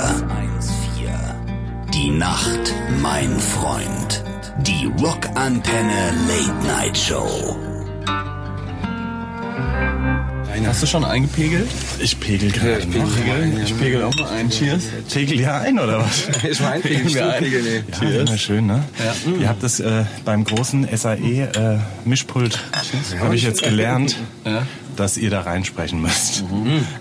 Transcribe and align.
Die 1.93 2.11
Nacht, 2.11 2.75
mein 3.03 3.39
Freund. 3.39 4.25
Die 4.61 4.91
Rockantenne 4.98 6.14
Late 6.27 6.66
Night 6.66 6.96
Show. 6.96 7.59
Hast 10.62 10.82
du 10.82 10.86
schon 10.86 11.05
eingepegelt? 11.05 11.68
Ich 11.98 12.18
pegel 12.20 12.50
gerade 12.50 12.80
ich 12.80 12.91
pegel, 12.91 13.61
ich 13.64 13.79
pegel 13.79 14.02
auch 14.05 14.14
mal 14.16 14.29
ein. 14.30 14.50
Cheers. 14.50 14.84
Pegel 15.12 15.41
ihr 15.41 15.52
ein 15.55 15.79
oder 15.79 16.00
was? 16.00 16.29
Ich 16.50 16.61
mal 16.61 16.73
einpegeln, 16.73 17.12
wir 17.12 17.32
ein. 17.32 17.43
Pegel, 17.43 17.62
nee. 17.62 17.82
Ja, 18.14 18.20
immer 18.23 18.38
schön, 18.38 18.66
ne? 18.66 18.84
Ihr 19.41 19.48
habt 19.48 19.62
das 19.62 19.80
äh, 19.80 20.05
beim 20.25 20.45
großen 20.45 20.87
SAE 20.96 21.43
äh, 21.43 21.79
habe 23.20 23.34
ich 23.34 23.43
jetzt 23.43 23.62
gelernt, 23.62 24.16
dass 24.96 25.16
ihr 25.16 25.30
da 25.30 25.41
reinsprechen 25.43 26.01
müsst. 26.01 26.45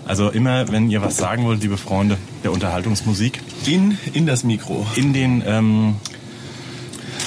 Also 0.04 0.30
immer, 0.30 0.70
wenn 0.70 0.90
ihr 0.90 1.02
was 1.02 1.16
sagen 1.16 1.44
wollt, 1.44 1.62
liebe 1.62 1.76
Freunde 1.76 2.16
der 2.42 2.52
Unterhaltungsmusik, 2.52 3.40
In, 3.66 3.98
in 4.12 4.26
das 4.26 4.44
Mikro. 4.44 4.86
in 4.96 5.12
den, 5.12 5.42
ähm, 5.46 5.94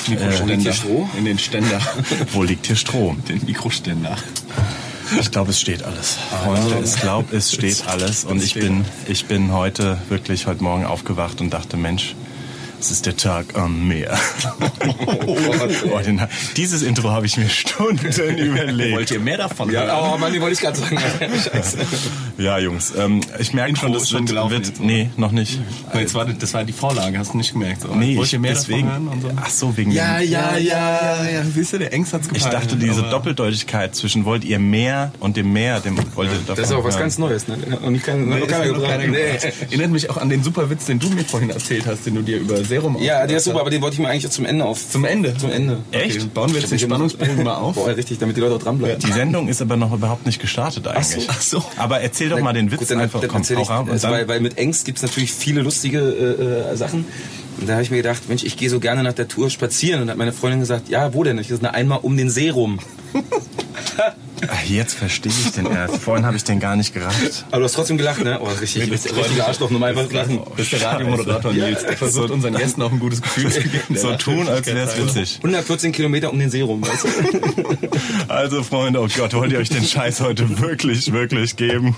Mikroständer. 0.07 0.73
Stroh? 0.73 1.09
In 1.17 1.25
den 1.25 1.39
Ständer. 1.39 1.79
wo 2.31 2.43
liegt 2.43 2.67
hier 2.67 2.75
Stroh? 2.75 3.15
den 3.27 3.43
Mikroständer. 3.45 4.15
Ich 5.19 5.31
glaube, 5.31 5.51
es 5.51 5.59
steht 5.59 5.83
alles. 5.83 6.17
Freunde, 6.43 6.81
ich 6.83 6.95
glaube, 6.95 7.35
es 7.35 7.53
steht 7.53 7.83
alles. 7.87 8.25
Und 8.25 8.43
ich 8.43 8.53
bin, 8.53 8.85
ich 9.07 9.25
bin 9.25 9.51
heute 9.51 9.97
wirklich 10.09 10.47
heute 10.47 10.63
Morgen 10.63 10.85
aufgewacht 10.85 11.41
und 11.41 11.51
dachte, 11.51 11.77
Mensch, 11.77 12.15
es 12.79 12.91
ist 12.91 13.05
der 13.05 13.17
Tag 13.17 13.55
am 13.55 13.87
Meer. 13.87 14.17
Oh, 15.25 15.99
den, 16.05 16.21
dieses 16.55 16.81
Intro 16.83 17.09
habe 17.11 17.25
ich 17.25 17.37
mir 17.37 17.49
Stunden 17.49 18.05
überlegt. 18.37 18.95
Wollt 18.95 19.11
ihr 19.11 19.19
mehr 19.19 19.37
davon 19.37 19.71
Ja, 19.71 19.81
hören? 19.85 20.13
oh 20.13 20.17
Mann, 20.17 20.31
die 20.33 20.39
wollte 20.41 20.53
ich 20.53 20.59
gerade 20.61 20.77
sagen. 20.77 20.97
Ja, 22.37 22.59
Jungs, 22.59 22.93
ähm, 22.95 23.21
ich 23.39 23.53
merke 23.53 23.69
Intro 23.71 23.85
schon, 23.85 23.93
das 23.93 24.09
schon 24.09 24.19
wird, 24.19 24.27
gelaufen 24.29 24.51
wird 24.51 24.67
jetzt, 24.67 24.79
nee, 24.79 25.09
noch 25.17 25.31
nicht. 25.31 25.59
Aber 25.89 26.01
Jetzt 26.01 26.13
war, 26.13 26.25
das 26.25 26.53
war 26.53 26.63
die 26.63 26.71
Vorlage, 26.73 27.17
hast 27.17 27.33
du 27.33 27.37
nicht 27.37 27.51
gemerkt? 27.53 27.83
Oder? 27.83 27.95
Nee, 27.95 28.15
Wollt 28.15 28.27
ich, 28.27 28.33
ihr 28.33 28.39
mehr 28.39 28.53
deswegen. 28.53 28.87
davon 28.87 29.05
hören? 29.05 29.07
Und 29.07 29.21
so? 29.23 29.31
Ach 29.35 29.49
so, 29.49 29.75
wegen 29.77 29.89
Ja, 29.91 30.19
dem, 30.19 30.29
ja, 30.31 30.55
ja, 30.57 31.25
ja. 31.27 31.43
Siehst 31.51 31.73
du, 31.73 31.79
der 31.79 31.91
Engst 31.93 32.13
hat's 32.13 32.27
Ich 32.27 32.33
gepackt. 32.43 32.53
dachte, 32.53 32.75
diese 32.75 32.99
Aber- 33.01 33.09
Doppeldeutigkeit 33.09 33.95
zwischen 33.95 34.23
wollt 34.25 34.43
ihr 34.45 34.59
mehr 34.59 35.11
und 35.19 35.35
dem 35.35 35.51
Meer, 35.51 35.79
dem 35.79 35.97
wollt 36.15 36.29
ihr 36.31 36.37
davon 36.39 36.55
Das 36.57 36.69
ist 36.69 36.75
auch 36.75 36.83
was 36.83 36.93
hören. 36.93 37.01
ganz 37.03 37.17
Neues, 37.17 37.47
ne? 37.47 37.57
Noch 37.57 37.89
nie 37.89 37.97
keiner, 37.99 38.35
Nee, 38.35 38.41
keiner 38.45 38.65
gebracht. 38.65 38.85
keiner 38.91 39.07
Nee. 39.07 39.31
gebracht. 39.31 39.53
Erinnert 39.71 39.89
mich 39.91 40.09
auch 40.11 40.17
an 40.17 40.29
den 40.29 40.43
super 40.43 40.69
Witz, 40.69 40.85
den 40.85 40.99
du 40.99 41.09
mir 41.09 41.23
vorhin 41.23 41.49
erzählt 41.49 41.87
hast, 41.87 42.05
den 42.05 42.13
du 42.15 42.21
dir 42.21 42.37
über 42.37 42.69
Serum 42.79 42.97
Ja, 43.01 43.25
der 43.27 43.37
ist 43.37 43.45
super, 43.45 43.61
aber 43.61 43.69
den 43.69 43.81
wollte 43.81 43.95
ich 43.95 43.99
mir 43.99 44.09
eigentlich 44.09 44.29
zum 44.31 44.45
Ende 44.45 44.65
auf. 44.65 44.89
Zum 44.89 45.05
Ende? 45.05 45.35
Zum 45.37 45.51
Ende. 45.51 45.79
Echt? 45.91 46.17
Okay, 46.17 46.29
bauen 46.33 46.53
wir 46.53 46.59
jetzt 46.59 46.71
den 46.71 46.79
Spannungsbogen 46.79 47.43
mal 47.43 47.55
auf. 47.55 47.75
Boah, 47.75 47.87
richtig, 47.87 48.19
damit 48.19 48.37
die 48.37 48.41
Leute 48.41 48.55
auch 48.55 48.61
dranbleiben. 48.61 48.99
Die 48.99 49.11
Sendung 49.11 49.47
ist 49.47 49.61
aber 49.61 49.77
noch 49.77 49.93
überhaupt 49.93 50.25
nicht 50.25 50.39
gestartet 50.39 50.87
eigentlich. 50.87 51.27
Ach 51.29 51.41
so. 51.41 51.63
Aber 51.77 52.01
erzähl 52.01 52.29
doch 52.29 52.39
mal 52.39 52.53
den 52.53 52.71
Witz 52.71 52.79
Gut, 52.79 52.91
dann, 52.91 52.99
einfach. 52.99 53.19
dann 53.19 53.29
Komm, 53.29 53.41
ich. 53.41 53.51
Und 53.51 53.89
also, 53.89 54.09
weil, 54.09 54.27
weil 54.27 54.39
mit 54.39 54.57
Ängst 54.57 54.85
gibt's 54.85 55.01
natürlich 55.01 55.33
viele 55.33 55.61
lustige 55.61 55.99
äh, 55.99 56.71
äh, 56.71 56.75
Sachen. 56.75 57.05
Und 57.59 57.67
da 57.67 57.73
habe 57.73 57.83
ich 57.83 57.89
mir 57.89 57.97
gedacht, 57.97 58.29
Mensch, 58.29 58.43
ich 58.43 58.57
gehe 58.57 58.69
so 58.69 58.79
gerne 58.79 59.03
nach 59.03 59.13
der 59.13 59.27
Tour 59.27 59.49
spazieren. 59.49 60.01
Und 60.01 60.09
hat 60.09 60.17
meine 60.17 60.33
Freundin 60.33 60.59
gesagt, 60.59 60.89
ja, 60.89 61.13
wo 61.13 61.23
denn? 61.23 61.37
Ich 61.39 61.47
gesagt, 61.47 61.63
na, 61.63 61.71
einmal 61.71 61.99
um 62.01 62.15
den 62.17 62.29
See 62.29 62.49
rum. 62.49 62.79
Jetzt 64.67 64.93
verstehe 64.93 65.31
ich 65.31 65.51
den 65.51 65.65
erst. 65.65 65.97
Vorhin 65.97 66.25
habe 66.25 66.37
ich 66.37 66.43
den 66.43 66.59
gar 66.59 66.75
nicht 66.75 66.93
gerafft. 66.93 67.45
Aber 67.49 67.59
du 67.59 67.63
hast 67.65 67.73
trotzdem 67.73 67.97
gelacht, 67.97 68.23
ne? 68.23 68.39
Oh, 68.41 68.47
richtig, 68.47 68.91
richtig, 68.91 69.15
richtige 69.15 69.45
Arschloch, 69.45 69.69
nur 69.69 69.79
mal 69.79 69.89
einfach 69.89 70.11
lachen. 70.11 70.41
Das 70.55 70.65
ist 70.65 70.73
der 70.73 70.81
Radiomoderator 70.83 71.53
Nils. 71.53 71.83
Der 71.83 71.97
versucht 71.97 72.31
unseren 72.31 72.55
Gästen 72.55 72.81
auch 72.81 72.91
ein 72.91 72.99
gutes 72.99 73.21
Gefühl 73.21 73.51
zu 73.51 73.61
geben. 73.61 73.95
So 73.95 74.15
tun, 74.15 74.47
als 74.47 74.67
wäre 74.67 74.79
es 74.79 74.97
witzig. 74.97 75.37
114 75.37 75.91
Kilometer 75.91 76.31
um 76.31 76.39
den 76.39 76.49
See 76.49 76.61
rum, 76.61 76.81
weißt 76.85 77.03
du? 77.03 77.07
Also 78.27 78.63
Freunde, 78.63 79.01
oh 79.01 79.07
Gott, 79.15 79.33
wollt 79.33 79.51
ihr 79.51 79.59
euch 79.59 79.69
den 79.69 79.83
Scheiß 79.83 80.21
heute 80.21 80.59
wirklich, 80.59 81.11
wirklich 81.11 81.55
geben? 81.55 81.95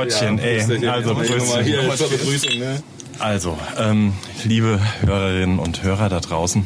Gottchen, 0.00 0.38
ey. 0.38 0.60
Also, 0.88 1.22
hier 1.62 1.82
Begrüßung, 1.82 2.58
ne? 2.58 2.82
Also, 3.18 3.58
ähm, 3.78 4.14
liebe 4.44 4.80
Hörerinnen 5.02 5.58
und 5.58 5.82
Hörer 5.82 6.08
da 6.08 6.20
draußen, 6.20 6.64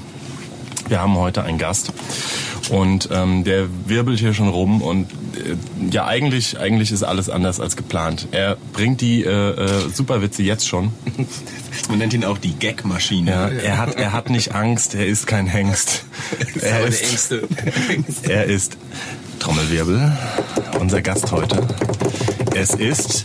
wir 0.87 1.01
haben 1.01 1.17
heute 1.17 1.43
einen 1.43 1.59
Gast 1.59 1.93
und 2.71 3.09
ähm, 3.13 3.43
der 3.43 3.67
wirbelt 3.87 4.21
hier 4.21 4.35
schon 4.35 4.49
rum 4.49 4.83
und 4.83 5.11
äh, 5.11 5.57
ja, 5.91 6.07
eigentlich, 6.07 6.61
eigentlich 6.61 6.93
ist 6.93 7.03
alles 7.03 7.29
anders 7.29 7.59
als 7.59 7.77
geplant. 7.77 8.29
Er 8.31 8.57
bringt 8.73 9.01
die 9.01 9.25
äh, 9.25 9.31
äh, 9.31 9.89
Superwitze 9.93 10.45
jetzt 10.45 10.69
schon. 10.69 10.93
Man 11.89 11.99
nennt 11.99 12.15
ihn 12.15 12.25
auch 12.25 12.39
die 12.39 12.53
Gag-Maschine. 12.53 13.31
Ja, 13.33 13.49
er 13.49 13.79
hat, 13.79 13.97
er 13.97 14.13
hat 14.13 14.31
nicht 14.31 14.55
Angst, 14.55 14.95
er 14.95 15.07
ist 15.07 15.27
kein 15.27 15.47
Hengst. 15.47 16.05
Er 16.61 16.87
ist, 16.87 17.31
der 17.31 17.41
Ängste. 17.91 18.29
er 18.29 18.45
ist 18.45 18.77
Trommelwirbel, 19.41 20.17
unser 20.79 21.03
Gast 21.03 21.33
heute. 21.33 21.67
Es 22.57 22.71
ist 22.71 23.25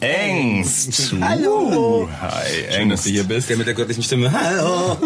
Engst. 0.00 1.14
Hallo. 1.20 2.08
Hi, 2.22 2.30
Schön, 2.70 2.88
dass 2.88 3.00
Engst. 3.00 3.06
du 3.06 3.10
hier 3.10 3.24
bist. 3.24 3.50
Der 3.50 3.58
mit 3.58 3.66
der 3.66 3.74
göttlichen 3.74 4.02
Stimme. 4.02 4.32
Hallo! 4.32 4.96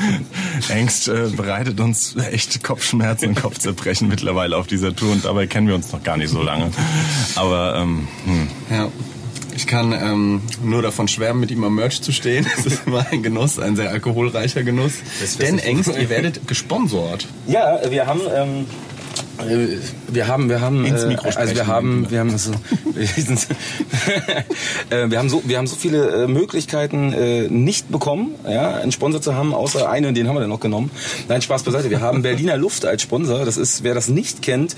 Engst 0.70 1.08
äh, 1.08 1.28
bereitet 1.36 1.78
uns 1.80 2.16
echt 2.16 2.64
Kopfschmerzen 2.64 3.28
und 3.28 3.34
Kopfzerbrechen 3.42 4.08
mittlerweile 4.08 4.56
auf 4.56 4.66
dieser 4.66 4.96
Tour 4.96 5.12
und 5.12 5.26
dabei 5.26 5.46
kennen 5.46 5.68
wir 5.68 5.74
uns 5.74 5.92
noch 5.92 6.02
gar 6.02 6.16
nicht 6.16 6.30
so 6.30 6.42
lange. 6.42 6.70
Aber 7.36 7.76
ähm, 7.76 8.08
hm. 8.24 8.48
Ja. 8.70 8.88
Ich 9.56 9.66
kann 9.68 9.92
ähm, 9.92 10.42
nur 10.64 10.82
davon 10.82 11.06
schwärmen, 11.06 11.40
mit 11.40 11.50
ihm 11.50 11.62
am 11.62 11.74
Merch 11.76 12.02
zu 12.02 12.10
stehen. 12.10 12.46
Es 12.58 12.66
ist 12.66 12.86
immer 12.86 13.06
ein 13.12 13.22
Genuss, 13.22 13.58
ein 13.60 13.76
sehr 13.76 13.90
alkoholreicher 13.90 14.64
Genuss. 14.64 14.94
Das 15.20 15.36
Denn 15.36 15.58
Engst, 15.58 15.92
ihr 15.96 16.08
werdet 16.08 16.48
gesponsort. 16.48 17.28
Ja, 17.46 17.78
wir 17.88 18.06
haben, 18.06 18.20
ähm, 18.34 18.60
äh, 18.60 18.93
wir 20.08 20.28
haben, 20.28 20.48
wir 20.48 20.60
haben, 20.60 20.84
Ins 20.84 21.02
äh, 21.02 21.08
Mikro 21.08 21.28
also 21.28 21.54
wir 21.54 21.66
haben, 21.66 22.10
wir 22.10 22.20
haben 22.20 22.36
so, 22.36 22.52
wir, 22.94 23.04
äh, 24.90 25.10
wir 25.10 25.18
haben 25.18 25.28
so, 25.28 25.42
wir 25.44 25.58
haben 25.58 25.66
so 25.66 25.76
viele 25.76 26.24
äh, 26.24 26.26
Möglichkeiten 26.28 27.12
äh, 27.12 27.48
nicht 27.48 27.90
bekommen, 27.90 28.34
ja, 28.48 28.74
einen 28.74 28.92
Sponsor 28.92 29.20
zu 29.20 29.34
haben, 29.34 29.54
außer 29.54 29.88
einen, 29.88 30.14
den 30.14 30.28
haben 30.28 30.36
wir 30.36 30.40
dann 30.40 30.50
noch 30.50 30.60
genommen. 30.60 30.90
Nein, 31.28 31.42
Spaß 31.42 31.64
beiseite. 31.64 31.90
Wir 31.90 32.00
haben 32.00 32.22
Berliner 32.22 32.56
Luft 32.56 32.84
als 32.86 33.02
Sponsor. 33.02 33.44
Das 33.44 33.56
ist, 33.56 33.82
wer 33.82 33.94
das 33.94 34.08
nicht 34.08 34.42
kennt, 34.42 34.76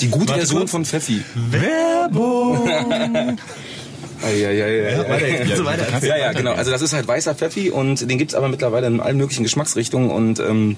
die 0.00 0.08
gute 0.08 0.28
Warte 0.28 0.40
Version 0.40 0.60
kurz. 0.60 0.70
von 0.70 0.84
Pfeffi. 0.84 1.22
Werbung. 1.34 2.68
Ja, 4.22 4.50
ja, 4.50 4.66
ja, 4.66 4.66
ja, 4.66 5.08
weiter, 5.08 5.28
ja. 5.28 5.56
so 5.56 5.64
weiter. 5.66 5.84
Ja, 6.00 6.16
ja, 6.16 6.32
genau. 6.32 6.52
Also 6.52 6.70
das 6.70 6.80
ist 6.80 6.94
halt 6.94 7.06
weißer 7.06 7.34
Pfeffi 7.34 7.70
und 7.70 8.10
den 8.10 8.16
gibt's 8.16 8.34
aber 8.34 8.48
mittlerweile 8.48 8.86
in 8.86 9.00
allen 9.00 9.18
möglichen 9.18 9.42
Geschmacksrichtungen 9.42 10.10
und 10.10 10.40
ähm, 10.40 10.76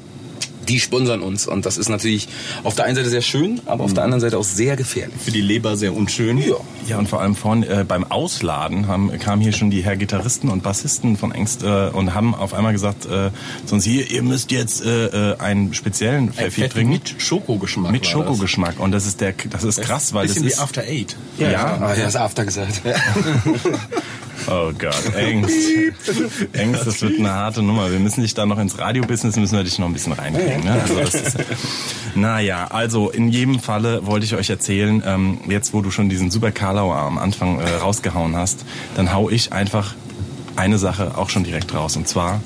die 0.69 0.81
sponsern 0.81 1.23
uns. 1.23 1.47
Und 1.47 1.67
das 1.67 1.77
ist 1.79 1.89
natürlich 1.89 2.29
auf 2.65 2.75
der 2.75 2.85
einen 2.87 2.97
Seite 2.97 3.09
sehr 3.11 3.23
schön, 3.23 3.61
aber 3.67 3.85
auf 3.85 3.95
der 3.95 4.05
anderen 4.05 4.21
Seite 4.21 4.39
auch 4.39 4.45
sehr 4.45 4.77
gefährlich. 4.77 5.17
Für 5.25 5.31
die 5.31 5.41
Leber 5.41 5.77
sehr 5.77 5.95
unschön. 5.95 6.39
Ja. 6.39 6.57
Ja, 6.89 6.99
und 6.99 7.09
vor 7.09 7.21
allem 7.21 7.35
vorhin 7.35 7.63
äh, 7.65 7.85
beim 7.87 8.05
Ausladen 8.05 8.87
haben, 8.87 9.11
kamen 9.19 9.43
hier 9.43 9.53
schon 9.53 9.71
die 9.71 9.83
Herr 9.85 9.97
Gitarristen 9.97 10.49
und 10.49 10.63
Bassisten 10.63 11.17
von 11.17 11.33
Engst 11.33 11.63
äh, 11.65 11.89
und 11.93 12.15
haben 12.15 12.35
auf 12.35 12.55
einmal 12.55 12.73
gesagt, 12.73 13.07
äh, 13.07 13.31
sonst 13.65 13.85
hier, 13.85 14.09
ihr 14.11 14.23
müsst 14.23 14.53
jetzt 14.53 14.85
äh, 14.85 15.07
äh, 15.33 15.39
einen 15.39 15.75
speziellen 15.75 16.29
Ein 16.29 16.33
Pfeffi 16.33 16.61
Fett 16.63 16.75
bringen. 16.75 16.91
mit 16.91 17.15
Schokogeschmack. 17.19 17.91
Mit 17.91 18.07
Schokogeschmack. 18.07 18.79
Und 18.79 18.93
das 18.93 19.07
ist 19.07 19.21
der, 19.21 19.35
das 19.51 19.65
ist 19.65 19.79
Das. 19.79 19.85
krass, 19.87 20.15
weil 20.15 20.27
das 20.27 20.35
Bisschen 20.37 20.49
ist. 20.49 20.59
wie 20.59 20.63
After 20.63 20.83
Eight. 20.83 21.17
ja, 21.39 21.79
Ah, 21.81 21.95
ja, 21.97 22.05
das 22.05 22.15
After 22.17 22.45
gesagt. 22.45 22.83
Oh 24.49 24.73
Gott, 24.79 25.15
Engst. 25.15 25.69
Engst, 26.53 26.87
das 26.87 27.03
wird 27.03 27.19
eine 27.19 27.33
harte 27.33 27.63
Nummer. 27.63 27.91
Wir 27.91 27.99
müssen 27.99 28.23
dich 28.23 28.35
da 28.35 28.47
noch 28.47 28.59
ins 28.59 28.79
Radiobusiness, 28.79 29.37
müssen 29.37 29.57
wir 29.57 29.65
dich 29.65 29.79
noch 29.79 29.87
ein 29.87 29.93
bisschen 29.93 30.13
reinkriegen. 30.13 30.65
Ne? 30.65 30.81
Also 30.83 31.01
das 31.01 31.15
ist, 31.15 31.37
naja, 32.15 32.67
also 32.69 33.11
in 33.11 33.29
jedem 33.29 33.59
Falle 33.59 34.07
wollte 34.07 34.27
ich 34.27 34.35
euch 34.35 34.51
erzählen, 34.51 35.03
ähm, 35.05 35.39
jetzt 35.49 35.75
wo 35.75 35.81
du 35.81 35.91
schon 35.91 36.09
diesen 36.09 36.31
super 36.31 36.53
Karlauer 36.53 36.97
am 36.97 37.19
Anfang 37.19 37.61
äh, 37.61 37.77
rausgehauen 37.77 38.37
hast, 38.37 38.65
dann 38.95 39.13
hau 39.13 39.31
ich 39.31 39.53
einfach 39.53 39.95
eine 40.57 40.79
Sache 40.79 41.17
auch 41.17 41.31
schon 41.31 41.45
direkt 41.45 41.75
raus. 41.75 41.97
Und 41.97 42.09
zwar, 42.09 42.41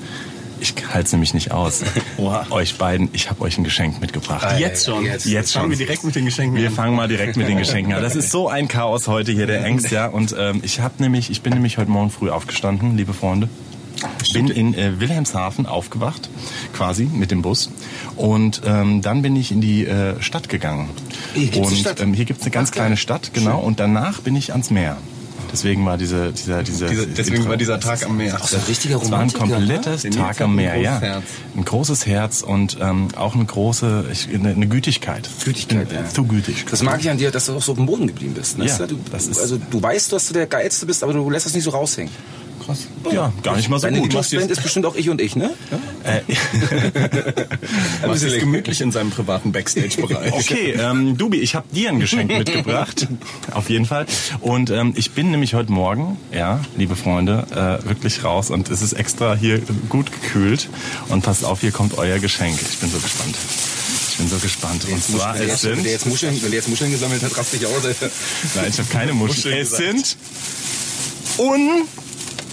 ich 0.61 0.75
halte 0.93 1.07
es 1.07 1.13
nämlich 1.13 1.35
nicht 1.35 1.53
aus. 1.53 1.83
Oha. 2.17 2.47
Euch 2.51 2.77
beiden, 2.77 3.09
ich 3.13 3.31
habe 3.31 3.43
euch 3.43 3.59
ein 3.59 3.65
Geschenk 3.65 4.01
mitgebracht. 4.01 4.47
Jetzt 4.59 4.87
schon. 4.87 5.05
Jetzt. 5.05 5.27
Jetzt 5.27 5.53
Fangen 5.53 5.65
schon. 5.65 5.71
wir 5.71 5.77
direkt 5.79 6.05
mit 6.05 6.15
den 6.15 6.25
Geschenken 6.25 6.57
Wir 6.57 6.69
an. 6.69 6.75
fangen 6.75 6.97
mal 6.97 7.09
direkt 7.09 7.37
mit 7.37 7.49
den 7.49 7.59
Geschenken 7.59 7.93
an. 7.93 8.03
Das 8.03 8.17
ist 8.17 8.31
so 8.31 8.49
ein 8.49 8.69
Chaos 8.69 9.09
heute 9.09 9.33
hier, 9.33 9.47
der 9.47 9.65
Engst, 9.65 9.91
ja. 9.91 10.07
Und 10.07 10.35
ähm, 10.39 10.61
ich 10.65 10.81
habe 10.81 10.95
nämlich, 11.03 11.31
ich 11.31 11.43
bin 11.43 11.53
nämlich 11.53 11.79
heute 11.79 11.91
Morgen 11.91 12.11
früh 12.11 12.31
aufgestanden, 12.31 12.97
liebe 12.97 13.15
Freunde. 13.15 13.49
Bin 14.33 14.49
in 14.49 14.73
äh, 14.75 14.99
Wilhelmshaven 14.99 15.67
aufgewacht, 15.67 16.31
quasi 16.73 17.05
mit 17.05 17.31
dem 17.31 17.43
Bus. 17.43 17.71
Und 18.17 18.63
ähm, 18.65 19.03
dann 19.03 19.21
bin 19.21 19.37
ich 19.37 19.53
in 19.53 19.61
die 19.61 19.85
äh, 19.85 20.21
Stadt 20.23 20.49
gegangen. 20.49 20.89
Hier 21.35 21.49
gibt's 21.49 21.59
eine 21.59 21.67
und 21.67 21.77
Stadt? 21.77 22.01
Ähm, 22.01 22.15
hier 22.15 22.25
gibt's 22.25 22.43
eine 22.45 22.51
ganz 22.51 22.71
Ach, 22.71 22.75
kleine 22.75 22.97
Stadt, 22.97 23.33
genau. 23.35 23.59
Und 23.61 23.79
danach 23.79 24.21
bin 24.23 24.37
ich 24.37 24.53
ans 24.53 24.71
Meer. 24.71 24.97
Deswegen 25.53 25.85
war 25.85 25.97
diese, 25.99 26.33
dieser, 26.33 26.63
dieser, 26.63 26.89
Diese, 26.89 27.07
deswegen 27.07 27.49
war 27.49 27.57
dieser 27.57 27.81
Tag 27.81 28.05
am 28.05 28.17
Meer. 28.17 28.39
So 28.45 28.57
ein 28.57 28.63
richtiger 28.69 28.97
es 29.03 29.11
war 29.11 29.21
ein 29.21 29.31
Romantiker. 29.31 29.57
komplettes 29.57 30.05
Nils 30.05 30.17
Tag 30.17 30.41
am 30.41 30.53
ein 30.53 30.57
Meer, 30.57 30.73
großes 30.75 30.85
ja. 30.85 31.01
Herz. 31.01 31.25
Ein 31.57 31.65
großes 31.65 32.07
Herz 32.07 32.43
und 32.43 32.79
ähm, 32.81 33.09
auch 33.17 33.35
eine 33.35 33.45
große, 33.45 34.05
ich, 34.13 34.29
eine, 34.33 34.51
eine 34.51 34.67
Gütigkeit. 34.69 35.29
Gütigkeit, 35.45 35.93
ja. 35.93 36.09
Zu 36.09 36.25
gütig. 36.25 36.67
Das 36.71 36.83
mag 36.83 37.01
ich 37.01 37.11
an 37.11 37.19
dir, 37.19 37.31
dass 37.31 37.47
du 37.47 37.55
auch 37.57 37.63
so 37.63 37.73
auf 37.73 37.79
dem 37.79 37.87
Boden 37.87 38.07
geblieben 38.07 38.35
bist. 38.35 38.59
Ne? 38.59 38.67
Ja, 38.67 38.87
du, 38.87 38.99
das 39.11 39.27
ist- 39.27 39.41
also 39.41 39.59
du 39.59 39.83
weißt, 39.83 40.13
dass 40.13 40.29
du 40.29 40.35
der 40.35 40.47
Geilste 40.47 40.87
bist, 40.87 41.03
aber 41.03 41.13
du 41.13 41.29
lässt 41.31 41.47
das 41.47 41.55
nicht 41.55 41.65
so 41.65 41.71
raushängen. 41.71 42.13
Krass. 42.71 42.87
Ja, 43.13 43.33
gar 43.43 43.57
nicht 43.57 43.69
mal 43.69 43.79
so 43.79 43.87
Deine 43.87 43.99
gut. 43.99 44.09
Lieblingsband 44.09 44.51
ist 44.51 44.63
bestimmt 44.63 44.87
auch 44.87 44.95
ich 44.95 45.09
und 45.11 45.21
ich, 45.21 45.37
ne? 45.37 45.51
Äh, 46.05 46.21
Was 48.07 48.23
ist 48.23 48.39
gemütlich 48.39 48.81
in 48.81 48.93
seinem 48.93 49.11
privaten 49.11 49.53
Backstage-Bereich. 49.53 50.33
Okay, 50.33 50.75
ähm, 50.79 51.17
Dubi, 51.17 51.39
ich 51.39 51.55
habe 51.55 51.67
dir 51.73 51.91
ein 51.91 52.01
Geschenk 52.01 52.31
mitgebracht. 52.31 53.09
Auf 53.53 53.71
jeden 53.71 53.87
Fall. 53.87 54.07
Und 54.41 54.71
ähm, 54.71 54.95
ich 54.97 55.13
bin 55.13 55.31
nämlich 55.31 55.55
heute 55.55 55.73
Morgen, 55.73 56.19
ja, 56.33 56.61
liebe 56.77 56.97
Freunde, 56.97 57.47
äh, 57.51 57.89
wirklich 57.89 58.25
raus 58.25 58.51
und 58.51 58.71
es 58.71 58.83
ist 58.83 58.93
extra 58.93 59.35
hier 59.35 59.61
gut 59.89 60.11
gekühlt. 60.13 60.69
Und 61.09 61.23
passt 61.23 61.45
auf, 61.45 61.61
hier 61.61 61.73
kommt 61.73 61.99
euer 61.99 62.19
Geschenk. 62.19 62.59
Ich 62.61 62.79
bin 62.79 62.91
so 62.91 62.99
gespannt. 62.99 63.37
Ich 64.11 64.17
bin 64.19 64.29
so 64.29 64.39
gespannt. 64.39 64.87
Und 64.91 65.03
zwar, 65.03 65.35
wenn, 65.35 65.47
der 65.47 65.55
es 65.55 65.63
jetzt, 65.63 65.65
wenn, 65.65 65.75
sind... 65.77 65.85
der 65.85 65.93
jetzt 65.93 66.07
Muscheln, 66.07 66.35
wenn 66.43 66.51
der 66.51 66.59
jetzt 66.59 66.69
Muscheln 66.69 66.91
gesammelt 66.91 67.23
hat, 67.23 67.37
rast 67.37 67.53
dich 67.53 67.67
aus, 67.67 67.85
Alter. 67.85 68.11
Nein, 68.55 68.67
ich 68.69 68.79
habe 68.79 68.89
keine 68.91 69.13
Muscheln. 69.13 69.59
Muscheln 69.59 69.59
Es 69.59 69.71
gesagt. 69.71 70.07
sind 70.07 70.17
un... 71.39 71.87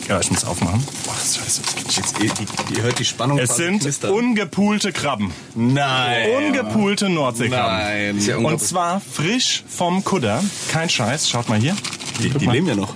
Ja, 0.07 0.21
ich 0.21 0.31
muss 0.31 0.45
aufmachen. 0.45 0.81
Boah, 1.04 1.13
scheiße. 1.15 1.62
Jetzt, 1.89 2.15
ihr, 2.21 2.31
die, 2.33 2.75
ihr 2.77 2.83
hört 2.83 2.98
die 2.98 3.04
Spannung 3.04 3.39
Es 3.39 3.57
sind 3.57 3.81
knistern. 3.81 4.12
ungepulte 4.12 4.94
Krabben. 4.94 5.31
Nein. 5.54 6.30
Ungepulte 6.45 7.09
Nordseekrabben. 7.09 8.15
Nein. 8.15 8.25
Ja 8.25 8.38
Und 8.38 8.62
zwar 8.62 9.01
frisch 9.01 9.63
vom 9.68 10.06
Kutter. 10.06 10.42
Kein 10.69 10.89
Scheiß. 10.89 11.30
Schaut 11.30 11.50
mal 11.50 11.59
hier. 11.59 11.75
Die, 12.21 12.30
die 12.30 12.45
mal. 12.45 12.54
leben 12.54 12.68
ja 12.68 12.75
noch. 12.75 12.94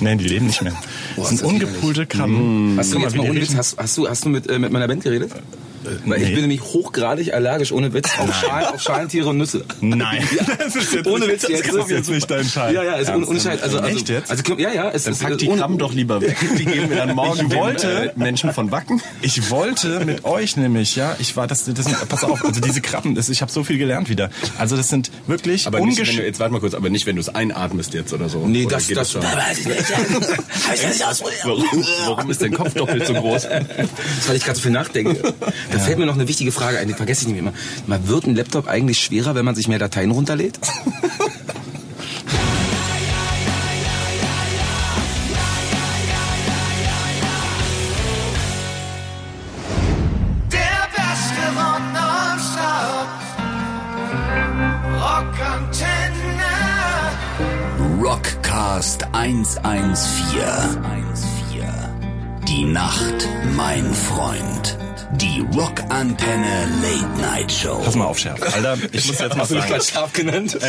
Nein, 0.00 0.18
die 0.18 0.28
leben 0.28 0.46
nicht 0.46 0.60
mehr. 0.60 0.72
Boah, 1.16 1.22
das 1.22 1.28
sind 1.30 1.40
das 1.40 1.48
ungepulte 1.48 2.06
Krabben. 2.06 2.74
Hast 2.78 2.92
du 2.92 2.98
mal 2.98 3.10
hast, 3.56 3.78
hast 3.78 3.96
du, 3.96 4.08
hast 4.08 4.24
du 4.26 4.28
mit, 4.28 4.46
äh, 4.48 4.58
mit 4.58 4.70
meiner 4.70 4.86
Band 4.86 5.02
geredet? 5.02 5.32
Ich 5.82 6.04
nee. 6.04 6.32
bin 6.32 6.40
nämlich 6.42 6.62
hochgradig 6.62 7.32
allergisch, 7.32 7.72
ohne 7.72 7.92
Witz, 7.94 8.10
auf, 8.18 8.34
Schalen, 8.34 8.66
auf 8.66 8.82
Schalentiere 8.82 9.28
und 9.28 9.38
Nüsse. 9.38 9.64
Nein, 9.80 10.22
das 10.58 10.76
ist 10.76 10.92
jetzt 10.92 11.06
Ohne 11.06 11.26
Witz, 11.26 11.42
das 11.42 11.50
jetzt 11.50 11.68
ist 11.68 11.90
jetzt 11.90 12.10
nicht 12.10 12.30
dein 12.30 12.44
Scheiß. 12.44 12.74
Ja, 12.74 12.82
ja, 12.82 12.94
ist 12.96 13.10
un, 13.10 13.24
ohne 13.24 13.40
Scheiß. 13.40 13.62
Also, 13.62 13.78
also, 13.78 13.96
Echt 13.96 14.08
jetzt? 14.08 14.30
Also, 14.30 14.42
ja, 14.58 14.72
ja, 14.72 14.90
es 14.90 15.04
Dann 15.04 15.14
ist 15.14 15.22
pack 15.22 15.38
die 15.38 15.48
Krabben 15.48 15.78
doch 15.78 15.94
lieber 15.94 16.20
weg. 16.20 16.36
Die 16.58 16.64
geben 16.64 16.90
wir 16.90 16.96
dann 16.96 17.14
morgen 17.14 17.46
Ich 17.46 17.56
wollte- 17.56 17.90
äh, 17.90 18.10
Menschen 18.16 18.52
von 18.52 18.70
Wacken. 18.70 19.00
Ich 19.22 19.50
wollte 19.50 20.04
mit 20.04 20.24
euch 20.24 20.56
nämlich, 20.56 20.96
ja, 20.96 21.16
ich 21.18 21.36
war, 21.36 21.46
das, 21.46 21.64
das 21.64 21.86
sind, 21.86 22.08
pass 22.08 22.24
auf, 22.24 22.44
also 22.44 22.60
diese 22.60 22.80
Krabben, 22.80 23.14
das, 23.14 23.28
ich 23.28 23.40
habe 23.40 23.50
so 23.50 23.64
viel 23.64 23.78
gelernt 23.78 24.08
wieder. 24.08 24.30
Also 24.58 24.76
das 24.76 24.88
sind 24.88 25.10
wirklich 25.26 25.66
Aber 25.66 25.80
nicht, 25.80 25.98
wenn 25.98 26.16
du, 26.16 26.22
jetzt 26.22 26.40
warte 26.40 26.52
mal 26.52 26.60
kurz, 26.60 26.74
aber 26.74 26.90
nicht, 26.90 27.06
wenn 27.06 27.16
du 27.16 27.20
es 27.20 27.28
einatmest 27.28 27.94
jetzt 27.94 28.12
oder 28.12 28.28
so. 28.28 28.46
Nee, 28.46 28.66
Oder 28.66 28.76
das, 28.76 28.88
geht 28.88 28.96
das, 28.96 29.12
schon? 29.12 29.22
das, 31.00 31.22
Warum, 31.44 31.64
warum 32.06 32.30
ist 32.30 32.42
dein 32.42 32.52
Kopf 32.52 32.74
doppelt 32.74 33.06
so 33.06 33.14
groß? 33.14 33.46
weil 34.26 34.36
ich 34.36 34.44
gerade 34.44 34.56
so 34.56 34.62
viel 34.62 34.72
nachdenke. 34.72 35.34
Da 35.70 35.78
fällt 35.78 35.98
mir 35.98 36.06
noch 36.06 36.14
eine 36.14 36.26
wichtige 36.28 36.52
Frage 36.52 36.78
ein, 36.78 36.88
die 36.88 36.94
vergesse 36.94 37.22
ich 37.22 37.28
nicht 37.28 37.38
immer. 37.38 37.52
Mal 37.86 38.08
wird 38.08 38.26
ein 38.26 38.34
Laptop 38.34 38.66
eigentlich 38.66 38.98
schwerer, 39.00 39.34
wenn 39.34 39.44
man 39.44 39.54
sich 39.54 39.68
mehr 39.68 39.78
Dateien 39.78 40.10
runterlädt? 40.10 40.58
Der 50.52 50.88
beste 50.96 51.42
Rock 51.56 51.82
nonstop. 51.94 53.08
Rockantenne. 55.00 56.50
Rockcast 58.02 59.06
114. 59.12 60.40
Die 62.48 62.64
Nacht, 62.64 63.28
mein 63.56 63.94
Freund. 63.94 64.79
Die 65.16 65.44
Rockantenne 65.54 66.68
Late 66.82 67.20
Night 67.20 67.52
Show. 67.52 67.80
Pass 67.84 67.94
mal 67.96 68.04
auf, 68.06 68.18
Scherf. 68.18 68.40
Alter, 68.54 68.76
ich 68.92 69.06
muss 69.06 69.18
jetzt 69.18 69.34
mal 69.34 69.40
Hast 69.40 69.50
du 69.50 69.54
mich 69.56 69.64
sagen. 69.64 69.72
gerade 69.74 69.84
scharf 69.84 70.12
genannt? 70.12 70.56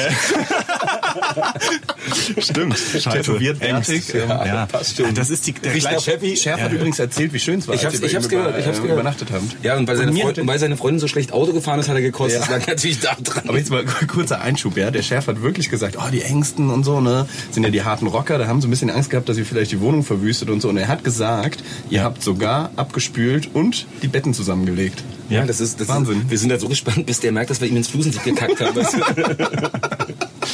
Stimmt, 2.40 2.78
scheiße. 2.78 3.10
Tätowiert, 3.10 3.60
bärtig, 3.60 4.14
Ja, 4.14 4.46
ja, 4.46 4.66
passt 4.66 4.98
schon. 4.98 5.14
Das 5.14 5.30
ist 5.30 5.46
die, 5.48 5.54
der 5.54 5.74
Riecht 5.74 5.92
nach 5.92 6.06
Happy? 6.06 6.36
Schärf 6.36 6.62
hat 6.62 6.72
übrigens 6.72 7.00
erzählt, 7.00 7.34
wie 7.34 7.40
schön 7.40 7.60
es 7.60 7.68
war, 7.68 7.76
Ich 7.76 7.86
hab's, 7.86 8.00
ich 8.00 8.16
hab's 8.16 8.28
gehört, 8.30 8.58
ich 8.58 8.66
hab's 8.66 8.78
über- 8.80 8.88
gehört. 8.88 9.02
übernachtet 9.02 9.32
haben. 9.32 9.50
Ja, 9.64 9.78
und 9.78 9.88
weil 9.88 9.96
seine, 9.98 10.12
mir 10.12 10.24
Freund, 10.24 10.38
hat- 10.38 10.42
und 10.42 10.48
weil 10.48 10.60
seine 10.60 10.78
Freundin 10.78 11.00
so 11.00 11.08
schlecht 11.08 11.32
Auto 11.34 11.54
gefahren 11.54 11.80
ist, 11.80 11.88
hat 11.88 11.96
er 11.96 12.02
gekostet. 12.02 12.42
Ja. 12.42 12.48
Das 12.48 12.50
lag 12.50 12.68
natürlich 12.68 13.00
da 13.00 13.16
dran. 13.22 13.44
Aber 13.48 13.58
jetzt 13.58 13.70
mal 13.70 13.86
kurzer 14.08 14.42
Einschub, 14.42 14.76
ja. 14.76 14.92
Der 14.92 15.04
Chef 15.04 15.28
hat 15.28 15.42
wirklich 15.42 15.70
gesagt, 15.70 15.98
oh, 16.00 16.10
die 16.12 16.22
Ängsten 16.24 16.70
und 16.72 16.84
so, 16.84 17.00
ne, 17.00 17.28
sind 17.52 17.64
ja 17.64 17.70
die 17.70 17.84
harten 17.84 18.08
Rocker, 18.08 18.38
da 18.38 18.48
haben 18.48 18.62
sie 18.62 18.68
ein 18.68 18.72
bisschen 18.72 18.90
Angst 18.90 19.10
gehabt, 19.12 19.30
dass 19.30 19.38
ihr 19.38 19.46
vielleicht 19.46 19.72
die 19.72 19.80
Wohnung 19.82 20.04
verwüstet 20.04 20.50
und 20.50 20.62
so. 20.62 20.70
Und 20.70 20.78
er 20.78 20.88
hat 20.88 21.04
gesagt, 21.04 21.64
ihr 21.90 22.04
habt 22.04 22.24
sogar 22.24 22.72
abgespült 22.76 23.50
und 23.54 23.86
die 24.02 24.08
Betten 24.08 24.31
zusammengelegt. 24.34 25.04
Ja, 25.30 25.46
das 25.46 25.62
ist 25.62 25.80
das 25.80 25.88
Wahnsinn. 25.88 26.22
Ist, 26.22 26.30
wir 26.30 26.38
sind 26.38 26.50
da 26.50 26.60
so 26.60 26.68
gespannt, 26.68 27.06
bis 27.06 27.20
der 27.20 27.32
merkt, 27.32 27.50
dass 27.50 27.62
wir 27.62 27.68
ihm 27.68 27.78
ins 27.78 27.88
Flusensieb 27.88 28.24
gekackt 28.24 28.60
haben. 28.60 28.80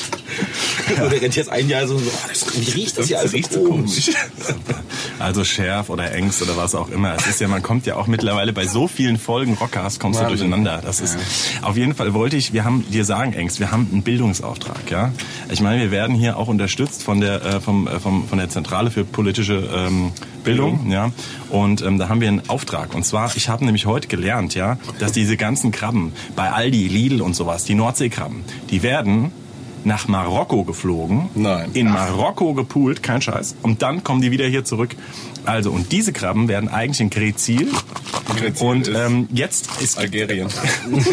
weißt 0.87 0.97
du? 0.99 1.03
Und 1.03 1.11
der 1.11 1.21
rennt 1.21 1.35
jetzt 1.35 1.49
ein 1.49 1.67
Jahr 1.69 1.87
so, 1.87 1.97
so 1.97 2.09
oh, 2.09 2.27
das, 2.27 2.45
wie 2.59 2.71
riecht 2.71 2.97
das 2.97 3.07
hier 3.07 3.19
alles 3.19 3.33
riecht 3.33 3.51
so 3.51 3.63
komisch? 3.63 4.11
also 5.19 5.43
Schärf 5.43 5.89
oder 5.89 6.11
Ängst 6.11 6.41
oder 6.41 6.57
was 6.57 6.75
auch 6.75 6.89
immer. 6.89 7.15
Es 7.15 7.27
ist 7.27 7.41
ja, 7.41 7.47
man 7.47 7.63
kommt 7.63 7.85
ja 7.85 7.95
auch 7.95 8.07
mittlerweile 8.07 8.53
bei 8.53 8.67
so 8.67 8.87
vielen 8.87 9.17
Folgen 9.17 9.55
Rockers 9.55 9.99
kommst 9.99 10.19
du 10.19 10.23
Wahnsinn. 10.23 10.49
durcheinander. 10.49 10.81
Das 10.83 10.99
ist, 11.01 11.17
auf 11.61 11.77
jeden 11.77 11.95
Fall 11.95 12.13
wollte 12.13 12.37
ich, 12.37 12.53
wir 12.53 12.63
haben, 12.63 12.85
dir 12.89 13.05
sagen 13.05 13.33
Ängst, 13.33 13.59
wir 13.59 13.71
haben 13.71 13.87
einen 13.91 14.03
Bildungsauftrag, 14.03 14.89
ja. 14.89 15.11
Ich 15.49 15.61
meine, 15.61 15.81
wir 15.81 15.91
werden 15.91 16.15
hier 16.15 16.37
auch 16.37 16.47
unterstützt 16.47 17.03
von 17.03 17.21
der, 17.21 17.43
äh, 17.43 17.61
vom, 17.61 17.87
äh, 17.87 17.99
vom, 17.99 18.27
von 18.27 18.37
der 18.37 18.49
Zentrale 18.49 18.91
für 18.91 19.03
politische 19.03 19.69
ähm, 19.73 20.11
Bildung, 20.43 20.89
ja. 20.89 21.11
Und 21.49 21.81
ähm, 21.81 21.97
da 21.97 22.09
haben 22.09 22.21
wir 22.21 22.27
einen 22.27 22.49
Auftrag. 22.49 22.95
Und 22.95 23.05
zwar, 23.05 23.35
ich 23.35 23.49
habe 23.49 23.65
nämlich 23.65 23.85
heute 23.85 24.07
gelernt, 24.07 24.55
ja, 24.55 24.77
dass 24.99 25.11
diese 25.11 25.37
ganzen 25.37 25.71
Krabben 25.71 26.13
bei 26.35 26.51
Aldi, 26.51 26.87
Lidl 26.87 27.21
und 27.21 27.35
sowas, 27.35 27.63
die 27.65 27.75
Nordseekrabben, 27.75 28.43
die 28.69 28.83
werden 28.83 29.31
nach 29.87 30.07
Marokko 30.07 30.63
geflogen, 30.65 31.29
Nein. 31.33 31.71
in 31.73 31.89
Marokko 31.89 32.53
gepoolt, 32.53 33.01
kein 33.01 33.21
Scheiß, 33.21 33.55
und 33.61 33.81
dann 33.81 34.03
kommen 34.03 34.21
die 34.21 34.31
wieder 34.31 34.45
hier 34.45 34.65
zurück. 34.65 34.95
Also, 35.47 35.71
und 35.71 35.91
diese 35.91 36.11
Krabben 36.13 36.47
werden 36.47 36.69
eigentlich 36.69 36.99
in 36.99 37.09
Grezil. 37.09 37.67
Grezil 38.37 38.67
Und 38.67 38.87
ist 38.87 38.95
ähm, 38.97 39.27
jetzt 39.33 39.69
ist 39.81 39.97
Algerien. 39.97 40.49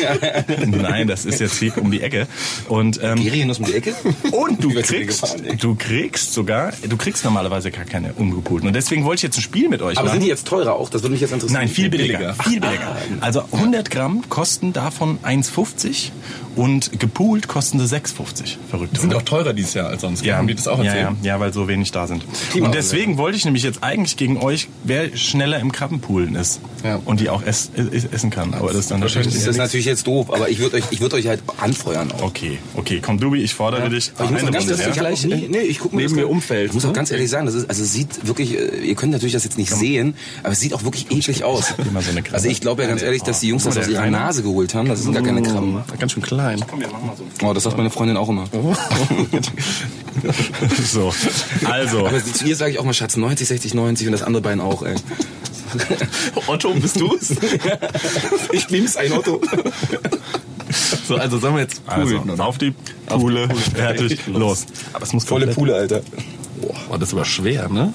Nein, 0.67 1.07
das 1.09 1.25
ist 1.25 1.41
jetzt 1.41 1.59
hier 1.59 1.77
um 1.79 1.91
die 1.91 2.01
Ecke. 2.03 2.27
Und 2.69 2.99
ähm, 3.03 3.19
Algerien 3.19 3.51
aus 3.51 3.59
um 3.61 3.65
die 3.67 3.75
Ecke? 3.75 3.95
und 4.33 4.63
du 4.63 4.71
kriegst, 4.75 5.23
gefahren, 5.23 5.59
du 5.59 5.75
kriegst 5.77 6.33
sogar, 6.33 6.73
du 6.89 6.97
kriegst 6.97 7.25
normalerweise 7.25 7.71
gar 7.71 7.85
keine 7.85 8.13
umgepulten. 8.15 8.67
Und 8.69 8.75
deswegen 8.75 9.05
wollte 9.05 9.21
ich 9.21 9.23
jetzt 9.25 9.39
ein 9.39 9.43
Spiel 9.43 9.69
mit 9.69 9.83
euch 9.83 9.97
Aber 9.97 10.07
machen. 10.07 10.17
sind 10.17 10.25
die 10.25 10.29
jetzt 10.29 10.47
teurer 10.47 10.75
auch? 10.75 10.89
Das 10.89 11.03
würde 11.03 11.13
mich 11.13 11.21
jetzt 11.21 11.33
interessieren. 11.33 11.61
Nein, 11.61 11.69
viel 11.69 11.89
billiger. 11.89 12.19
billiger. 12.19 12.35
Viel 12.45 12.61
billiger. 12.61 12.97
Also 13.21 13.45
100 13.53 13.91
Gramm 13.91 14.29
kosten 14.29 14.73
davon 14.73 15.19
1,50 15.23 16.11
und 16.57 16.99
gepoolt 17.01 17.49
kosten 17.49 17.79
sie 17.85 17.95
6,50. 17.97 18.57
Verrückt. 18.71 18.97
Die 18.97 19.01
sind 19.01 19.11
oder? 19.11 19.19
auch 19.19 19.23
teurer 19.23 19.53
dieses 19.53 19.75
Jahr 19.75 19.89
als 19.89 20.03
sonst. 20.03 20.25
Ja, 20.25 20.37
Haben 20.37 20.47
die 20.49 20.55
das 20.55 20.69
auch 20.69 20.79
ja, 20.79 20.85
erzählt? 20.93 21.17
ja, 21.23 21.35
ja, 21.35 21.41
weil 21.41 21.53
so 21.53 21.67
wenig 21.69 21.91
da 21.93 22.07
sind. 22.07 22.25
Klima- 22.51 22.67
Und 22.67 22.75
deswegen 22.75 23.17
wollte 23.19 23.37
ich 23.37 23.45
nämlich 23.45 23.63
jetzt 23.65 23.83
eigentlich 23.83 24.17
gegen 24.25 24.39
euch, 24.39 24.69
wer 24.85 25.15
schneller 25.19 25.59
im 25.59 25.71
Krabbenpoolen 25.71 26.35
ist 26.35 26.59
Ja. 26.83 26.99
und 27.05 27.21
die 27.21 27.29
auch 27.29 27.43
ess, 27.43 27.71
ess, 27.77 28.07
essen 28.11 28.31
kann. 28.31 28.55
Aber 28.55 28.69
das 28.69 28.77
ist 28.79 28.91
dann 28.91 29.03
Wahrscheinlich 29.03 29.35
natürlich. 29.35 29.45
Das 29.45 29.55
ist 29.57 29.59
natürlich 29.59 29.85
jetzt 29.85 30.07
doof, 30.07 30.33
aber 30.33 30.49
ich 30.49 30.61
würde 30.61 30.77
euch, 30.77 30.85
ich 30.93 31.03
würde 31.03 31.17
euch 31.17 31.27
halt 31.27 31.43
anfeuern 31.59 32.11
auch. 32.11 32.23
Okay, 32.23 32.57
okay, 32.75 33.01
komm 33.05 33.21
Dubi, 33.21 33.43
ich 33.43 33.53
fordere 33.53 33.91
dich. 33.91 34.13
Aber 34.17 34.25
ich 34.25 34.31
muss 34.31 34.43
auch 34.45 34.51
ganz 34.51 34.65
Runde, 34.67 34.83
ehrlich, 34.83 34.97
ja? 34.97 35.03
gleich, 35.03 35.25
nee, 35.27 35.47
nee, 35.51 35.59
ich 35.59 35.79
gucke 35.79 35.95
mir 35.95 36.03
Neben 36.05 36.15
das 36.15 36.25
mir 36.25 36.29
Umfeld, 36.31 36.69
Ich 36.69 36.73
muss 36.75 36.85
auch 36.87 36.89
ne? 36.89 36.95
ganz 36.95 37.11
ehrlich 37.11 37.29
sagen, 37.29 37.45
das 37.45 37.55
ist, 37.55 37.69
also 37.69 37.83
es 37.83 37.93
sieht 37.93 38.27
wirklich, 38.27 38.59
äh, 38.59 38.79
ihr 38.79 38.95
könnt 38.95 39.13
natürlich 39.13 39.35
das 39.35 39.45
jetzt 39.45 39.59
nicht 39.59 39.71
sehen, 39.71 40.15
aber 40.43 40.53
es 40.53 40.61
sieht 40.61 40.73
auch 40.73 40.85
wirklich 40.85 41.11
eklig 41.11 41.45
aus. 41.45 41.75
so 41.77 42.11
eine. 42.11 42.23
Also 42.33 42.49
ich 42.49 42.63
glaube 42.63 42.81
ja 42.83 42.89
ganz 42.89 43.03
ehrlich, 43.03 43.23
dass 43.25 43.41
die 43.41 43.49
Jungs 43.49 43.65
das 43.65 43.75
Guck 43.75 43.83
aus 43.83 43.91
der 43.91 44.01
ihrer. 44.01 44.11
Nase 44.11 44.43
geholt 44.43 44.75
haben. 44.75 44.89
Das 44.89 45.03
sind 45.03 45.13
gar 45.13 45.23
keine 45.23 45.43
Krabben. 45.43 45.81
Ganz 45.99 46.13
schön 46.13 46.23
klein. 46.23 46.65
Komm, 46.67 46.81
wir 46.81 46.89
machen 46.89 47.07
mal 47.07 47.15
so. 47.15 47.25
Oh, 47.47 47.53
das 47.53 47.63
sagt 47.65 47.77
meine 47.77 47.91
Freundin 47.91 48.17
auch 48.17 48.31
immer. 48.31 48.45
So, 50.91 51.13
also. 51.65 52.07
Aber 52.07 52.25
zu 52.25 52.45
ihr 52.45 52.57
sage 52.57 52.73
ich 52.73 52.79
auch 52.79 52.85
mal 52.85 52.95
Schatz 52.95 53.17
90, 53.17 53.49
60, 53.49 53.75
90 53.75 54.07
und 54.07 54.14
das 54.15 54.23
andere 54.23 54.43
Bein 54.43 54.61
auch, 54.61 54.83
ey. 54.83 54.95
Otto, 56.47 56.73
bist 56.75 57.01
du's? 57.01 57.31
Ich 58.53 58.71
lieb's 58.71 58.97
ein 58.97 59.13
Otto. 59.13 59.41
so, 61.09 61.17
also 61.17 61.39
sollen 61.39 61.55
wir 61.55 61.63
jetzt 61.63 61.83
Also, 61.87 62.19
poolen, 62.19 62.31
oder? 62.31 62.47
auf 62.47 62.59
die 62.59 62.73
Pule, 63.07 63.49
fertig, 63.75 64.21
los. 64.27 64.67
Aber 64.93 65.05
es 65.05 65.13
muss 65.13 65.25
Volle 65.25 65.49
Pule, 65.49 65.75
Alter. 65.75 66.01
Oh, 66.63 66.97
das 66.97 67.09
ist 67.09 67.15
aber 67.15 67.25
schwer, 67.25 67.69
ne? 67.69 67.93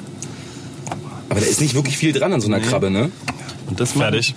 Aber 1.30 1.40
da 1.40 1.46
ist 1.46 1.62
nicht 1.62 1.74
wirklich 1.76 1.98
viel 1.98 2.12
dran 2.12 2.34
an 2.34 2.42
so 2.42 2.48
einer 2.48 2.60
Krabbe, 2.60 2.90
ne? 2.90 3.12
Und 3.68 3.80
das 3.80 3.94
Fertig. 3.94 4.36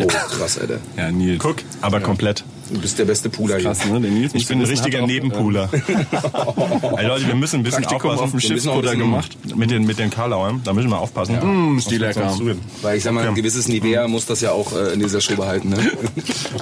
Oh, 0.00 0.06
krass, 0.06 0.58
Alter. 0.58 0.78
Ja, 0.96 1.10
Nils. 1.12 1.38
Guck, 1.38 1.56
aber 1.82 2.00
komplett. 2.00 2.44
Du 2.70 2.80
bist 2.80 2.98
der 2.98 3.04
beste 3.04 3.28
Pooler 3.28 3.56
hier. 3.56 3.64
Krass, 3.66 3.84
ne? 3.86 4.00
Der 4.00 4.10
Nils 4.10 4.32
Ich 4.34 4.46
bin 4.46 4.60
ein 4.60 4.66
richtiger 4.66 5.06
Nebenpooler. 5.06 5.68
Ey 6.96 7.06
Leute, 7.06 7.26
wir 7.26 7.34
müssen 7.34 7.60
ein 7.60 7.62
bisschen 7.62 7.82
Praktikum 7.82 8.10
aufpassen. 8.12 8.24
auf 8.24 8.30
dem 8.30 8.42
Wir 8.42 8.48
Schiffskutter 8.48 8.96
gemacht. 8.96 9.36
Mit 9.54 9.70
den, 9.70 9.84
mit 9.84 9.98
den 9.98 10.10
Karlauern, 10.10 10.60
da 10.64 10.72
müssen 10.72 10.90
wir 10.90 10.98
aufpassen. 10.98 11.38
Mm, 11.74 11.78
ist 11.78 11.90
die 11.90 11.98
lecker. 11.98 12.34
Weil 12.80 12.98
ich 12.98 13.04
sag 13.04 13.12
mal, 13.12 13.26
ein 13.26 13.34
gewisses 13.34 13.68
Nivea 13.68 14.08
muss 14.08 14.26
das 14.26 14.40
ja 14.40 14.52
auch 14.52 14.72
äh, 14.74 14.94
in 14.94 15.00
dieser 15.00 15.20
Show 15.20 15.36
behalten, 15.36 15.70
ne? 15.70 15.78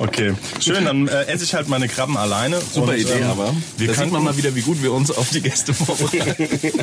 Okay, 0.01 0.35
schön, 0.61 0.85
dann 0.85 1.09
äh, 1.09 1.25
esse 1.25 1.45
ich 1.45 1.55
halt 1.55 1.69
meine 1.69 1.89
Krabben 1.89 2.17
alleine. 2.17 2.59
Super 2.61 2.93
Und, 2.93 2.99
Idee, 2.99 3.13
ähm, 3.21 3.31
aber 3.31 3.55
Wir 3.77 3.89
da 3.89 3.95
sieht 3.95 4.11
man 4.13 4.25
mal 4.25 4.37
wieder, 4.37 4.55
wie 4.55 4.63
gut 4.63 4.83
wir 4.83 4.93
uns 4.93 5.11
auf 5.11 5.31
die 5.31 5.41
Gäste 5.41 5.75
vorbereiten. 5.75 6.49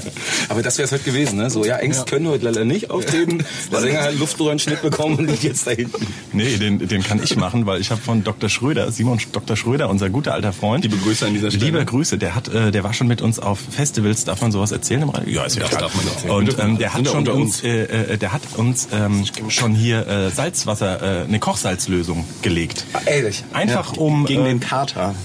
Aber 0.50 0.62
das 0.62 0.78
wäre 0.78 0.86
es 0.86 0.92
heute 0.92 1.04
gewesen, 1.04 1.38
ne? 1.38 1.50
So, 1.50 1.66
ja, 1.66 1.78
Ängst 1.78 2.06
können 2.08 2.28
heute 2.28 2.46
leider 2.46 2.64
nicht 2.66 2.90
auftreten. 2.90 3.44
Der 3.72 3.82
Sänger 3.82 4.02
hat 4.02 4.20
Luftröhrenschnitt 4.20 4.82
bekommen 4.82 5.18
und 5.18 5.28
liegt 5.28 5.44
jetzt 5.44 5.66
da 5.68 5.72
hinten. 5.72 6.06
Nee, 6.34 6.58
den, 6.58 6.88
den 6.88 7.04
kann 7.04 7.22
ich 7.24 7.36
machen, 7.36 7.66
weil 7.66 7.82
ich 7.82 7.92
habe 7.92 8.02
von 8.02 8.24
Dr. 8.24 8.50
Schröder 8.50 8.92
Simon 9.08 9.20
Dr. 9.32 9.56
Schröder, 9.56 9.90
unser 9.90 10.10
guter 10.10 10.34
alter 10.34 10.52
Freund. 10.52 10.84
Liebe 10.84 10.98
Grüße 10.98 11.26
an 11.26 11.34
dieser 11.34 11.50
Stelle. 11.50 11.66
Liebe 11.66 11.86
Grüße, 11.86 12.18
der 12.18 12.36
hat, 12.36 12.50
äh, 12.50 12.72
der 12.72 12.84
war 12.84 12.94
schon 12.94 13.08
mit 13.08 13.22
uns 13.22 13.40
auf 13.40 13.58
Festivals. 13.58 14.26
Darf 14.26 14.42
man 14.42 14.52
sowas 14.52 14.74
erzählen 14.74 15.04
im 15.04 15.10
Radio? 15.10 15.30
Ja, 15.34 15.46
ist 15.46 15.56
ja 15.56 15.62
Das 15.62 15.70
klar. 15.70 15.82
darf 15.84 15.96
man 15.96 16.08
erzählen. 16.08 16.32
Und 16.34 16.60
ähm, 16.60 16.78
der 16.78 16.94
hat 16.94 17.06
ja 17.06 17.12
schon 17.14 17.28
uns, 17.30 17.64
äh, 17.64 17.84
äh, 17.84 18.18
der 18.18 18.34
hat 18.34 18.42
uns 18.58 18.90
ähm, 18.92 19.24
schon 19.48 19.74
hier 19.74 20.06
äh, 20.08 20.30
Salzwasser, 20.30 21.22
äh, 21.22 21.24
eine 21.24 21.40
Kochsalzlösung 21.40 22.26
gelegt. 22.42 22.86
Ehrlich. 23.06 23.46
Einfach 23.54 23.96
um 23.96 24.26
Gegen 24.26 24.46
äh, 24.46 24.50
den 24.50 24.60
Kater. 24.60 25.16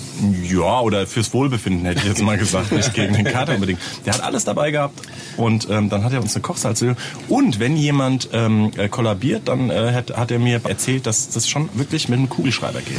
ja, 0.48 0.80
oder 0.80 1.04
fürs 1.08 1.34
Wohlbefinden 1.34 1.84
hätte 1.84 2.02
ich 2.02 2.06
jetzt 2.06 2.22
mal 2.22 2.38
gesagt, 2.38 2.70
nicht 2.70 2.94
gegen 2.94 3.14
den 3.14 3.24
Kater 3.24 3.54
unbedingt. 3.54 3.80
Der 4.06 4.14
hat 4.14 4.22
alles 4.22 4.44
dabei 4.44 4.70
gehabt 4.70 5.00
und 5.36 5.66
ähm, 5.70 5.88
dann 5.88 6.04
hat 6.04 6.12
er 6.12 6.20
uns 6.20 6.36
eine 6.36 6.42
Kochsalzlösung. 6.42 6.96
Und 7.28 7.58
wenn 7.58 7.76
jemand 7.76 8.28
ähm, 8.32 8.70
äh, 8.76 8.88
kollabiert, 8.88 9.48
dann 9.48 9.70
äh, 9.70 9.92
hat, 9.92 10.16
hat 10.16 10.30
er 10.30 10.38
mir 10.38 10.60
erzählt, 10.68 11.06
dass 11.06 11.30
das 11.30 11.48
schon 11.48 11.68
wirklich 11.74 12.08
mit 12.08 12.18
einem 12.20 12.28
Kugelschreiber 12.28 12.80
geht. 12.80 12.98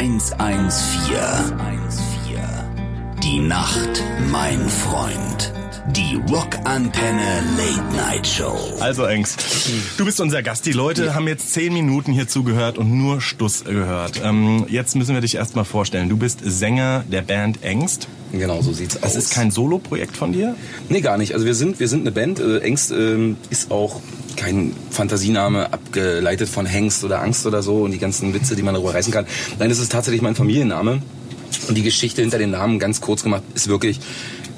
114. 0.00 0.40
Die 3.22 3.38
Nacht, 3.40 4.02
mein 4.32 4.66
Freund. 4.66 5.52
Die 5.94 6.18
Rockantenne 6.26 7.42
Late 7.58 7.96
Night 7.96 8.26
Show. 8.26 8.56
Also 8.80 9.04
Engst, 9.04 9.44
du 9.98 10.06
bist 10.06 10.18
unser 10.22 10.42
Gast. 10.42 10.64
Die 10.64 10.72
Leute 10.72 11.14
haben 11.14 11.28
jetzt 11.28 11.52
zehn 11.52 11.74
Minuten 11.74 12.12
hier 12.12 12.26
zugehört 12.26 12.78
und 12.78 12.96
nur 12.96 13.20
Stuss 13.20 13.64
gehört. 13.64 14.22
Ähm, 14.24 14.64
jetzt 14.70 14.96
müssen 14.96 15.12
wir 15.12 15.20
dich 15.20 15.34
erstmal 15.34 15.66
vorstellen. 15.66 16.08
Du 16.08 16.16
bist 16.16 16.38
Sänger 16.42 17.04
der 17.12 17.20
Band 17.20 17.62
Engst. 17.62 18.08
Genau, 18.32 18.62
so 18.62 18.72
sieht's 18.72 18.96
aus. 19.02 19.10
Es 19.10 19.24
ist 19.24 19.34
kein 19.34 19.50
Solo-Projekt 19.50 20.16
von 20.16 20.32
dir? 20.32 20.56
Nee, 20.88 21.02
gar 21.02 21.18
nicht. 21.18 21.34
Also 21.34 21.44
wir 21.44 21.54
sind, 21.54 21.78
wir 21.78 21.88
sind 21.88 22.00
eine 22.00 22.12
Band. 22.12 22.40
Äh, 22.40 22.60
Engst 22.60 22.90
ähm, 22.90 23.36
ist 23.50 23.70
auch 23.70 24.00
kein 24.40 24.74
Fantasiename 24.90 25.72
abgeleitet 25.72 26.48
von 26.48 26.64
Hengst 26.64 27.04
oder 27.04 27.22
Angst 27.22 27.46
oder 27.46 27.62
so 27.62 27.82
und 27.82 27.90
die 27.90 27.98
ganzen 27.98 28.32
Witze, 28.32 28.56
die 28.56 28.62
man 28.62 28.74
darüber 28.74 28.94
reißen 28.94 29.12
kann. 29.12 29.26
Nein, 29.58 29.70
es 29.70 29.78
ist 29.78 29.92
tatsächlich 29.92 30.22
mein 30.22 30.34
Familienname. 30.34 31.02
Und 31.68 31.74
die 31.74 31.82
Geschichte 31.82 32.22
hinter 32.22 32.38
dem 32.38 32.52
Namen, 32.52 32.78
ganz 32.78 33.00
kurz 33.00 33.22
gemacht, 33.22 33.42
ist 33.54 33.68
wirklich, 33.68 34.00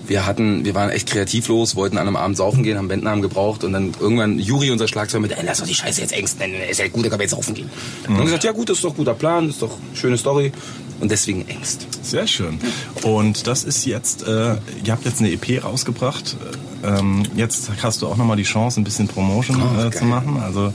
wir 0.06 0.24
hatten, 0.26 0.64
wir 0.64 0.74
waren 0.74 0.90
echt 0.90 1.10
kreativlos, 1.10 1.74
wollten 1.74 1.98
an 1.98 2.06
einem 2.06 2.16
Abend 2.16 2.36
saufen 2.36 2.62
gehen, 2.62 2.78
haben 2.78 2.88
Bandnamen 2.88 3.22
gebraucht 3.22 3.64
und 3.64 3.72
dann 3.72 3.92
irgendwann 3.98 4.38
Juri, 4.38 4.70
unser 4.70 4.86
Schlagzeuger, 4.86 5.20
mit, 5.20 5.32
ey, 5.32 5.44
lass 5.44 5.58
doch 5.58 5.66
die 5.66 5.74
Scheiße 5.74 6.00
jetzt 6.00 6.12
Engst 6.12 6.38
nennen, 6.38 6.54
ist 6.70 6.78
ja 6.78 6.88
gut, 6.88 7.04
da 7.04 7.08
können 7.08 7.20
wir 7.20 7.24
jetzt 7.24 7.32
saufen 7.32 7.54
gehen. 7.54 7.70
Und 8.06 8.16
haben 8.16 8.24
gesagt, 8.24 8.44
ja 8.44 8.52
gut, 8.52 8.68
das 8.68 8.76
ist 8.76 8.84
doch 8.84 8.94
guter 8.94 9.14
Plan, 9.14 9.48
ist 9.48 9.62
doch 9.62 9.70
eine 9.70 9.96
schöne 9.96 10.18
Story. 10.18 10.52
Und 11.00 11.10
deswegen 11.10 11.48
Engst. 11.48 11.88
Sehr 12.02 12.28
schön. 12.28 12.60
Und 13.02 13.48
das 13.48 13.64
ist 13.64 13.84
jetzt, 13.86 14.22
äh, 14.22 14.56
ihr 14.84 14.92
habt 14.92 15.04
jetzt 15.04 15.18
eine 15.18 15.32
EP 15.32 15.64
rausgebracht. 15.64 16.36
Ähm, 16.84 17.22
jetzt 17.36 17.70
hast 17.82 18.02
du 18.02 18.08
auch 18.08 18.16
nochmal 18.16 18.36
die 18.36 18.42
Chance, 18.42 18.80
ein 18.80 18.84
bisschen 18.84 19.08
Promotion 19.08 19.60
Oh, 19.62 19.86
äh, 19.86 19.90
zu 19.90 20.04
machen. 20.04 20.40
Also 20.42 20.72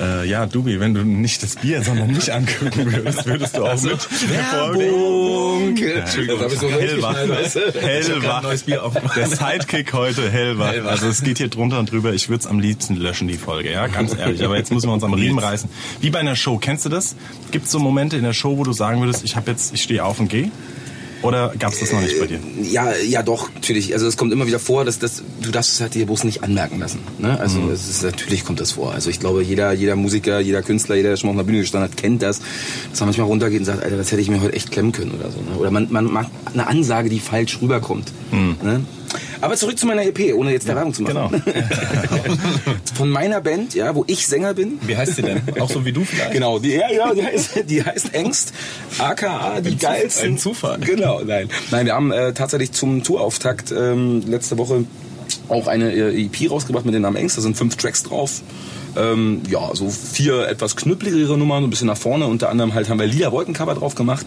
äh, 0.00 0.28
ja, 0.28 0.44
Dubi, 0.46 0.80
wenn 0.80 0.92
du 0.94 1.02
nicht 1.02 1.42
das 1.42 1.56
Bier, 1.56 1.82
sondern 1.82 2.12
mich 2.12 2.32
angucken 2.32 2.92
würdest, 2.92 3.24
würdest 3.26 3.56
du 3.56 3.64
auch 3.64 3.80
mit 3.82 3.98
Werbung! 4.30 5.76
Entschuldigung, 5.76 6.40
Das 6.40 6.46
hab 6.46 6.52
ich 6.52 6.58
so 6.58 6.68
hellwach. 6.70 7.16
Hellwach. 7.80 8.42
neues 8.42 8.62
Bier. 8.64 8.82
Der 9.16 9.26
Sidekick 9.28 9.92
heute 9.92 10.30
hellwach. 10.30 10.72
Hellwach. 10.72 10.90
Also 10.90 11.08
es 11.08 11.22
geht 11.22 11.38
hier 11.38 11.48
drunter 11.48 11.78
und 11.78 11.90
drüber. 11.90 12.12
Ich 12.12 12.28
würde 12.28 12.40
es 12.40 12.46
am 12.46 12.60
liebsten 12.60 12.96
löschen, 12.96 13.28
die 13.28 13.38
Folge, 13.38 13.72
ja, 13.72 13.86
ganz 13.86 14.14
ehrlich. 14.16 14.44
Aber 14.44 14.56
jetzt 14.56 14.72
müssen 14.72 14.88
wir 14.88 14.92
uns 14.94 15.04
am 15.04 15.14
Riemen 15.14 15.38
reißen. 15.38 15.70
Wie 16.00 16.10
bei 16.10 16.18
einer 16.20 16.36
Show. 16.36 16.58
Kennst 16.58 16.84
du 16.84 16.88
das? 16.88 17.16
Gibt 17.50 17.66
es 17.66 17.72
so 17.72 17.78
Momente 17.78 18.16
in 18.16 18.24
der 18.24 18.32
Show, 18.34 18.58
wo 18.58 18.64
du 18.64 18.72
sagen 18.72 19.00
würdest, 19.00 19.24
ich 19.24 19.36
habe 19.36 19.50
jetzt, 19.50 19.72
ich 19.74 19.82
stehe 19.82 20.04
auf 20.04 20.20
und 20.20 20.28
gehe? 20.28 20.50
Oder 21.22 21.52
gab 21.58 21.72
es 21.72 21.80
das 21.80 21.92
noch 21.92 22.00
nicht 22.00 22.18
bei 22.20 22.26
dir? 22.26 22.38
Ja, 22.62 22.92
ja 22.94 23.22
doch, 23.22 23.52
natürlich. 23.52 23.92
Also 23.92 24.06
es 24.06 24.16
kommt 24.16 24.32
immer 24.32 24.46
wieder 24.46 24.58
vor, 24.60 24.84
dass 24.84 24.98
das, 24.98 25.22
du 25.42 25.50
darfst 25.50 25.72
es 25.72 25.80
halt 25.80 25.94
dir 25.94 26.06
bloß 26.06 26.24
nicht 26.24 26.42
anmerken 26.44 26.78
lassen. 26.78 27.00
Ne? 27.18 27.38
Also 27.40 27.58
Mhm. 27.58 27.72
es 27.72 27.88
ist, 27.88 28.02
natürlich 28.04 28.44
kommt 28.44 28.60
das 28.60 28.72
vor. 28.72 28.92
Also 28.94 29.10
ich 29.10 29.18
glaube, 29.18 29.42
jeder, 29.42 29.72
jeder 29.72 29.96
Musiker, 29.96 30.38
jeder 30.40 30.62
Künstler, 30.62 30.94
jeder, 30.94 31.10
der 31.10 31.16
schon 31.16 31.28
mal 31.28 31.32
auf 31.32 31.38
einer 31.38 31.46
Bühne 31.46 31.60
gestanden 31.60 31.90
hat, 31.90 31.96
kennt 31.96 32.22
das. 32.22 32.40
Dass 32.90 33.00
man 33.00 33.08
manchmal 33.08 33.26
runtergeht 33.26 33.58
und 33.60 33.64
sagt, 33.64 33.82
Alter, 33.82 33.96
das 33.96 34.12
hätte 34.12 34.22
ich 34.22 34.30
mir 34.30 34.40
heute 34.40 34.54
echt 34.54 34.70
klemmen 34.70 34.92
können 34.92 35.10
oder 35.10 35.30
so. 35.30 35.38
Ne? 35.38 35.58
Oder 35.58 35.70
man, 35.72 35.88
man 35.90 36.04
macht 36.04 36.30
eine 36.52 36.66
Ansage, 36.66 37.08
die 37.08 37.18
falsch 37.18 37.58
rüberkommt. 37.60 38.12
Mhm. 38.30 38.56
Ne? 38.62 38.84
Aber 39.40 39.56
zurück 39.56 39.78
zu 39.78 39.86
meiner 39.86 40.04
EP, 40.04 40.34
ohne 40.34 40.52
jetzt 40.52 40.68
da 40.68 40.74
Werbung 40.74 40.94
zu 40.94 41.02
machen. 41.02 41.14
Genau. 41.14 41.30
Von 42.94 43.10
meiner 43.10 43.40
Band, 43.40 43.74
ja, 43.74 43.94
wo 43.94 44.04
ich 44.06 44.26
Sänger 44.26 44.54
bin. 44.54 44.78
Wie 44.82 44.96
heißt 44.96 45.16
sie 45.16 45.22
denn? 45.22 45.40
Auch 45.60 45.70
so 45.70 45.84
wie 45.84 45.92
du 45.92 46.04
vielleicht? 46.04 46.32
Genau, 46.32 46.58
die, 46.58 46.72
ja, 46.72 46.90
ja, 46.90 47.14
die 47.14 47.22
heißt, 47.22 47.50
die 47.68 47.84
heißt 47.84 48.14
Engst, 48.14 48.52
aka 48.98 49.60
die 49.60 49.70
Ein 49.70 49.78
geilsten. 49.78 50.32
ein 50.32 50.38
Zufall. 50.38 50.78
Genau, 50.80 51.20
nein. 51.22 51.48
Nein, 51.70 51.86
wir 51.86 51.94
haben 51.94 52.10
äh, 52.12 52.32
tatsächlich 52.32 52.72
zum 52.72 53.02
Tourauftakt 53.02 53.72
ähm, 53.72 54.22
letzte 54.26 54.58
Woche 54.58 54.84
auch 55.48 55.66
eine 55.66 55.92
äh, 55.92 56.24
EP 56.24 56.50
rausgebracht 56.50 56.84
mit 56.84 56.94
dem 56.94 57.02
Namen 57.02 57.16
Engst. 57.16 57.36
Da 57.36 57.42
sind 57.42 57.56
fünf 57.56 57.76
Tracks 57.76 58.02
drauf. 58.02 58.42
Ähm, 58.98 59.42
ja, 59.48 59.70
so 59.74 59.88
vier 59.88 60.48
etwas 60.48 60.74
knüppeligere 60.76 61.38
Nummern, 61.38 61.62
ein 61.64 61.70
bisschen 61.70 61.86
nach 61.86 61.96
vorne. 61.96 62.26
Unter 62.26 62.48
anderem 62.50 62.74
halt 62.74 62.88
haben 62.88 62.98
wir 62.98 63.06
Lila 63.06 63.30
Wolkencover 63.32 63.74
drauf 63.74 63.94
gemacht, 63.94 64.26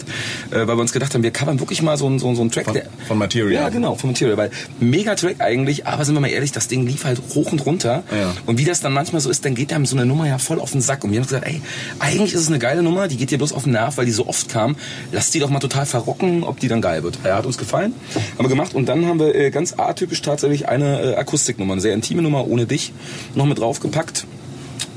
äh, 0.51 0.55
weil 0.67 0.67
wir 0.77 0.77
uns 0.81 0.91
gedacht 0.93 1.13
haben, 1.13 1.23
wir 1.23 1.31
covern 1.31 1.59
wirklich 1.59 1.81
mal 1.81 1.97
so, 1.97 2.05
einen- 2.07 2.19
so, 2.19 2.33
so 2.35 2.41
einen 2.41 2.51
Track. 2.51 2.65
Von- 2.65 2.73
der, 2.75 2.85
von 3.07 3.17
Material. 3.17 3.51
Ja, 3.51 3.69
genau, 3.69 3.95
von 3.95 4.11
Material. 4.11 4.37
Weil 4.37 4.51
mega 4.79 5.15
Track 5.15 5.35
eigentlich, 5.39 5.85
aber 5.87 6.05
sind 6.05 6.15
wir 6.15 6.21
mal 6.21 6.29
ehrlich, 6.29 6.51
das 6.51 6.67
Ding 6.67 6.85
lief 6.85 7.03
halt 7.03 7.21
hoch 7.35 7.51
und 7.51 7.65
runter. 7.65 8.03
Ja. 8.11 8.33
Und 8.45 8.57
wie 8.59 8.65
das 8.65 8.79
dann 8.81 8.93
manchmal 8.93 9.21
so 9.21 9.29
ist, 9.29 9.43
dann 9.45 9.55
geht 9.55 9.73
einem 9.73 9.85
so 9.85 9.95
eine 9.95 10.05
Nummer 10.05 10.27
ja 10.27 10.37
voll 10.37 10.59
auf 10.59 10.71
den 10.71 10.81
Sack. 10.81 11.03
Und 11.03 11.11
wir 11.11 11.19
haben 11.19 11.27
gesagt, 11.27 11.45
ey, 11.47 11.61
eigentlich 11.99 12.33
ist 12.33 12.41
es 12.41 12.47
eine 12.47 12.59
geile 12.59 12.81
Nummer, 12.83 13.07
die 13.07 13.17
geht 13.17 13.31
dir 13.31 13.37
bloß 13.37 13.53
auf 13.53 13.63
den 13.63 13.73
Nerv, 13.73 13.97
weil 13.97 14.05
die 14.05 14.11
so 14.11 14.27
oft 14.27 14.47
kam. 14.49 14.75
Lass 15.11 15.31
die 15.31 15.39
doch 15.39 15.49
mal 15.49 15.59
total 15.59 15.85
verrocken, 15.85 16.43
ob 16.43 16.59
die 16.59 16.67
dann 16.67 16.81
geil 16.81 17.03
wird. 17.03 17.17
Er 17.23 17.35
hat 17.35 17.45
uns 17.45 17.57
gefallen, 17.57 17.93
haben 18.37 18.45
wir 18.45 18.49
gemacht. 18.49 18.73
Und 18.73 18.87
dann 18.87 19.05
haben 19.05 19.19
wir 19.19 19.35
äh, 19.35 19.51
ganz 19.51 19.73
atypisch 19.77 20.21
tatsächlich 20.21 20.69
eine 20.69 21.01
äh, 21.01 21.15
Akustiknummer, 21.15 21.73
eine 21.73 21.81
sehr 21.81 21.93
intime 21.93 22.21
Nummer 22.21 22.47
ohne 22.47 22.65
dich, 22.65 22.93
noch 23.35 23.45
mit 23.45 23.57
draufgepackt. 23.59 24.25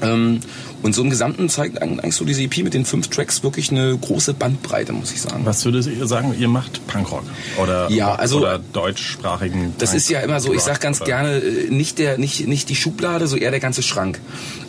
Ähm, 0.04 0.40
und 0.82 0.94
so 0.94 1.02
im 1.02 1.08
Gesamten 1.08 1.48
zeigt 1.48 1.80
eigentlich 1.80 2.14
so 2.14 2.24
diese 2.26 2.42
EP 2.42 2.58
mit 2.62 2.74
den 2.74 2.84
fünf 2.84 3.08
Tracks 3.08 3.42
wirklich 3.42 3.70
eine 3.70 3.96
große 3.96 4.34
Bandbreite, 4.34 4.92
muss 4.92 5.12
ich 5.12 5.20
sagen. 5.22 5.46
Was 5.46 5.64
würdet 5.64 5.86
ihr 5.86 6.06
sagen, 6.06 6.34
ihr 6.38 6.48
macht 6.48 6.86
Punkrock? 6.86 7.22
Oder, 7.62 7.90
Ja, 7.90 8.14
also- 8.14 8.38
oder 8.40 8.60
deutschsprachigen 8.74 9.74
Das 9.78 9.90
Punk- 9.90 9.96
ist 9.96 10.10
ja 10.10 10.20
immer 10.20 10.40
so, 10.40 10.52
ich 10.52 10.60
sag 10.60 10.80
ganz 10.80 11.00
gerne, 11.00 11.38
äh, 11.38 11.70
nicht, 11.70 11.98
der, 11.98 12.18
nicht, 12.18 12.46
nicht 12.46 12.68
die 12.68 12.76
Schublade, 12.76 13.26
so 13.26 13.36
eher 13.36 13.50
der 13.50 13.60
ganze 13.60 13.82
Schrank. 13.82 14.20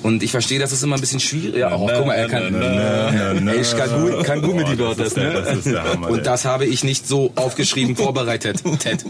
Und 0.03 0.23
ich 0.23 0.31
verstehe, 0.31 0.59
das 0.59 0.71
ist 0.71 0.83
immer 0.83 0.95
ein 0.95 1.01
bisschen 1.01 1.19
schwierig. 1.19 1.57
Ja, 1.57 1.71
auch, 1.73 1.91
guck 1.93 2.05
mal, 2.05 2.13
er 2.13 2.27
kann, 2.29 2.53
Ey, 3.47 3.59
ich 3.61 3.75
kann 3.75 4.01
gut, 4.01 4.23
kann 4.23 4.41
gut 4.41 4.55
mit 4.55 4.67
die 4.69 4.77
Wörter. 4.79 5.03
das 5.03 5.07
ist 5.09 5.17
der- 5.17 5.41
das 5.41 5.57
ist 5.57 5.65
der 5.67 5.83
Hammer, 5.83 6.09
Und 6.09 6.25
das 6.25 6.45
habe 6.45 6.65
ich 6.65 6.83
nicht 6.83 7.07
so 7.07 7.31
aufgeschrieben, 7.35 7.95
vorbereitet. 7.95 8.63
Ted. 8.79 9.03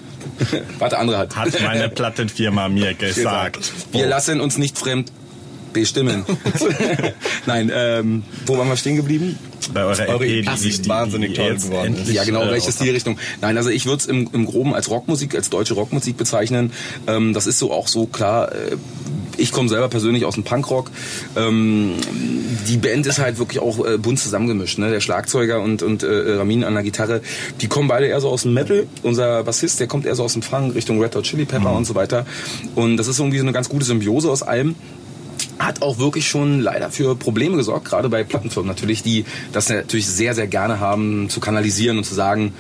Warte, 0.80 0.98
andere 0.98 1.18
hat. 1.20 1.36
Hat 1.36 1.50
meine 1.62 1.90
Plattenfirma 1.90 2.68
mir 2.70 2.94
gesagt. 2.96 3.72
Wir 3.92 4.08
lassen 4.08 4.42
uns 4.42 4.58
nicht 4.58 4.78
fremd 4.78 5.12
bestimmen. 5.82 6.26
Nein, 7.46 7.72
ähm, 7.74 8.24
wo 8.46 8.58
waren 8.58 8.68
wir 8.68 8.78
stehen 8.78 8.96
geblieben? 8.96 9.38
Bei 9.74 9.84
eurer 9.84 10.08
Eure 10.08 10.26
EP, 10.26 10.46
die 10.58 10.70
die, 10.70 10.90
wahnsinnig 10.90 11.32
die 11.32 11.36
toll 11.36 11.56
geworden 11.56 11.96
ist. 12.02 12.12
Ja, 12.12 12.24
genau, 12.24 12.44
äh, 12.44 12.52
welche 12.52 12.72
Stilrichtung. 12.72 13.18
Nein, 13.42 13.58
also 13.58 13.70
ich 13.70 13.86
würde 13.86 13.98
es 13.98 14.06
im, 14.06 14.30
im 14.32 14.46
Groben 14.46 14.74
als 14.74 14.90
Rockmusik, 14.90 15.36
als 15.36 15.50
deutsche 15.50 15.74
Rockmusik 15.74 16.18
bezeichnen. 16.18 16.72
Ähm, 17.08 17.34
das 17.34 17.48
ist 17.48 17.60
so 17.60 17.72
auch 17.72 17.88
so 17.88 18.06
klar. 18.06 18.52
Äh, 18.52 18.78
ich 19.38 19.52
komme 19.52 19.68
selber 19.70 19.90
persönlich 19.90 20.24
aus 20.26 20.36
dem 20.36 20.44
Punkrock. 20.44 20.92
Ähm, 21.36 21.96
die 22.68 22.78
Band 22.78 23.06
ist 23.06 23.20
halt 23.20 23.38
wirklich 23.38 23.60
auch 23.60 23.86
äh, 23.86 23.98
bunt 23.98 24.20
zusammengemischt. 24.20 24.78
Ne? 24.78 24.90
Der 24.90 25.02
Schlagzeuger 25.02 25.62
und, 25.62 25.84
und 25.84 26.04
äh, 26.04 26.36
Ramin 26.36 26.64
an 26.64 26.74
der 26.74 26.84
Gitarre, 26.84 27.22
die 27.60 27.68
kommen 27.68 27.88
beide 27.88 28.06
eher 28.06 28.22
so 28.22 28.30
aus 28.30 28.44
dem 28.44 28.54
Metal. 28.54 28.88
Unser 29.04 29.44
Bassist, 29.44 29.80
der 29.80 29.88
kommt 29.88 30.06
eher 30.06 30.16
so 30.16 30.24
aus 30.24 30.34
dem 30.34 30.42
Funk 30.42 30.76
Richtung 30.76 31.02
Red 31.02 31.16
Hot 31.16 31.24
Chili 31.24 31.46
Pepper 31.46 31.74
und 31.74 31.86
so 31.86 31.96
weiter. 31.96 32.26
Und 32.76 32.98
das 32.98 33.08
ist 33.08 33.20
irgendwie 33.20 33.40
so 33.40 33.44
eine 33.44 33.52
ganz 33.52 33.68
gute 33.68 33.86
Symbiose 33.86 34.30
aus 34.30 34.44
allem 34.44 34.76
hat 35.60 35.82
auch 35.82 35.98
wirklich 35.98 36.28
schon 36.28 36.60
leider 36.60 36.92
für 36.92 37.16
Probleme 37.16 37.58
gesorgt, 37.58 37.86
gerade 37.86 38.10
bei 38.10 38.24
Plattenfirmen 38.24 38.68
natürlich, 38.68 39.04
die 39.04 39.26
das 39.52 39.70
natürlich 39.70 40.08
sehr, 40.08 40.36
sehr 40.36 40.48
gerne 40.48 40.80
haben, 40.80 41.30
zu 41.30 41.40
kanalisieren 41.40 41.98
und 41.98 42.04
zu 42.04 42.14
sagen, 42.16 42.54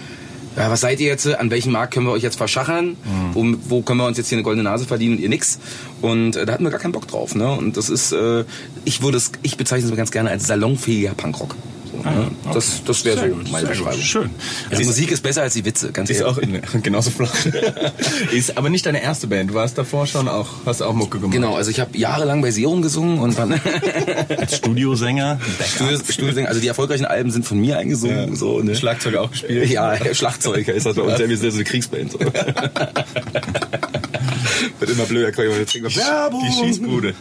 ja, 0.55 0.71
was 0.71 0.81
seid 0.81 1.01
ihr 1.01 1.07
jetzt? 1.07 1.27
An 1.27 1.51
welchem 1.51 1.73
Markt 1.73 1.93
können 1.93 2.05
wir 2.05 2.13
euch 2.13 2.23
jetzt 2.23 2.37
verschachern? 2.37 2.95
Wo, 3.33 3.45
wo 3.67 3.81
können 3.81 3.99
wir 3.99 4.05
uns 4.05 4.17
jetzt 4.17 4.29
hier 4.29 4.37
eine 4.37 4.43
goldene 4.43 4.63
Nase 4.63 4.85
verdienen 4.85 5.17
und 5.17 5.21
ihr 5.21 5.29
nix? 5.29 5.59
Und 6.01 6.37
äh, 6.37 6.45
da 6.45 6.53
hatten 6.53 6.63
wir 6.63 6.71
gar 6.71 6.79
keinen 6.79 6.93
Bock 6.93 7.07
drauf. 7.07 7.35
Ne? 7.35 7.51
Und 7.51 7.75
das 7.75 7.89
ist, 7.89 8.13
äh, 8.13 8.45
ich 8.85 9.01
würde 9.01 9.17
es, 9.17 9.33
ich 9.41 9.57
bezeichne 9.57 9.89
es 9.89 9.95
ganz 9.97 10.11
gerne 10.11 10.29
als 10.29 10.47
salonfähiger 10.47 11.13
Punkrock. 11.13 11.55
So, 12.03 12.09
ne? 12.09 12.31
Das, 12.53 12.83
das 12.85 13.05
wäre 13.05 13.17
so 13.17 13.35
meine 13.51 13.67
Sehr 13.67 13.75
gut, 13.75 13.85
Beschreibung. 13.85 14.01
Schön. 14.01 14.29
Also 14.69 14.83
Musik 14.83 15.11
ist 15.11 15.23
besser 15.23 15.41
als 15.43 15.53
die 15.53 15.65
Witze, 15.65 15.91
ganz 15.91 16.09
Ist 16.09 16.21
ehrlich. 16.21 16.37
auch 16.37 16.41
ne, 16.41 16.61
genauso 16.83 17.09
flach. 17.09 17.33
ist 18.31 18.57
aber 18.57 18.69
nicht 18.69 18.85
deine 18.85 19.01
erste 19.01 19.27
Band. 19.27 19.49
Du 19.51 19.53
warst 19.55 19.77
davor 19.77 20.07
schon 20.07 20.27
auch, 20.27 20.47
hast 20.65 20.81
auch 20.81 20.93
Mucke 20.93 21.19
gemacht. 21.19 21.33
Genau, 21.33 21.55
also 21.55 21.71
ich 21.71 21.79
habe 21.79 21.97
jahrelang 21.97 22.41
bei 22.41 22.51
Serum 22.51 22.81
gesungen 22.81 23.19
und 23.19 23.37
dann 23.37 23.53
Als 24.37 24.57
Studiosänger. 24.57 25.39
Studio, 25.75 25.97
Studiosänger, 26.09 26.49
also 26.49 26.59
die 26.61 26.67
erfolgreichen 26.67 27.05
Alben 27.05 27.31
sind 27.31 27.45
von 27.45 27.59
mir 27.59 27.77
eingesungen. 27.77 28.29
Ja. 28.29 28.35
So, 28.35 28.59
ne? 28.59 28.75
Schlagzeuger 28.75 29.21
auch 29.21 29.31
gespielt. 29.31 29.69
Ja, 29.69 29.95
Schlagzeuger 30.13 30.73
ist 30.73 30.85
das 30.85 30.95
bei 30.95 31.01
uns. 31.01 31.19
Ja, 31.19 31.29
wir 31.29 31.37
sind 31.37 31.51
so 31.51 31.57
eine 31.57 31.63
Kriegsband. 31.63 32.11
So. 32.11 32.19
Wird 32.19 32.33
immer 34.91 35.05
blöder, 35.05 35.31
kann 35.31 35.45
ich 35.45 35.51
mal 35.51 35.65
trinken. 35.65 35.89
Die 35.89 36.51
Schießbude. 36.65 37.13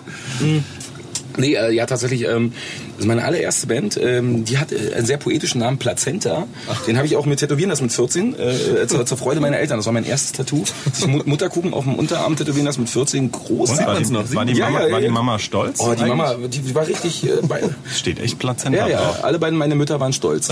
Nee, 1.37 1.55
äh, 1.55 1.73
ja, 1.73 1.87
tatsächlich, 1.87 2.23
ähm, 2.29 2.53
das 2.93 3.01
ist 3.01 3.07
meine 3.07 3.25
allererste 3.25 3.67
Band, 3.67 3.99
ähm, 4.03 4.45
die 4.45 4.59
hat 4.59 4.71
äh, 4.73 4.95
einen 4.95 5.07
sehr 5.07 5.17
poetischen 5.17 5.61
Namen, 5.61 5.79
Plazenta. 5.79 6.47
Den 6.87 6.97
habe 6.97 7.07
ich 7.07 7.17
auch 7.17 7.27
mir 7.27 7.37
tätowieren 7.37 7.71
lassen 7.71 7.85
mit 7.85 7.93
14, 7.93 8.35
äh, 8.39 8.87
zur, 8.87 9.05
zur 9.05 9.19
Freude 9.19 9.41
meiner 9.41 9.59
Eltern. 9.59 9.79
Das 9.79 9.87
war 9.87 9.93
mein 9.93 10.05
erstes 10.07 10.33
Tattoo. 10.33 10.63
Sich 10.93 11.07
Mut- 11.07 11.27
Mutterkuchen 11.27 11.75
auf 11.75 11.85
dem 11.85 11.95
Unterarm 11.97 12.37
tätowieren 12.37 12.67
lassen 12.67 12.83
mit 12.83 12.91
14, 12.91 13.33
groß. 13.33 13.71
Und, 13.71 13.77
Sieht 13.77 13.87
war, 13.87 13.95
man's 13.95 14.09
die, 14.09 14.13
noch? 14.15 14.35
war, 14.35 14.45
die 14.45 14.53
Ja, 14.55 14.71
Mama, 14.71 14.87
ja, 14.87 14.93
war 14.93 15.01
die. 15.01 15.09
Mama 15.09 15.39
stolz? 15.39 15.81
Oh, 15.81 15.87
die 15.95 16.03
eigentlich? 16.03 16.09
Mama, 16.09 16.35
die, 16.47 16.59
die 16.61 16.75
war 16.75 16.87
richtig, 16.87 17.25
äh, 17.27 17.31
bei, 17.43 17.61
Steht 17.93 18.21
echt 18.21 18.39
Plazenta 18.39 18.79
ja, 18.79 18.87
ja, 18.89 19.01
drauf. 19.03 19.25
alle 19.25 19.39
beiden 19.39 19.59
meine 19.59 19.75
Mütter 19.75 19.99
waren 20.01 20.13
stolz. 20.13 20.49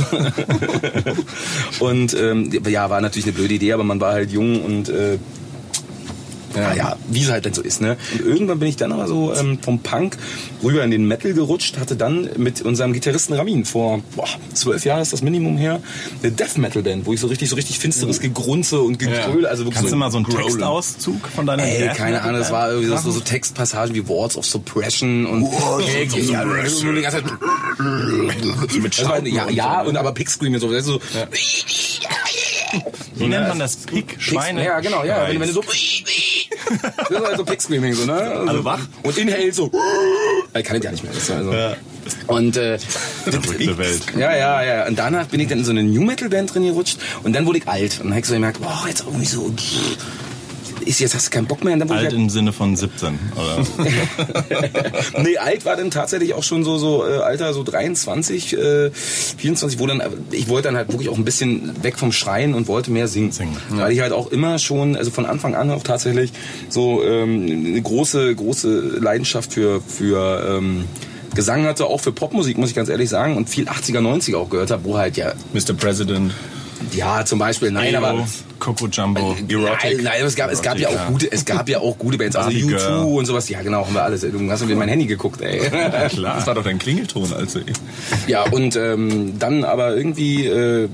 und 1.81 2.15
ähm, 2.15 2.51
ja, 2.67 2.91
war 2.91 3.01
natürlich 3.01 3.27
eine 3.27 3.35
blöde 3.35 3.55
Idee, 3.55 3.73
aber 3.73 3.85
man 3.85 4.01
war 4.01 4.13
halt 4.13 4.31
jung 4.31 4.63
und 4.65 4.89
äh, 4.89 5.19
ja, 6.55 6.75
ja, 6.75 6.97
wie 7.09 7.23
es 7.23 7.31
halt 7.31 7.47
dann 7.47 7.55
so 7.55 7.63
ist, 7.63 7.81
ne? 7.81 7.97
Und 8.13 8.27
irgendwann 8.27 8.59
bin 8.59 8.69
ich 8.69 8.77
dann 8.77 8.93
aber 8.93 9.07
so 9.07 9.35
ähm, 9.35 9.59
vom 9.61 9.81
Punk 9.81 10.17
rüber 10.63 10.85
in 10.85 10.91
den 10.91 11.07
Metal 11.07 11.33
gerutscht, 11.33 11.79
hatte 11.79 11.97
dann 11.97 12.29
mit 12.37 12.63
unserem 12.63 12.93
Gitarristen 12.93 13.35
Ramin 13.35 13.65
vor 13.65 14.03
boah, 14.17 14.29
zwölf 14.53 14.85
Jahren 14.85 15.03
ist 15.03 15.13
das 15.13 15.23
Minimum 15.23 15.57
her, 15.57 15.81
eine 16.23 16.33
Death 16.33 16.59
Metal 16.59 16.83
Band, 16.83 17.07
wo 17.07 17.13
ich 17.13 17.21
so 17.21 17.27
richtig 17.27 17.49
so 17.49 17.57
richtig 17.57 17.79
finsteres 17.79 18.21
Gegrunze 18.21 18.81
und 18.81 18.99
Gegröle, 18.99 19.49
also 19.49 19.65
wirklich 19.65 19.77
Kannst 19.77 19.91
so 19.91 19.97
du 19.97 19.99
mal 19.99 20.11
so 20.11 20.19
einen 20.19 20.27
Growlen. 20.27 20.47
Textauszug 20.47 21.29
von 21.29 21.47
deiner 21.47 21.65
Ey, 21.65 21.79
Death 21.81 21.97
keine 21.97 22.23
Ahnung, 22.23 22.41
das 22.41 22.51
war 22.51 22.71
irgendwie 22.71 22.97
so, 22.97 23.11
so, 23.11 23.21
Textpassagen 23.21 23.95
wie 23.95 24.07
Words 24.09 24.37
of 24.37 24.47
Suppression 24.47 25.27
und 25.27 25.49
Text, 25.87 26.31
ja, 26.31 26.45
nur 26.45 26.95
die 26.95 27.03
ganze 27.03 27.23
Zeit 27.23 27.33
Mit 28.83 28.99
das 28.99 29.05
war, 29.05 29.17
Schauten 29.17 29.27
ja, 29.27 29.45
und 29.45 29.55
ja, 29.55 29.83
ne? 29.83 29.89
und 29.89 29.97
aber 29.97 30.13
Pick 30.13 30.31
Scream 30.31 30.55
und 30.55 30.61
so, 30.61 30.71
das 30.71 30.81
ist 30.81 30.87
so 30.87 31.01
Wie 33.15 33.27
nennt 33.29 33.49
man 33.49 33.59
das? 33.59 33.77
Pick, 33.77 34.17
Schweine? 34.19 34.65
Ja, 34.65 34.81
genau, 34.81 35.05
ja. 35.05 35.29
Wenn, 35.29 35.41
wenn 35.41 35.49
du 35.49 35.55
so. 35.55 35.63
Das 36.73 37.11
ist 37.11 37.27
halt 37.27 37.37
so 37.37 37.45
Pick 37.45 37.61
Screaming, 37.61 37.93
so, 37.93 38.07
ne? 38.07 38.15
Also, 38.15 38.65
wach? 38.65 38.81
Und 39.03 39.19
Inhale 39.19 39.53
so. 39.53 39.71
Ich 40.55 40.65
kann 40.65 40.77
das 40.77 40.85
ja 40.85 40.91
nicht 40.93 41.03
mehr. 41.05 41.13
Das 41.13 41.31
also. 41.31 41.53
Und 42.29 42.57
äh, 42.57 42.79
Verrückte 42.79 43.79
Welt. 43.79 44.03
ja, 44.17 44.35
ja, 44.35 44.63
ja. 44.63 44.87
Und 44.87 44.99
danach 44.99 45.27
bin 45.27 45.41
ich 45.41 45.49
dann 45.49 45.59
in 45.59 45.65
so 45.65 45.71
eine 45.71 45.83
New 45.83 46.03
Metal 46.03 46.29
Band 46.29 46.55
drin 46.55 46.65
gerutscht 46.65 46.99
und 47.25 47.35
dann 47.35 47.47
wurde 47.47 47.59
ich 47.59 47.69
alt. 47.69 47.95
Und 47.99 48.07
dann 48.07 48.11
habe 48.13 48.21
ich 48.21 48.27
so 48.27 48.35
gemerkt, 48.35 48.61
boah, 48.61 48.85
jetzt 48.87 49.01
irgendwie 49.01 49.27
so. 49.27 49.53
Ist 50.85 51.01
jetzt 51.01 51.15
hast 51.15 51.27
du 51.27 51.31
keinen 51.31 51.47
Bock 51.47 51.65
mehr. 51.65 51.77
Dann 51.77 51.91
Alt 51.91 52.13
im 52.13 52.29
Sinne 52.29 52.53
von 52.53 52.77
17, 52.77 53.19
oder? 53.35 53.65
nee, 55.23 55.37
alt 55.39 55.65
war 55.65 55.77
dann 55.77 55.91
tatsächlich 55.91 56.35
auch 56.35 56.43
schon 56.43 56.65
so, 56.65 56.79
so 56.79 57.07
äh, 57.07 57.19
Alter, 57.19 57.55
so 57.55 57.63
23, 57.63 58.57
äh, 58.57 58.91
24, 58.91 59.79
wo 59.79 59.87
dann, 59.87 60.01
äh, 60.01 60.11
ich 60.31 60.49
wollte 60.49 60.69
dann 60.69 60.77
halt 60.77 60.89
wirklich 60.89 61.09
auch 61.09 61.17
ein 61.17 61.25
bisschen 61.25 61.83
weg 61.83 61.99
vom 61.99 62.13
Schreien 62.13 62.55
und 62.55 62.69
wollte 62.69 62.91
mehr 62.91 63.09
singen. 63.09 63.33
Singen, 63.33 63.57
Weil 63.71 63.93
ich 63.93 64.01
halt 64.01 64.13
auch 64.13 64.31
immer 64.31 64.59
schon, 64.59 64.97
also 64.97 65.11
von 65.11 65.27
Anfang 65.27 65.55
an 65.55 65.71
auch 65.71 65.83
tatsächlich 65.83 66.33
so 66.69 67.03
ähm, 67.03 67.47
eine 67.47 67.83
große, 67.83 68.35
große 68.35 68.99
Leidenschaft 69.01 69.53
für, 69.53 69.81
für 69.81 70.59
ähm, 70.59 70.85
Gesang 71.35 71.65
hatte, 71.65 71.87
auch 71.87 72.01
für 72.01 72.13
Popmusik, 72.13 72.59
muss 72.59 72.71
ich 72.71 72.75
ganz 72.75 72.89
ehrlich 72.89 73.09
sagen, 73.09 73.37
und 73.37 73.49
viel 73.49 73.69
80er, 73.69 74.01
90er 74.01 74.37
auch 74.37 74.51
gehört 74.51 74.71
habe, 74.71 74.85
wo 74.85 74.99
halt 74.99 75.17
ja, 75.17 75.33
Mr. 75.53 75.73
President. 75.75 76.33
ja, 76.93 77.25
zum 77.25 77.39
Beispiel, 77.39 77.71
nein, 77.71 77.95
aber 77.97 78.15
Eyo, 78.15 78.27
Coco 78.63 78.87
Jumbo. 78.87 79.37
Nein, 79.49 79.97
nein, 80.03 80.07
aber 80.21 80.29
es 80.29 80.37
gab, 80.37 80.53
es 80.53 80.63
gab 80.63 80.79
ja 80.79 80.89
Erotic, 80.89 81.01
auch 81.01 81.11
gute, 81.11 81.33
es 81.33 81.45
gab 81.45 81.69
ja 81.69 81.81
auch 81.81 81.99
gute 81.99 82.17
Bands, 82.17 82.37
also 82.37 82.49
Barbie 82.51 82.65
U2 82.65 82.69
Girl. 82.69 83.19
und 83.19 83.27
sowas. 83.27 83.49
Ja, 83.49 83.61
genau, 83.61 83.85
haben 83.85 83.95
wir 83.95 84.05
alles. 84.05 84.21
Du 84.21 84.51
hast 84.51 84.63
in 84.63 84.79
mein 84.79 84.89
Handy 84.89 85.07
geguckt, 85.07 85.41
ey. 85.41 85.59
Klar. 86.11 86.37
Das 86.37 86.47
war 86.47 86.55
doch 86.55 86.63
dein 86.63 86.79
Klingelton, 86.79 87.33
also. 87.33 87.59
Ja, 88.29 88.45
und 88.45 88.77
ähm, 88.77 89.37
dann 89.41 89.65
aber 89.65 89.97
irgendwie 89.97 90.47
äh, 90.47 90.89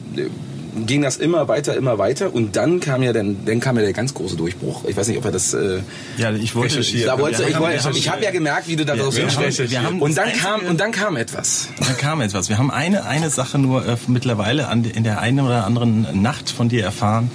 ging 0.86 1.02
das 1.02 1.16
immer 1.16 1.48
weiter, 1.48 1.76
immer 1.76 1.98
weiter 1.98 2.32
und 2.34 2.56
dann 2.56 2.80
kam 2.80 3.02
ja 3.02 3.12
dann, 3.12 3.44
dann 3.44 3.60
kam 3.60 3.76
ja 3.76 3.82
der 3.82 3.92
ganz 3.92 4.14
große 4.14 4.36
Durchbruch. 4.36 4.84
Ich 4.86 4.96
weiß 4.96 5.08
nicht, 5.08 5.18
ob 5.18 5.24
er 5.24 5.32
das. 5.32 5.54
Äh, 5.54 5.80
Ja, 6.16 6.30
ich 6.32 6.54
wollte... 6.54 6.80
Da 7.04 7.18
wollte, 7.18 7.42
ich, 7.48 7.58
wollte, 7.58 7.90
ich 7.96 8.08
habe 8.08 8.22
ja 8.24 8.30
gemerkt, 8.30 8.68
wie 8.68 8.76
du 8.76 8.84
da 8.84 8.96
draus 8.96 9.16
wir 9.16 9.26
haben- 9.28 9.42
hinstellst. 9.42 9.72
wir 9.72 9.82
haben 9.82 10.00
Und 10.00 10.16
dann 10.16 10.32
kam 10.32 10.60
und 10.62 10.78
dann 10.80 10.92
kam 10.92 11.16
etwas. 11.16 11.68
Da 11.80 11.92
kam 11.94 12.20
jetzt 12.20 12.34
was. 12.34 12.48
Wir 12.48 12.58
haben 12.58 12.70
eine, 12.70 13.04
eine 13.04 13.30
Sache 13.30 13.58
nur 13.58 13.86
äh, 13.86 13.96
mittlerweile 14.06 14.68
an, 14.68 14.84
in 14.84 15.04
der 15.04 15.20
einen 15.20 15.40
oder 15.40 15.64
anderen 15.64 16.22
Nacht 16.22 16.50
von 16.50 16.68
dir 16.68 16.82
erfahren. 16.84 17.30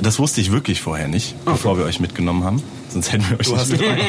Das 0.00 0.18
wusste 0.18 0.40
ich 0.40 0.50
wirklich 0.52 0.80
vorher 0.80 1.08
nicht, 1.08 1.34
bevor 1.44 1.78
wir 1.78 1.84
euch 1.84 2.00
mitgenommen 2.00 2.44
haben. 2.44 2.62
Sonst 2.94 3.12
hätten 3.12 3.28
wir 3.28 3.40
euch 3.40 3.46
Du 3.46 3.56
hast, 3.56 3.70
mitgenommen. 3.72 4.00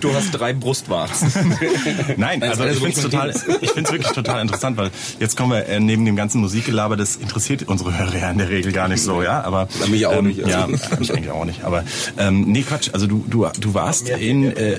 du 0.00 0.14
hast 0.14 0.30
drei 0.32 0.52
Brustwarzen. 0.52 1.32
Nein, 2.16 2.42
also 2.42 2.64
ich 2.64 2.78
finde 2.78 2.90
es 2.90 3.02
wirklich 3.02 3.04
total, 3.04 3.30
ich 3.30 3.70
finde 3.70 3.82
es 3.88 3.92
wirklich 3.92 4.12
total 4.12 4.42
interessant, 4.42 4.76
weil 4.76 4.90
jetzt 5.20 5.36
kommen 5.36 5.52
wir 5.52 5.66
äh, 5.66 5.78
neben 5.78 6.04
dem 6.04 6.16
ganzen 6.16 6.40
Musikgelaber, 6.40 6.96
das 6.96 7.14
interessiert 7.16 7.62
unsere 7.68 7.96
Hörer 7.96 8.18
ja 8.18 8.30
in 8.32 8.38
der 8.38 8.48
Regel 8.48 8.72
gar 8.72 8.88
nicht 8.88 9.00
so, 9.02 9.22
ja, 9.22 9.42
aber 9.42 9.68
Ja, 9.80 9.86
mich 9.86 10.06
auch 10.06 10.12
ähm, 10.16 10.26
nicht, 10.26 10.40
also. 10.44 10.50
Ja, 10.50 10.66
mich 10.98 11.12
eigentlich 11.12 11.30
auch 11.30 11.44
nicht, 11.44 11.62
aber 11.62 11.84
ähm, 12.18 12.42
nee 12.48 12.62
Quatsch, 12.62 12.90
also 12.92 13.06
du 13.06 13.24
du 13.28 13.46
du 13.60 13.74
warst 13.74 14.08
in 14.08 14.56
äh, 14.56 14.76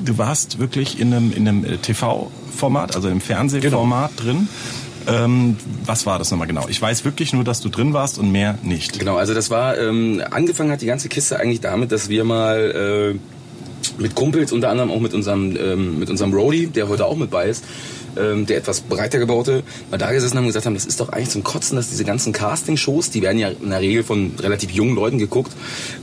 du 0.00 0.18
warst 0.18 0.58
wirklich 0.58 0.98
in 0.98 1.14
einem 1.14 1.32
in 1.32 1.46
einem 1.46 1.64
äh, 1.64 1.76
TV-Format, 1.76 2.96
also 2.96 3.08
im 3.08 3.20
Fernsehformat 3.20 4.10
drin. 4.16 4.48
Ähm, 5.06 5.56
was 5.84 6.06
war 6.06 6.18
das 6.18 6.30
nochmal 6.30 6.46
genau? 6.46 6.66
Ich 6.68 6.80
weiß 6.80 7.04
wirklich 7.04 7.32
nur, 7.32 7.44
dass 7.44 7.60
du 7.60 7.68
drin 7.68 7.92
warst 7.92 8.18
und 8.18 8.30
mehr 8.30 8.58
nicht. 8.62 8.98
Genau, 8.98 9.16
also 9.16 9.34
das 9.34 9.50
war, 9.50 9.78
ähm, 9.78 10.22
angefangen 10.30 10.70
hat 10.70 10.82
die 10.82 10.86
ganze 10.86 11.08
Kiste 11.08 11.38
eigentlich 11.38 11.60
damit, 11.60 11.92
dass 11.92 12.08
wir 12.08 12.24
mal 12.24 13.14
äh, 13.14 14.00
mit 14.00 14.14
Kumpels, 14.14 14.52
unter 14.52 14.70
anderem 14.70 14.90
auch 14.90 15.00
mit 15.00 15.14
unserem, 15.14 15.56
ähm, 15.56 15.98
mit 15.98 16.10
unserem 16.10 16.32
Roadie, 16.32 16.66
der 16.66 16.88
heute 16.88 17.06
auch 17.06 17.16
mit 17.16 17.30
bei 17.30 17.48
ist, 17.48 17.64
ähm, 18.16 18.46
der 18.46 18.58
etwas 18.58 18.80
breiter 18.80 19.18
gebaute, 19.18 19.62
mal 19.90 19.98
da 19.98 20.10
gesessen 20.12 20.36
haben 20.36 20.44
und 20.44 20.48
gesagt 20.48 20.66
haben, 20.66 20.74
das 20.74 20.86
ist 20.86 21.00
doch 21.00 21.10
eigentlich 21.10 21.30
zum 21.30 21.44
Kotzen, 21.44 21.76
dass 21.76 21.88
diese 21.90 22.04
ganzen 22.04 22.32
Casting-Shows, 22.32 23.10
die 23.10 23.22
werden 23.22 23.38
ja 23.38 23.48
in 23.48 23.70
der 23.70 23.80
Regel 23.80 24.02
von 24.02 24.32
relativ 24.40 24.70
jungen 24.72 24.94
Leuten 24.94 25.18
geguckt, 25.18 25.52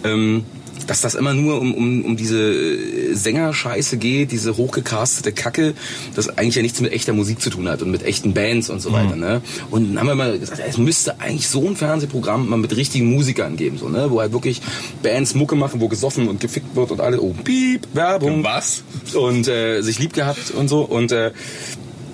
ähm, 0.03 0.45
dass 0.88 1.02
das 1.02 1.15
immer 1.15 1.34
nur 1.34 1.62
um, 1.62 1.73
um, 1.73 2.06
um 2.06 2.17
diese 2.17 2.39
äh, 2.39 3.13
Sängerscheiße 3.13 3.97
geht, 3.97 4.32
diese 4.32 4.58
hochgecastete 4.58 5.32
Kacke, 5.32 5.73
das 6.15 6.30
eigentlich 6.38 6.56
ja 6.56 6.62
nichts 6.62 6.82
mit 6.82 6.91
echter 6.93 7.13
Musik 7.13 7.41
zu 7.41 7.50
tun 7.50 7.67
hat 7.69 7.82
und 7.82 7.91
mit 7.91 8.04
echten 8.04 8.34
Bands 8.34 8.69
und 8.69 8.82
so 8.82 8.91
weiter. 8.91 9.15
Ne? 9.15 9.41
Und 9.69 9.89
dann 9.89 10.00
haben 10.00 10.08
wir 10.08 10.15
mal 10.15 10.39
gesagt, 10.39 10.62
es 10.67 10.78
müsste 10.78 11.19
eigentlich 11.19 11.47
so 11.47 11.67
ein 11.67 11.76
Fernsehprogramm 11.76 12.50
mal 12.50 12.58
mit 12.58 12.76
richtigen 12.76 13.13
Musikern 13.13 13.58
geben, 13.58 13.78
so, 13.78 13.89
ne? 13.89 14.10
wo 14.10 14.21
halt 14.21 14.32
wirklich 14.32 14.62
Bands 15.04 15.36
Mucke 15.36 15.56
machen, 15.56 15.82
wo 15.82 15.88
gesoffen 15.88 16.28
und 16.28 16.39
gefickt 16.39 16.76
wird 16.76 16.91
und 16.91 17.02
alle, 17.02 17.21
oh, 17.21 17.36
piep, 17.43 17.88
Werbung. 17.93 18.43
Was? 18.43 18.84
Und 19.13 19.47
äh, 19.47 19.82
sich 19.82 20.00
lieb 20.00 20.13
gehabt 20.13 20.52
und 20.52 20.67
so. 20.67 20.82
Und 20.82 21.12
äh, 21.12 21.32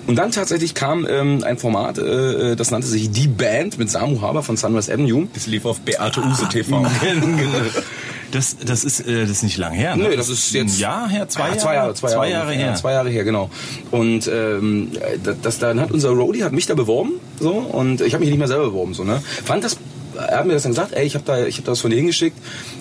und 0.06 0.16
dann 0.16 0.32
tatsächlich 0.32 0.74
kam 0.74 1.06
ähm, 1.08 1.42
ein 1.44 1.56
Format, 1.56 1.96
äh, 1.96 2.56
das 2.56 2.70
nannte 2.70 2.86
sich 2.86 3.10
Die 3.10 3.26
Band 3.26 3.78
mit 3.78 3.88
Samu 3.90 4.20
Haber 4.20 4.42
von 4.42 4.58
Sunrise 4.58 4.92
Avenue. 4.92 5.28
Das 5.32 5.46
lief 5.46 5.64
auf 5.64 5.80
Beate 5.80 6.20
Use 6.20 6.46
TV. 6.50 6.84
Das, 8.34 8.56
das 8.64 8.82
ist 8.84 9.00
äh, 9.06 9.20
das 9.22 9.30
ist 9.30 9.42
nicht 9.44 9.58
lang 9.58 9.72
her. 9.72 9.94
Ne? 9.96 10.08
Nö, 10.08 10.16
das 10.16 10.28
ist 10.28 10.52
jetzt 10.52 10.76
ein 10.76 10.80
Jahr 10.80 11.08
her, 11.08 11.28
zwei, 11.28 11.42
Ah, 11.42 11.46
Jahre, 11.46 11.58
zwei 11.58 11.74
Jahre, 11.74 11.94
zwei 11.94 12.10
Jahre, 12.10 12.30
Jahre 12.30 12.52
her. 12.52 12.66
Ja, 12.66 12.74
zwei 12.74 12.92
Jahre 12.92 13.08
her, 13.10 13.22
genau. 13.24 13.48
Und 13.92 14.26
ähm, 14.26 14.90
das, 15.22 15.36
das 15.40 15.58
dann 15.60 15.80
hat 15.80 15.92
unser 15.92 16.10
Roadie 16.10 16.42
hat 16.42 16.52
mich 16.52 16.66
da 16.66 16.74
beworben, 16.74 17.12
so 17.38 17.52
und 17.52 18.00
ich 18.00 18.12
habe 18.12 18.22
mich 18.22 18.30
nicht 18.30 18.38
mehr 18.38 18.48
selber 18.48 18.64
beworben, 18.66 18.92
so 18.92 19.04
ne. 19.04 19.22
Fand 19.44 19.62
das, 19.62 19.76
er 20.16 20.38
hat 20.38 20.46
mir 20.46 20.54
das 20.54 20.64
dann 20.64 20.72
gesagt, 20.72 20.92
ey, 20.94 21.04
ich 21.06 21.14
habe 21.14 21.24
da, 21.24 21.46
ich 21.46 21.56
habe 21.58 21.66
das 21.66 21.80
von 21.80 21.90
dir 21.90 21.96
hingeschickt, 21.96 22.36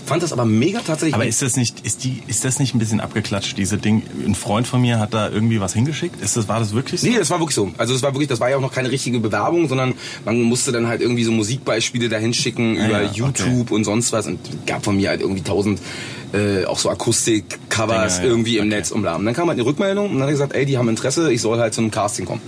fand 0.06 0.24
das 0.24 0.34
aber 0.34 0.46
mega 0.46 0.80
tatsächlich. 0.80 1.16
Aber 1.16 1.26
ist 1.26 1.42
das 1.42 1.56
nicht, 1.56 1.82
ist 1.82 2.04
die, 2.04 2.22
ist 2.28 2.46
das 2.46 2.60
nicht 2.60 2.76
ein 2.76 2.80
bisschen 2.80 3.00
abgeklatscht, 3.00 3.58
diese 3.58 3.78
Ding? 3.78 4.04
Ein 4.26 4.36
Freund 4.36 4.68
von 4.68 4.82
mir 4.82 5.00
hat 5.00 5.14
da 5.14 5.30
irgendwie 5.30 5.60
was 5.60 5.74
hingeschickt. 5.74 6.22
Ist 6.22 6.38
das, 6.38 6.48
war 6.48 6.60
das 6.60 6.74
wirklich 6.74 7.02
so? 7.02 7.08
Nee, 7.08 7.18
das 7.18 7.30
war 7.30 7.40
wirklich 7.40 7.56
so. 7.56 7.72
Also 7.78 7.94
das 7.94 8.04
war 8.04 8.14
wirklich, 8.14 8.28
das 8.30 8.40
war 8.40 8.50
ja 8.50 8.58
auch 8.58 8.62
noch 8.62 8.74
keine 8.74 8.92
richtige 8.92 9.20
Bewerbung, 9.20 9.68
sondern 9.68 9.94
man 10.26 10.42
musste 10.42 10.72
dann 10.72 10.88
halt 10.88 11.02
irgendwie 11.02 11.24
so 11.24 11.32
Musikbeispiele 11.32 12.10
dahin 12.10 12.34
schicken 12.34 12.78
Ah, 12.80 12.88
über 12.88 13.02
ja, 13.04 13.12
YouTube 13.12 13.72
und 13.72 13.84
sonst 13.84 14.12
was 14.14 14.28
und 14.28 14.40
gab 14.66 14.84
von 14.84 14.96
mir 14.96 15.10
halt 15.10 15.22
irgendwie 15.22 15.44
tausend 15.44 15.80
äh, 16.34 16.66
auch 16.66 16.80
so 16.80 16.90
Akustik-Covers 16.90 18.18
ja. 18.20 18.24
irgendwie 18.24 18.58
im 18.58 18.64
Okay. 18.68 18.76
Netz 18.76 18.92
umladen. 18.92 19.26
Dann 19.26 19.36
kam 19.36 19.48
halt 19.50 19.60
eine 19.60 19.66
Rückmeldung 19.68 20.08
und 20.08 20.14
dann 20.14 20.24
hat 20.24 20.30
er 20.30 20.34
gesagt, 20.34 20.54
ey, 20.54 20.66
die 20.66 20.78
haben 20.78 20.90
Interesse, 20.90 21.32
ich 21.32 21.42
soll 21.42 21.60
halt 21.60 21.74
zu 21.74 21.82
einem 21.82 21.92
Casting 21.92 22.26
kommen. 22.26 22.42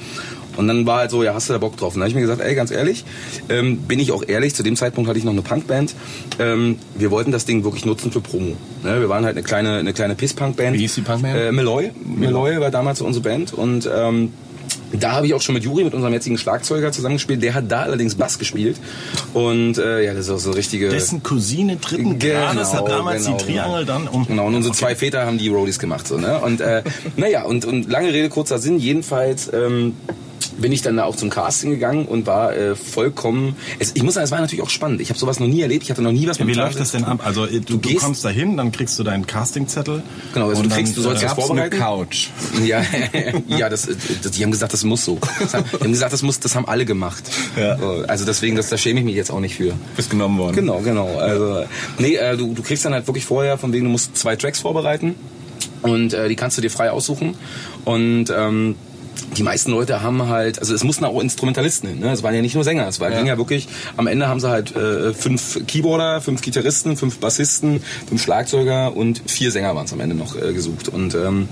Und 0.57 0.67
dann 0.67 0.85
war 0.85 0.99
halt 0.99 1.11
so, 1.11 1.23
ja, 1.23 1.33
hast 1.33 1.49
du 1.49 1.53
da 1.53 1.59
Bock 1.59 1.77
drauf? 1.77 1.95
Und 1.95 1.99
dann 1.99 2.03
habe 2.03 2.09
ich 2.09 2.15
mir 2.15 2.21
gesagt, 2.21 2.41
ey, 2.41 2.55
ganz 2.55 2.71
ehrlich, 2.71 3.05
ähm, 3.49 3.77
bin 3.77 3.99
ich 3.99 4.11
auch 4.11 4.23
ehrlich, 4.27 4.55
zu 4.55 4.63
dem 4.63 4.75
Zeitpunkt 4.75 5.09
hatte 5.09 5.19
ich 5.19 5.25
noch 5.25 5.33
eine 5.33 5.41
Punkband. 5.41 5.95
Ähm, 6.39 6.79
wir 6.97 7.11
wollten 7.11 7.31
das 7.31 7.45
Ding 7.45 7.63
wirklich 7.63 7.85
nutzen 7.85 8.11
für 8.11 8.21
Promo. 8.21 8.55
Ne? 8.83 8.99
Wir 8.99 9.09
waren 9.09 9.25
halt 9.25 9.35
eine 9.35 9.43
kleine, 9.43 9.77
eine 9.77 9.93
kleine 9.93 10.15
Piss-Punk-Band. 10.15 10.75
Wie 10.75 10.81
hieß 10.81 10.95
die 10.95 11.01
Punkband? 11.01 11.35
Äh, 11.35 11.51
Meloy. 11.51 11.91
Meloy 12.03 12.59
war 12.59 12.71
damals 12.71 13.01
unsere 13.01 13.23
Band 13.23 13.53
und 13.53 13.89
ähm, 13.93 14.31
da 14.99 15.13
habe 15.13 15.27
ich 15.27 15.33
auch 15.33 15.41
schon 15.41 15.55
mit 15.55 15.63
Juri, 15.63 15.83
mit 15.83 15.93
unserem 15.93 16.13
jetzigen 16.13 16.37
Schlagzeuger 16.37 16.91
zusammengespielt. 16.91 17.41
Der 17.41 17.53
hat 17.53 17.69
da 17.69 17.81
allerdings 17.81 18.15
Bass 18.15 18.39
gespielt. 18.39 18.77
Und 19.33 19.77
äh, 19.77 20.03
ja, 20.03 20.13
das 20.13 20.25
ist 20.27 20.31
auch 20.31 20.39
so 20.39 20.51
richtige... 20.51 20.89
Dessen 20.89 21.23
Cousine 21.23 21.77
dritten 21.77 22.19
Grades 22.19 22.73
hat 22.73 22.87
damals 22.87 23.25
genau, 23.25 23.37
die 23.37 23.43
Triangel 23.45 23.85
dann 23.85 24.07
um. 24.07 24.25
Genau, 24.25 24.47
und 24.47 24.55
unsere 24.55 24.71
Okay. 24.75 24.79
zwei 24.79 24.95
Väter 24.95 25.25
haben 25.25 25.37
die 25.37 25.47
Roadies 25.49 25.79
gemacht. 25.79 26.07
So, 26.07 26.17
ne? 26.17 26.39
Und 26.39 26.61
äh, 26.61 26.83
naja, 27.17 27.43
und, 27.43 27.65
und 27.65 27.89
lange 27.89 28.13
Rede, 28.13 28.29
kurzer 28.29 28.57
Sinn, 28.57 28.79
jedenfalls 28.79 29.51
ähm, 29.53 29.95
bin 30.57 30.71
ich 30.71 30.81
dann 30.81 30.97
da 30.97 31.03
auch 31.03 31.15
zum 31.15 31.29
Casting 31.29 31.71
gegangen 31.71 32.05
und 32.05 32.25
war 32.27 32.55
äh, 32.55 32.75
vollkommen... 32.75 33.55
Es, 33.79 33.91
ich 33.93 34.03
muss 34.03 34.13
sagen, 34.15 34.25
es 34.25 34.31
war 34.31 34.39
natürlich 34.39 34.63
auch 34.63 34.69
spannend. 34.69 35.01
Ich 35.01 35.09
habe 35.09 35.19
sowas 35.19 35.39
noch 35.39 35.47
nie 35.47 35.61
erlebt, 35.61 35.83
ich 35.83 35.89
hatte 35.91 36.01
noch 36.01 36.11
nie 36.11 36.27
was 36.27 36.39
Wie 36.39 36.43
mit 36.45 36.55
läuft 36.55 36.79
das 36.79 36.91
denn 36.91 37.03
ab? 37.03 37.21
Also 37.23 37.45
äh, 37.45 37.59
du, 37.59 37.77
du, 37.77 37.79
gehst- 37.79 38.03
kommst 38.03 38.23
da 38.25 38.29
hin, 38.29 38.57
dann 38.57 38.71
kriegst 38.71 38.97
du 38.97 39.03
deinen 39.03 39.27
Castingzettel. 39.27 40.03
Genau, 40.33 40.49
also 40.49 40.61
und 40.61 40.69
du 40.69 40.75
kriegst, 40.75 40.95
du 40.97 41.01
sollst 41.01 41.21
äh, 41.23 41.25
das 41.27 41.35
Gab's 41.35 41.49
eine 41.51 41.69
vorbereiten. 41.69 41.77
Couch. 41.77 42.27
Ja, 42.65 42.81
ja 43.47 43.69
das, 43.69 43.87
das, 44.21 44.31
die 44.31 44.43
haben 44.43 44.51
gesagt, 44.51 44.73
das 44.73 44.83
muss 44.83 45.03
so. 45.05 45.19
Das 45.39 45.53
haben, 45.53 45.65
die 45.71 45.83
haben 45.83 45.91
gesagt, 45.91 46.13
das 46.13 46.21
muss, 46.21 46.39
das 46.39 46.55
haben 46.55 46.67
alle 46.67 46.85
gemacht. 46.85 47.23
Ja. 47.57 47.77
So, 47.77 48.03
Also 48.07 48.25
deswegen, 48.25 48.55
das, 48.55 48.69
da 48.69 48.77
schäme 48.77 48.99
ich 48.99 49.05
mich 49.05 49.15
jetzt 49.15 49.29
auch 49.31 49.39
nicht 49.39 49.55
für. 49.55 49.73
Bist 49.95 50.09
genommen 50.09 50.37
worden. 50.39 50.55
Genau, 50.55 50.79
genau. 50.79 51.17
Also, 51.17 51.65
nee, 51.99 52.15
äh, 52.15 52.37
du, 52.37 52.53
du 52.53 52.63
kriegst 52.63 52.85
dann 52.85 52.93
halt 52.93 53.07
wirklich 53.07 53.25
vorher, 53.25 53.57
von 53.57 53.73
wegen, 53.73 53.85
du 53.85 53.91
musst 53.91 54.15
zwei 54.17 54.35
Tracks 54.35 54.59
vorbereiten. 54.59 55.15
Und 55.81 56.13
äh, 56.13 56.29
die 56.29 56.35
kannst 56.35 56.57
du 56.57 56.61
dir 56.61 56.71
frei 56.71 56.89
aussuchen. 56.91 57.35
Und 57.83 58.33
ähm, 58.35 58.75
die 59.37 59.43
meisten 59.43 59.71
Leute 59.71 60.01
haben 60.01 60.27
halt, 60.27 60.59
also 60.59 60.73
es 60.73 60.83
mussten 60.83 61.05
auch 61.05 61.19
Instrumentalisten 61.19 61.89
hin, 61.89 61.99
ne? 61.99 62.11
Es 62.11 62.23
waren 62.23 62.33
ja 62.33 62.41
nicht 62.41 62.55
nur 62.55 62.63
Sänger, 62.63 62.87
es 62.87 62.99
war, 62.99 63.11
ging 63.11 63.27
ja 63.27 63.37
wirklich, 63.37 63.67
am 63.97 64.07
Ende 64.07 64.27
haben 64.27 64.39
sie 64.39 64.49
halt 64.49 64.75
äh, 64.75 65.13
fünf 65.13 65.65
Keyboarder, 65.67 66.21
fünf 66.21 66.41
Gitarristen, 66.41 66.97
fünf 66.97 67.19
Bassisten, 67.19 67.81
fünf 68.07 68.21
Schlagzeuger 68.21 68.95
und 68.95 69.21
vier 69.25 69.51
Sänger 69.51 69.75
waren 69.75 69.85
es 69.85 69.93
am 69.93 69.99
Ende 69.99 70.15
noch 70.15 70.35
äh, 70.35 70.53
gesucht. 70.53 70.89
Und 70.89 71.15
ähm, 71.15 71.47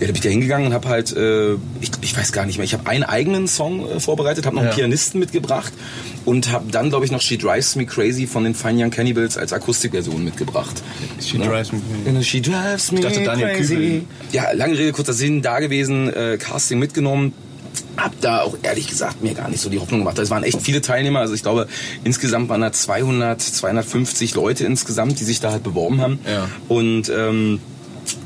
ja, 0.00 0.06
da 0.06 0.06
bin 0.06 0.14
ich 0.16 0.20
da 0.22 0.28
hingegangen 0.30 0.66
und 0.66 0.72
habe 0.72 0.88
halt, 0.88 1.14
äh, 1.14 1.52
ich, 1.80 1.90
ich 2.00 2.16
weiß 2.16 2.32
gar 2.32 2.46
nicht 2.46 2.56
mehr, 2.56 2.64
ich 2.64 2.72
habe 2.72 2.88
einen 2.88 3.04
eigenen 3.04 3.46
Song 3.46 3.86
äh, 3.88 4.00
vorbereitet, 4.00 4.46
habe 4.46 4.56
noch 4.56 4.62
einen 4.62 4.70
Ja. 4.70 4.76
Pianisten 4.76 5.20
mitgebracht 5.20 5.72
und 6.24 6.50
habe 6.50 6.70
dann, 6.72 6.88
glaube 6.88 7.04
ich, 7.04 7.10
noch 7.12 7.20
She 7.20 7.36
Drives 7.38 7.76
Me 7.76 7.84
Crazy 7.86 8.26
von 8.26 8.44
den 8.44 8.54
Fine 8.54 8.82
Young 8.84 8.90
Cannibals 8.90 9.36
als 9.36 9.52
Akustikversion 9.52 10.24
mitgebracht. 10.24 10.82
She 11.22 11.38
Ne? 11.38 11.46
Drives 11.46 11.72
Me 11.72 11.80
Genau, 12.04 12.22
She 12.22 12.40
Drives 12.40 12.92
Me 12.92 13.00
dachte, 13.00 13.22
Daniel 13.22 13.48
Crazy. 13.56 13.74
Kübel. 13.74 14.02
Ja, 14.32 14.52
lange 14.52 14.78
Rede, 14.78 14.92
kurzer 14.92 15.12
Sinn, 15.12 15.42
da 15.42 15.60
gewesen, 15.60 16.12
äh, 16.12 16.38
Casting 16.38 16.78
mitgenommen. 16.78 17.32
Hab 17.96 18.18
da 18.20 18.40
auch 18.42 18.56
ehrlich 18.62 18.88
gesagt 18.88 19.22
mir 19.22 19.34
gar 19.34 19.48
nicht 19.50 19.60
so 19.60 19.68
die 19.68 19.78
Hoffnung 19.78 20.00
gemacht. 20.00 20.18
Es 20.18 20.30
waren 20.30 20.42
echt 20.44 20.62
viele 20.62 20.80
Teilnehmer. 20.80 21.20
Also 21.20 21.34
ich 21.34 21.42
glaube, 21.42 21.68
insgesamt 22.04 22.48
waren 22.48 22.62
da 22.62 22.72
200, 22.72 23.40
250 23.40 24.34
Leute 24.34 24.64
insgesamt, 24.64 25.20
die 25.20 25.24
sich 25.24 25.40
da 25.40 25.52
halt 25.52 25.62
beworben 25.62 26.00
haben. 26.00 26.18
Ja. 26.26 26.48
Und 26.68 27.10
ähm, 27.14 27.60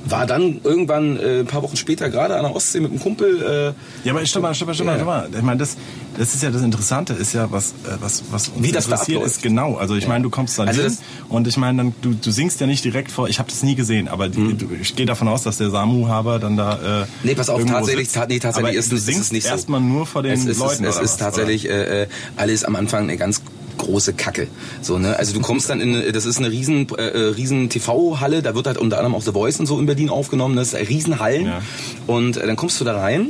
war 0.07 0.27
dann 0.27 0.61
irgendwann 0.65 1.19
äh, 1.19 1.41
ein 1.41 1.47
paar 1.47 1.63
Wochen 1.63 1.77
später 1.77 2.11
gerade 2.11 2.37
an 2.37 2.43
der 2.45 2.55
Ostsee 2.55 2.81
mit 2.81 2.91
einem 2.91 3.01
Kumpel. 3.01 3.75
Äh, 4.05 4.07
Ja, 4.07 4.13
aber 4.15 4.25
stopp 4.27 4.43
mal, 4.43 4.55
stopp 4.55 4.69
mal, 4.69 4.75
stopp 4.75 4.87
mal, 4.87 4.93
Ja. 4.93 4.99
stopp 4.99 5.07
mal. 5.07 5.29
Ich 5.35 5.43
meine, 5.43 5.59
das, 5.59 5.77
das 6.19 6.35
ist 6.35 6.43
ja 6.43 6.51
das 6.51 6.63
Interessante, 6.63 7.15
ist 7.15 7.33
ja, 7.33 7.51
was, 7.51 7.71
äh, 7.71 7.97
was, 8.01 8.23
was 8.31 8.49
uns 8.49 8.63
Wie 8.63 8.71
das 8.73 8.85
da 8.87 8.93
interessiert 8.93 9.19
abläuft. 9.19 9.37
ist, 9.37 9.43
genau. 9.43 9.77
Also 9.77 9.95
ich 9.97 10.07
meine, 10.07 10.23
du 10.23 10.31
kommst 10.31 10.59
dann 10.59 10.69
Also 10.69 10.83
hin 10.83 10.97
und 11.29 11.47
ich 11.49 11.57
meine, 11.57 11.79
dann, 11.79 11.95
du, 12.03 12.13
du 12.15 12.31
singst 12.31 12.61
ja 12.61 12.67
nicht 12.67 12.85
direkt 12.85 13.11
vor, 13.11 13.29
ich 13.29 13.39
habe 13.39 13.49
das 13.51 13.63
nie 13.63 13.75
gesehen, 13.75 14.09
aber 14.09 14.29
die, 14.29 14.39
Mhm. 14.41 14.59
du, 14.59 14.67
ich 14.81 14.95
gehe 14.95 15.07
davon 15.07 15.27
aus, 15.29 15.43
dass 15.43 15.57
der 15.59 15.71
Samu-Haber 15.71 16.39
dann 16.39 16.57
da 16.57 17.03
äh, 17.03 17.07
Nee, 17.23 17.35
pass 17.35 17.49
auf, 17.49 17.65
tatsächlich, 17.65 18.11
ta 18.13 18.27
nee, 18.29 18.39
tatsächlich 18.39 18.71
aber 18.71 18.79
ist, 18.79 18.93
du 18.93 18.97
es- 18.97 19.01
ist 19.03 19.07
singst 19.07 19.23
es 19.27 19.33
nicht 19.33 19.45
so. 19.45 19.49
erstmal 19.51 19.81
nur 19.81 20.07
vor 20.07 20.23
den 20.23 20.33
es 20.33 20.45
ist, 20.45 20.59
Leuten 20.59 20.85
Es, 20.85 20.97
es 20.97 21.03
ist 21.03 21.11
was, 21.13 21.17
tatsächlich 21.19 21.69
äh, 21.69 22.03
äh, 22.03 22.07
alles 22.37 22.65
am 22.65 22.77
Anfang 22.77 23.05
eine 23.05 23.17
ganz 23.17 23.41
große 23.85 24.15
Kacke. 24.15 24.49
So, 24.83 24.99
ne? 24.99 25.17
Also 25.19 25.35
du 25.35 25.41
kommst 25.41 25.71
dann 25.71 25.81
in, 25.81 26.13
das 26.13 26.27
ist 26.27 26.39
eine 26.39 26.51
riesen, 26.51 26.89
äh, 26.97 27.03
äh, 27.03 27.29
riesen 27.29 27.69
TV-Halle, 27.69 28.43
da 28.43 28.55
wird 28.55 28.67
halt 28.67 28.79
unter 28.79 28.99
anderem 28.99 29.15
auch 29.15 29.23
The 29.23 29.33
Voice 29.33 29.61
und 29.61 29.67
so 29.67 29.79
in 29.79 29.87
Berlin 29.87 30.11
aufgenommen, 30.11 30.57
das 30.57 30.73
ist 30.73 30.89
Riesenhallen. 30.89 31.47
Ja. 31.47 31.63
Und 32.07 32.37
äh, 32.37 32.47
dann 32.47 32.57
kommst 32.57 32.81
du 32.81 32.85
da 32.85 32.99
rein, 32.99 33.29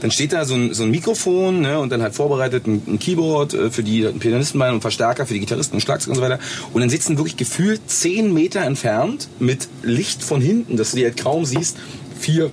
dann 0.00 0.10
steht 0.10 0.32
da 0.32 0.44
so 0.44 0.54
ein, 0.54 0.74
so 0.74 0.82
ein 0.82 0.90
Mikrofon 0.90 1.60
ne, 1.60 1.78
und 1.78 1.90
dann 1.90 2.02
halt 2.02 2.14
vorbereitet 2.14 2.66
ein, 2.66 2.82
ein 2.86 2.98
Keyboard 2.98 3.54
äh, 3.54 3.70
für 3.70 3.82
die 3.82 4.06
ein 4.06 4.18
Pianistenbein 4.18 4.74
und 4.74 4.80
Verstärker 4.80 5.26
für 5.26 5.34
die 5.34 5.40
Gitarristen 5.40 5.76
und 5.76 5.80
Schlagzeug 5.80 6.10
und 6.10 6.16
so 6.16 6.22
weiter. 6.22 6.38
Und 6.72 6.80
dann 6.80 6.90
sitzen 6.90 7.16
wirklich 7.16 7.36
gefühlt 7.36 7.80
zehn 7.90 8.32
Meter 8.32 8.60
entfernt 8.60 9.28
mit 9.38 9.68
Licht 9.82 10.22
von 10.22 10.40
hinten, 10.40 10.76
dass 10.76 10.92
du 10.92 10.98
die 10.98 11.04
halt 11.04 11.16
kaum 11.16 11.44
siehst, 11.44 11.76
vier 12.18 12.50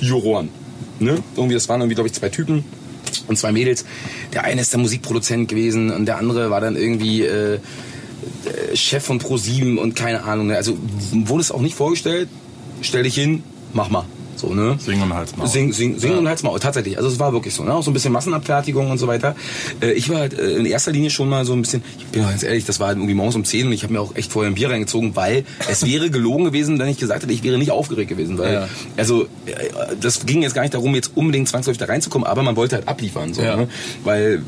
Juroren. 0.00 0.48
Ne? 1.00 1.18
Irgendwie, 1.36 1.54
das 1.54 1.68
waren 1.68 1.80
irgendwie, 1.80 1.94
glaube 1.94 2.08
ich, 2.08 2.14
zwei 2.14 2.28
Typen 2.28 2.64
und 3.26 3.36
zwei 3.36 3.52
Mädels. 3.52 3.84
Der 4.32 4.44
eine 4.44 4.60
ist 4.60 4.72
der 4.72 4.80
Musikproduzent 4.80 5.48
gewesen 5.48 5.90
und 5.90 6.06
der 6.06 6.18
andere 6.18 6.50
war 6.50 6.60
dann 6.60 6.76
irgendwie 6.76 7.22
äh, 7.22 7.54
äh, 7.54 8.76
Chef 8.76 9.04
von 9.04 9.20
Pro7 9.20 9.76
und 9.76 9.96
keine 9.96 10.24
Ahnung. 10.24 10.48
Ne? 10.48 10.56
Also 10.56 10.76
wurde 11.12 11.42
es 11.42 11.50
auch 11.50 11.60
nicht 11.60 11.74
vorgestellt. 11.74 12.28
Stell 12.82 13.04
dich 13.04 13.14
hin, 13.14 13.42
mach 13.72 13.88
mal. 13.88 14.04
So, 14.36 14.52
ne? 14.54 14.76
Sing 14.78 15.00
und 15.00 15.12
Hals 15.14 15.36
Maul. 15.36 15.46
Sing, 15.46 15.72
sing, 15.72 15.98
sing 15.98 16.16
und 16.18 16.28
Halt's 16.28 16.42
Maul, 16.42 16.58
tatsächlich. 16.60 16.96
Also 16.96 17.08
es 17.08 17.18
war 17.18 17.32
wirklich 17.32 17.54
so, 17.54 17.62
ne? 17.64 17.72
Auch 17.74 17.82
so 17.82 17.90
ein 17.90 17.94
bisschen 17.94 18.12
Massenabfertigung 18.12 18.90
und 18.90 18.98
so 18.98 19.06
weiter. 19.06 19.34
Äh, 19.80 19.92
ich 19.92 20.10
war 20.10 20.18
halt 20.20 20.38
äh, 20.38 20.56
in 20.56 20.66
erster 20.66 20.92
Linie 20.92 21.10
schon 21.10 21.28
mal 21.28 21.44
so 21.44 21.52
ein 21.52 21.62
bisschen, 21.62 21.82
ich 21.98 22.06
bin 22.06 22.22
auch 22.24 22.30
ganz 22.30 22.42
ehrlich, 22.42 22.64
das 22.64 22.80
war 22.80 22.88
halt 22.88 22.98
irgendwie 22.98 23.14
morgens 23.14 23.36
um 23.36 23.44
10 23.44 23.66
und 23.68 23.72
ich 23.72 23.82
habe 23.84 23.92
mir 23.92 24.00
auch 24.00 24.14
echt 24.16 24.32
vorher 24.32 24.50
ein 24.50 24.54
Bier 24.54 24.70
reingezogen, 24.70 25.14
weil 25.16 25.44
es 25.70 25.86
wäre 25.86 26.10
gelogen 26.10 26.44
gewesen, 26.44 26.78
wenn 26.78 26.88
ich 26.88 26.98
gesagt 26.98 27.22
hätte, 27.22 27.32
ich 27.32 27.42
wäre 27.42 27.58
nicht 27.58 27.70
aufgeregt 27.70 28.08
gewesen. 28.08 28.38
Weil, 28.38 28.52
Ja. 28.54 28.68
also 28.96 29.24
äh, 29.46 29.54
das 30.00 30.26
ging 30.26 30.42
jetzt 30.42 30.54
gar 30.54 30.62
nicht 30.62 30.74
darum, 30.74 30.94
jetzt 30.94 31.12
unbedingt 31.16 31.48
zwangsläufig 31.48 31.78
da 31.78 31.86
reinzukommen, 31.86 32.26
aber 32.26 32.42
man 32.42 32.56
wollte 32.56 32.76
halt 32.76 32.88
abliefern. 32.88 33.34
So, 33.34 33.42
Ja. 33.42 33.56
ne? 33.56 33.68
Weil 34.04 34.42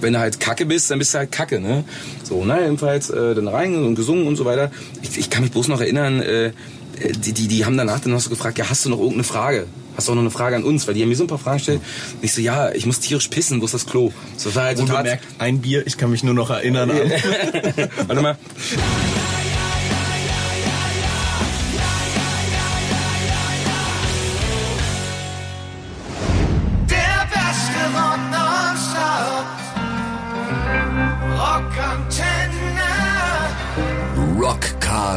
wenn 0.00 0.12
du 0.12 0.20
halt 0.20 0.38
Kacke 0.38 0.64
bist, 0.64 0.90
dann 0.92 1.00
bist 1.00 1.12
du 1.12 1.18
halt 1.18 1.32
Kacke, 1.32 1.58
ne? 1.60 1.82
So, 2.22 2.44
ne, 2.44 2.60
jedenfalls 2.62 3.10
äh, 3.10 3.34
dann 3.34 3.48
rein 3.48 3.74
und 3.74 3.96
gesungen 3.96 4.28
und 4.28 4.36
so 4.36 4.44
weiter. 4.44 4.70
Ich, 5.02 5.18
ich 5.18 5.28
kann 5.28 5.42
mich 5.42 5.50
bloß 5.50 5.66
noch 5.66 5.80
erinnern, 5.80 6.20
äh, 6.22 6.52
die, 6.98 7.32
die, 7.32 7.48
die 7.48 7.64
haben 7.64 7.76
danach 7.76 8.00
dann 8.00 8.12
noch 8.12 8.20
so 8.20 8.30
gefragt, 8.30 8.58
ja, 8.58 8.68
hast 8.68 8.84
du 8.84 8.90
noch 8.90 8.98
irgendeine 8.98 9.24
Frage? 9.24 9.66
Hast 9.96 10.06
du 10.06 10.12
auch 10.12 10.16
noch 10.16 10.22
eine 10.22 10.30
Frage 10.30 10.56
an 10.56 10.64
uns? 10.64 10.86
Weil 10.86 10.94
die 10.94 11.02
haben 11.02 11.08
mir 11.08 11.16
so 11.16 11.24
ein 11.24 11.28
paar 11.28 11.38
Fragen 11.38 11.58
gestellt. 11.58 11.80
Und 12.14 12.24
ich 12.24 12.32
so, 12.32 12.40
ja, 12.40 12.70
ich 12.70 12.86
muss 12.86 13.00
tierisch 13.00 13.28
pissen, 13.28 13.60
wo 13.60 13.64
ist 13.64 13.74
das 13.74 13.86
Klo? 13.86 14.12
So 14.36 14.48
das 14.50 14.56
war 14.56 14.64
halt 14.64 14.78
so 14.78 14.84
Unbemerkt, 14.84 15.24
ein 15.38 15.60
Bier, 15.60 15.86
ich 15.86 15.96
kann 15.96 16.10
mich 16.10 16.22
nur 16.22 16.34
noch 16.34 16.50
erinnern 16.50 16.90
an. 16.90 16.98
Warte 18.06 18.22
mal. 18.22 18.38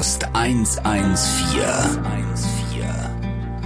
Rockcast 0.01 0.25
114. 0.33 1.61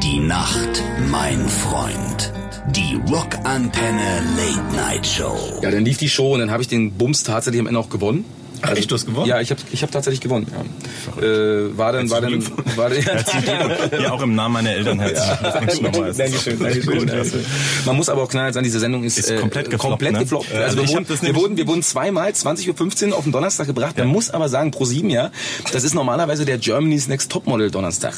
Die 0.04 0.20
Nacht, 0.20 0.84
mein 1.10 1.48
Freund. 1.48 2.34
Die 2.72 3.00
Rockantenne 3.10 4.22
Late 4.36 4.76
Night 4.76 5.08
Show. 5.08 5.38
Ja, 5.62 5.72
dann 5.72 5.86
lief 5.86 5.98
die 5.98 6.10
Show 6.10 6.34
und 6.34 6.42
dann 6.42 6.52
habe 6.52 6.62
ich 6.62 6.68
den 6.68 6.92
Bums 6.92 7.24
tatsächlich 7.24 7.62
am 7.62 7.68
Ende 7.68 7.80
auch 7.80 7.90
gewonnen. 7.90 8.26
Ach, 8.66 8.76
echt, 8.76 8.92
du 8.92 8.96
hast 8.96 9.06
gewonnen? 9.06 9.28
Ja, 9.28 9.42
ich 9.42 9.50
habe 9.52 9.62
ich 9.72 9.82
hab 9.82 9.92
tatsächlich 9.92 10.22
gewonnen. 10.22 10.48
Ja. 10.52 11.24
Äh, 11.24 11.78
war 11.78 11.92
dann, 11.92 12.10
war 12.10 12.22
dann, 12.22 12.44
war 12.76 12.90
dann, 12.90 14.02
Ja, 14.02 14.12
auch 14.12 14.22
im 14.22 14.36
Namen 14.36 14.54
meiner 14.54 14.72
Eltern 14.72 15.00
herzlichen 15.00 15.78
Glückwunsch 15.82 16.18
Dankeschön, 16.18 16.60
Dankeschön. 16.60 17.10
Also, 17.10 17.38
man 17.86 17.96
muss 17.96 18.10
aber 18.10 18.24
auch 18.24 18.30
knallen 18.30 18.54
sagen, 18.54 18.64
diese 18.64 18.80
Sendung 18.80 19.04
ist, 19.04 19.18
Ist 19.18 19.32
äh, 19.32 19.38
komplett 19.38 19.70
gefloppt, 19.70 19.90
komplett 19.90 20.14
ne? 20.14 20.20
gefloppt. 20.20 20.52
Ja, 20.54 20.62
Also 20.62 20.76
also 20.82 20.94
wir, 20.94 21.06
wurden, 21.06 21.22
wir, 21.22 21.36
wurden, 21.36 21.58
wir 21.58 21.68
wurden 21.68 21.84
zweimal 21.84 22.30
20.15 22.32 23.10
Uhr 23.10 23.18
auf 23.18 23.24
den 23.24 23.32
Donnerstag 23.32 23.68
gebracht. 23.68 23.98
Man 23.98 24.08
muss 24.08 24.30
aber 24.30 24.50
sagen, 24.50 24.72
pro 24.72 24.86
sieben 24.86 25.10
ja, 25.10 25.32
das 25.72 25.84
ist 25.84 25.94
normalerweise 25.94 26.46
der 26.46 26.58
Germany's 26.58 27.08
Next 27.08 27.32
Topmodel 27.32 27.72
Donnerstag. 27.72 28.16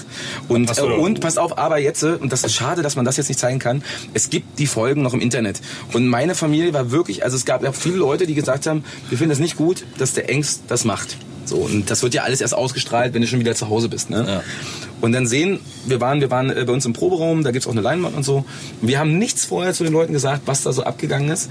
Und, 0.48 0.76
äh, 0.78 0.82
und 0.82 1.20
passt 1.20 1.40
auf, 1.40 1.58
aber 1.58 1.78
jetzt, 1.78 2.04
äh, 2.04 2.14
und 2.20 2.32
das 2.32 2.44
ist 2.44 2.56
schade, 2.56 2.82
dass 2.82 2.96
man 2.96 3.06
das 3.06 3.18
jetzt 3.18 3.28
nicht 3.30 3.40
zeigen 3.40 3.60
kann, 3.60 3.84
es 4.14 4.30
gibt 4.30 4.60
die 4.60 4.68
Folgen 4.68 5.02
noch 5.02 5.14
im 5.14 5.20
Internet. 5.20 5.62
Und 5.94 6.08
meine 6.08 6.36
Familie 6.36 6.74
war 6.74 6.92
wirklich, 6.92 7.24
also 7.24 7.36
es 7.36 7.46
gab 7.46 7.64
ja 7.64 7.72
viele 7.72 7.98
Leute, 7.98 8.28
die 8.28 8.36
gesagt 8.36 8.68
haben, 8.68 8.84
wir 9.10 9.18
finden 9.18 9.32
es 9.32 9.40
nicht 9.40 9.56
gut, 9.56 9.84
dass 9.98 10.14
der 10.14 10.30
Engst 10.38 10.62
das 10.68 10.86
macht. 10.86 11.18
So, 11.46 11.58
und 11.58 11.90
das 11.90 12.04
wird 12.04 12.14
ja 12.14 12.24
alles 12.24 12.42
erst 12.42 12.54
ausgestrahlt, 12.54 13.14
wenn 13.14 13.22
du 13.22 13.28
schon 13.28 13.40
wieder 13.40 13.56
zu 13.56 13.70
Hause 13.70 13.90
bist. 13.90 14.10
Ne? 14.10 14.24
Ja. 14.28 14.44
Und 15.02 15.14
dann 15.14 15.26
sehen, 15.26 15.60
wir 15.86 16.00
waren, 16.00 16.20
wir 16.20 16.30
waren 16.30 16.50
äh, 16.50 16.64
bei 16.66 16.74
uns 16.74 16.86
im 16.86 16.94
Proberaum, 16.94 17.44
da 17.44 17.52
gibt's 17.52 17.68
auch 17.68 17.72
eine 17.72 17.82
Leinwand 17.82 18.16
und 18.16 18.24
so. 18.24 18.46
Und 18.82 18.88
wir 18.88 19.00
haben 19.00 19.18
nichts 19.18 19.46
vorher 19.46 19.74
zu 19.74 19.84
den 19.84 19.94
Leuten 19.94 20.14
gesagt, 20.14 20.44
was 20.46 20.64
da 20.64 20.74
so 20.74 20.84
abgegangen 20.84 21.30
ist. 21.30 21.50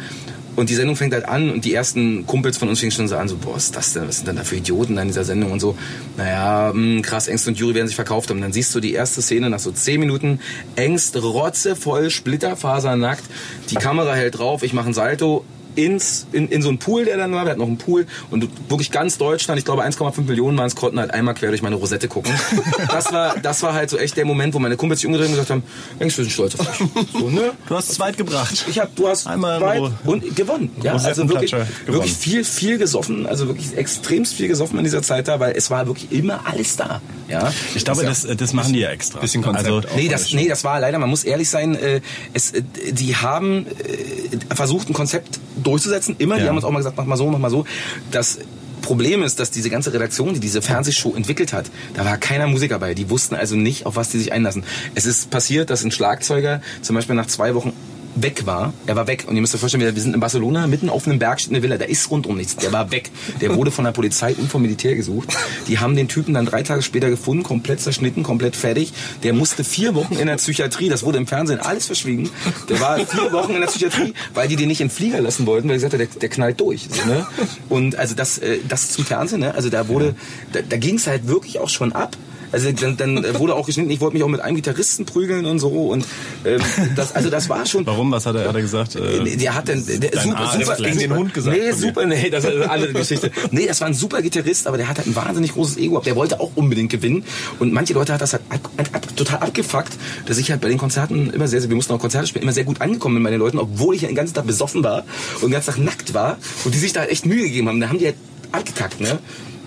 Und 0.55 0.71
die 0.71 0.75
Sendung 0.75 0.97
fängt 0.97 1.13
halt 1.13 1.27
an 1.27 1.51
und 1.51 1.65
die 1.65 1.75
ersten 1.75 2.27
Kumpels 2.27 2.57
von 2.57 2.69
uns 2.69 2.81
fingen 2.81 2.93
schon 2.93 3.09
so 3.09 3.17
an, 3.17 3.29
so, 3.29 3.37
boah, 3.37 3.57
was 3.57 3.65
ist 3.65 3.77
das 3.77 3.93
denn? 3.93 4.09
Was 4.09 4.17
sind 4.17 4.29
denn 4.29 4.37
da 4.37 4.45
für 4.45 4.57
Idioten 4.57 4.97
da 4.97 5.03
in 5.03 5.09
dieser 5.09 5.25
Sendung 5.25 5.53
und 5.53 5.61
so. 5.61 5.77
Naja, 6.17 6.73
mh, 6.73 7.03
krass, 7.03 7.29
Engst 7.29 7.49
und 7.49 7.59
Jury 7.59 7.75
werden 7.75 7.89
sich 7.89 7.97
verkauft 7.97 8.31
haben. 8.31 8.39
Und 8.39 8.43
dann 8.43 8.53
siehst 8.53 8.75
du 8.75 8.81
die 8.81 8.93
erste 8.93 9.21
Szene 9.21 9.51
nach 9.51 9.59
so 9.59 9.71
zehn 9.73 10.01
Minuten. 10.01 10.41
Engst 10.77 11.17
rotzevoll, 11.17 12.11
splitterfasernackt. 12.11 13.25
Die 13.71 13.75
Kamera 13.75 14.15
hält 14.15 14.39
drauf, 14.39 14.63
ich 14.63 14.73
mache 14.73 14.89
ein 14.89 14.95
Salto 14.95 15.45
ins, 15.77 16.27
in, 16.33 16.49
in 16.49 16.63
so 16.63 16.69
einen 16.69 16.79
Pool, 16.79 17.05
der 17.05 17.17
dann 17.17 17.33
war. 17.33 17.45
Wir 17.45 17.51
hatten 17.51 17.61
noch 17.61 17.67
einen 17.69 17.79
Pool 17.79 18.07
und 18.31 18.49
wirklich 18.69 18.91
ganz 18.91 19.19
Deutschland, 19.19 19.59
ich 19.59 19.65
glaube 19.65 19.83
1,5 19.85 20.23
Millionen 20.23 20.59
waren 20.59 20.67
es, 20.67 20.75
konnten 20.75 20.99
halt 20.99 21.13
einmal 21.13 21.35
quer 21.35 21.51
durch 21.51 21.63
meine 21.63 21.77
Rosette 21.77 22.09
gucken. 22.09 22.33
Das 22.89 23.13
war, 23.13 23.37
das 23.39 23.63
war 23.63 23.75
halt 23.75 23.91
so 23.91 23.99
echt 23.99 24.17
der 24.17 24.25
Moment, 24.25 24.55
wo 24.55 24.59
meine 24.59 24.77
Kumpels 24.77 25.01
sich 25.01 25.07
umgedreht 25.07 25.29
haben 25.29 25.35
und 25.35 25.41
gesagt 25.47 25.51
haben, 25.51 25.63
Engst, 25.99 26.17
wir 26.19 26.25
sind 26.25 26.33
stolz 26.33 26.55
auf 26.59 26.67
dich. 26.67 26.87
So, 27.13 27.29
ne? 27.31 27.53
Du 27.69 27.75
hast 27.77 27.93
zweit 27.95 28.17
gebracht. 28.17 28.65
Ich 28.69 28.79
hab, 28.79 28.95
du 28.97 29.07
hast 29.09 29.27
Einmal 29.27 29.61
weit 29.61 29.81
Ro- 29.81 29.93
und 30.05 30.35
gewonnen. 30.35 30.71
Ja, 30.83 30.95
also 30.95 31.29
wirklich, 31.29 31.51
gewonnen. 31.51 31.69
wirklich 31.87 32.15
viel, 32.15 32.45
viel 32.45 32.79
gesoffen, 32.79 33.27
also 33.27 33.47
wirklich 33.49 33.77
extremst 33.77 34.35
viel 34.35 34.49
gesoffen 34.49 34.79
in 34.79 34.85
dieser 34.85 35.03
Zeit 35.03 35.29
da, 35.29 35.39
weil 35.41 35.55
es 35.57 35.71
war 35.71 35.87
wirklich 35.87 36.11
immer 36.13 36.41
alles 36.47 36.77
da. 36.77 37.01
Ja, 37.29 37.53
Ich 37.75 37.85
glaube, 37.85 38.03
Das- 38.05 38.23
das, 38.23 38.37
das 38.37 38.53
machen 38.53 38.73
die 38.73 38.81
ja 38.81 38.91
extra. 38.91 39.21
Bisschen 39.21 39.43
Konzept 39.43 39.67
Also, 39.67 39.79
auch. 39.89 39.97
Nee 39.97 40.09
das, 40.09 40.33
nee, 40.33 40.49
das 40.49 40.65
war 40.65 40.81
leider, 40.81 40.99
man 40.99 41.11
muss 41.11 41.25
ehrlich 41.25 41.51
sein, 41.51 41.75
äh, 41.77 42.01
es, 42.33 42.53
äh, 42.53 42.63
die 42.93 43.17
haben 43.17 43.67
äh, 43.67 44.55
versucht, 44.55 44.89
ein 44.89 44.95
Konzept 44.95 45.39
durchzusetzen. 45.67 46.17
Immer, 46.19 46.37
die 46.37 46.43
Ja. 46.43 46.49
haben 46.49 46.57
uns 46.57 46.65
auch 46.65 46.71
mal 46.71 46.79
gesagt, 46.79 46.97
mach 46.97 47.05
mal 47.07 47.17
so, 47.17 47.29
mach 47.31 47.39
mal 47.39 47.51
so. 47.51 47.65
Das 48.11 48.39
Problem 48.83 49.23
ist, 49.25 49.41
dass 49.41 49.51
diese 49.51 49.69
ganze 49.69 49.93
Redaktion, 49.93 50.35
die 50.35 50.41
diese 50.41 50.63
Fernsehshow 50.63 51.15
entwickelt 51.17 51.53
hat, 51.53 51.67
da 51.95 52.05
war 52.05 52.19
keiner 52.19 52.47
Musiker 52.47 52.79
bei. 52.79 52.95
Die 52.95 53.11
wussten 53.11 53.35
also 53.35 53.57
nicht, 53.57 53.85
auf 53.85 53.97
was 53.97 54.11
die 54.11 54.19
sich 54.19 54.33
einlassen. 54.33 54.63
Es 54.95 55.07
ist 55.07 55.31
passiert, 55.31 55.71
dass 55.71 55.83
ein 55.83 55.91
Schlagzeuger 55.91 56.61
zum 56.83 56.95
Beispiel 56.95 57.17
nach 57.17 57.27
zwei 57.27 57.55
Wochen 57.55 57.73
weg 58.17 58.47
war. 58.47 58.73
Er 58.87 58.97
war 58.97 59.07
weg. 59.07 59.25
Und 59.27 59.37
ihr 59.37 59.41
müsst 59.41 59.55
euch 59.55 59.61
vorstellen, 59.61 59.95
wir 59.95 60.03
sind 60.03 60.15
in 60.15 60.21
Barcelona, 60.21 60.67
mitten 60.67 60.89
auf 60.89 61.07
einem 61.07 61.19
Berg 61.19 61.41
steht 61.41 61.53
eine 61.53 61.63
Villa. 61.63 61.77
Da 61.79 61.85
ist 61.85 62.11
rundum 62.11 62.37
nichts. 62.37 62.57
Der 62.57 62.73
war 62.73 62.91
weg. 62.91 63.11
Der 63.41 63.55
wurde 63.55 63.71
von 63.71 63.85
der 63.85 63.93
Polizei 63.93 64.35
und 64.35 64.51
vom 64.51 64.63
Militär 64.63 64.97
gesucht. 64.97 65.29
Die 65.69 65.79
haben 65.79 65.97
den 65.97 66.09
Typen 66.09 66.35
dann 66.35 66.47
drei 66.47 66.63
Tage 66.63 66.83
später 66.83 67.11
gefunden, 67.11 67.43
komplett 67.43 67.81
zerschnitten, 67.81 68.23
komplett 68.23 68.57
fertig. 68.57 68.93
Der 69.23 69.33
musste 69.33 69.65
vier 69.65 69.95
Wochen 69.95 70.15
in 70.17 70.27
der 70.27 70.37
Psychiatrie. 70.37 70.89
Das 70.89 71.03
wurde 71.03 71.19
im 71.19 71.27
Fernsehen 71.27 71.61
alles 71.61 71.87
verschwiegen. 71.87 72.31
Der 72.69 72.81
war 72.81 72.99
vier 72.99 73.33
Wochen 73.33 73.55
in 73.55 73.61
der 73.61 73.69
Psychiatrie, 73.69 74.15
weil 74.35 74.49
die 74.49 74.57
den 74.57 74.69
nicht 74.69 74.81
den 74.81 74.91
Flieger 74.91 75.21
lassen 75.21 75.47
wollten, 75.47 75.69
weil 75.69 75.77
gesagt 75.77 75.93
haben, 75.93 75.99
der, 75.99 76.09
der 76.09 76.29
knallt 76.29 76.61
durch. 76.61 76.89
So, 76.91 77.09
ne? 77.09 77.27
Und 77.69 77.97
also 77.97 78.15
das, 78.15 78.39
äh, 78.39 78.59
das 78.69 78.91
zum 78.91 79.05
Fernsehen, 79.05 79.41
ne? 79.41 79.55
also 79.55 79.71
da 79.71 79.89
wurde, 79.89 80.15
da, 80.53 80.61
da 80.63 80.77
ging 80.77 80.97
es 80.97 81.07
halt 81.07 81.29
wirklich 81.29 81.59
auch 81.59 81.69
schon 81.69 81.93
ab. 81.93 82.17
Also 82.53 82.71
dann, 82.73 82.97
dann 82.97 83.25
äh, 83.25 83.35
wurde 83.39 83.55
auch 83.55 83.67
geschnitten, 83.67 83.91
ich 83.91 84.01
wollte 84.01 84.15
mich 84.15 84.23
auch 84.23 84.29
mit 84.29 84.41
einem 84.41 84.57
Gitarristen 84.57 85.05
prügeln 85.05 85.47
und 85.47 85.59
so 85.59 85.69
und 85.69 86.07
ähm, 86.45 86.61
das, 86.95 87.15
also 87.15 87.31
das 87.31 87.49
war 87.49 87.67
schon. 87.67 87.87
Warum? 87.87 88.11
Was 88.13 88.27
hat 88.27 88.37
er, 88.37 88.49
hat 88.49 88.55
er 88.55 88.63
gesagt? 88.63 88.97
Äh, 88.97 89.37
Der 89.37 89.55
hat 89.55 89.69
dann 89.69 89.85
der, 89.87 90.21
super, 90.21 90.39
Arzt 90.39 90.61
super 90.61 90.73
hat 90.73 90.85
gegen 90.85 90.99
den 90.99 91.15
Hund 91.15 91.35
gesagt 91.35 91.57
Nee, 91.57 91.73
super, 91.73 92.07
nee, 92.07 92.31
das 92.31 92.45
ist 92.45 92.51
eine 92.55 92.71
andere 92.71 92.93
Geschichte. 92.93 93.31
Nee, 93.51 93.67
das 93.67 93.81
war 93.81 93.89
ein 93.89 93.95
super 93.95 94.23
Gitarrist, 94.23 94.67
aber 94.67 94.77
der 94.77 94.89
hat 94.89 94.99
halt 94.99 95.07
ein 95.07 95.17
wahnsinnig 95.17 95.53
großes 95.53 95.77
Ego. 95.77 96.01
Der 96.01 96.17
wollte 96.17 96.41
auch 96.41 96.51
unbedingt 96.55 96.91
gewinnen. 96.91 97.25
Und 97.59 97.73
manche 97.73 97.95
Leute 97.95 98.13
hat 98.13 98.21
das 98.21 98.33
halt 98.33 98.43
ab, 98.49 98.69
ab, 98.93 99.17
total 99.17 99.39
abgefuckt, 99.39 99.93
dass 100.27 100.39
ich 100.39 100.51
halt 100.51 100.61
bei 100.61 100.69
den 100.69 100.79
Konzerten 100.79 101.31
immer 101.31 101.49
sehr, 101.49 101.61
sehr, 101.61 101.71
wir 101.71 101.77
mussten 101.77 101.93
auch 101.93 101.99
Konzerte 101.99 102.27
spielen, 102.27 102.43
immer 102.43 102.53
sehr 102.53 102.65
gut 102.65 102.81
angekommen 102.81 103.17
bin 103.17 103.25
bei 103.25 103.31
den 103.31 103.41
Leuten, 103.41 103.59
obwohl 103.59 103.95
ich 103.95 104.03
ja 104.03 104.09
den 104.09 104.17
ganzen 104.17 104.35
Tag 104.35 104.47
besoffen 104.47 104.83
war 104.85 105.05
und 105.37 105.43
den 105.43 105.51
ganzen 105.53 105.75
Tag 105.75 105.79
nackt 105.79 106.15
war 106.15 106.39
und 106.65 106.75
die 106.75 106.79
sich 106.79 106.93
da 106.93 107.05
echt 107.05 107.27
Mühe 107.27 107.43
gegeben 107.45 107.69
haben. 107.69 107.81
Da 107.81 107.89
haben 107.89 107.99
die 107.99 108.07
halt 108.07 108.17
abgekackt, 108.53 109.01
ne? 109.01 109.19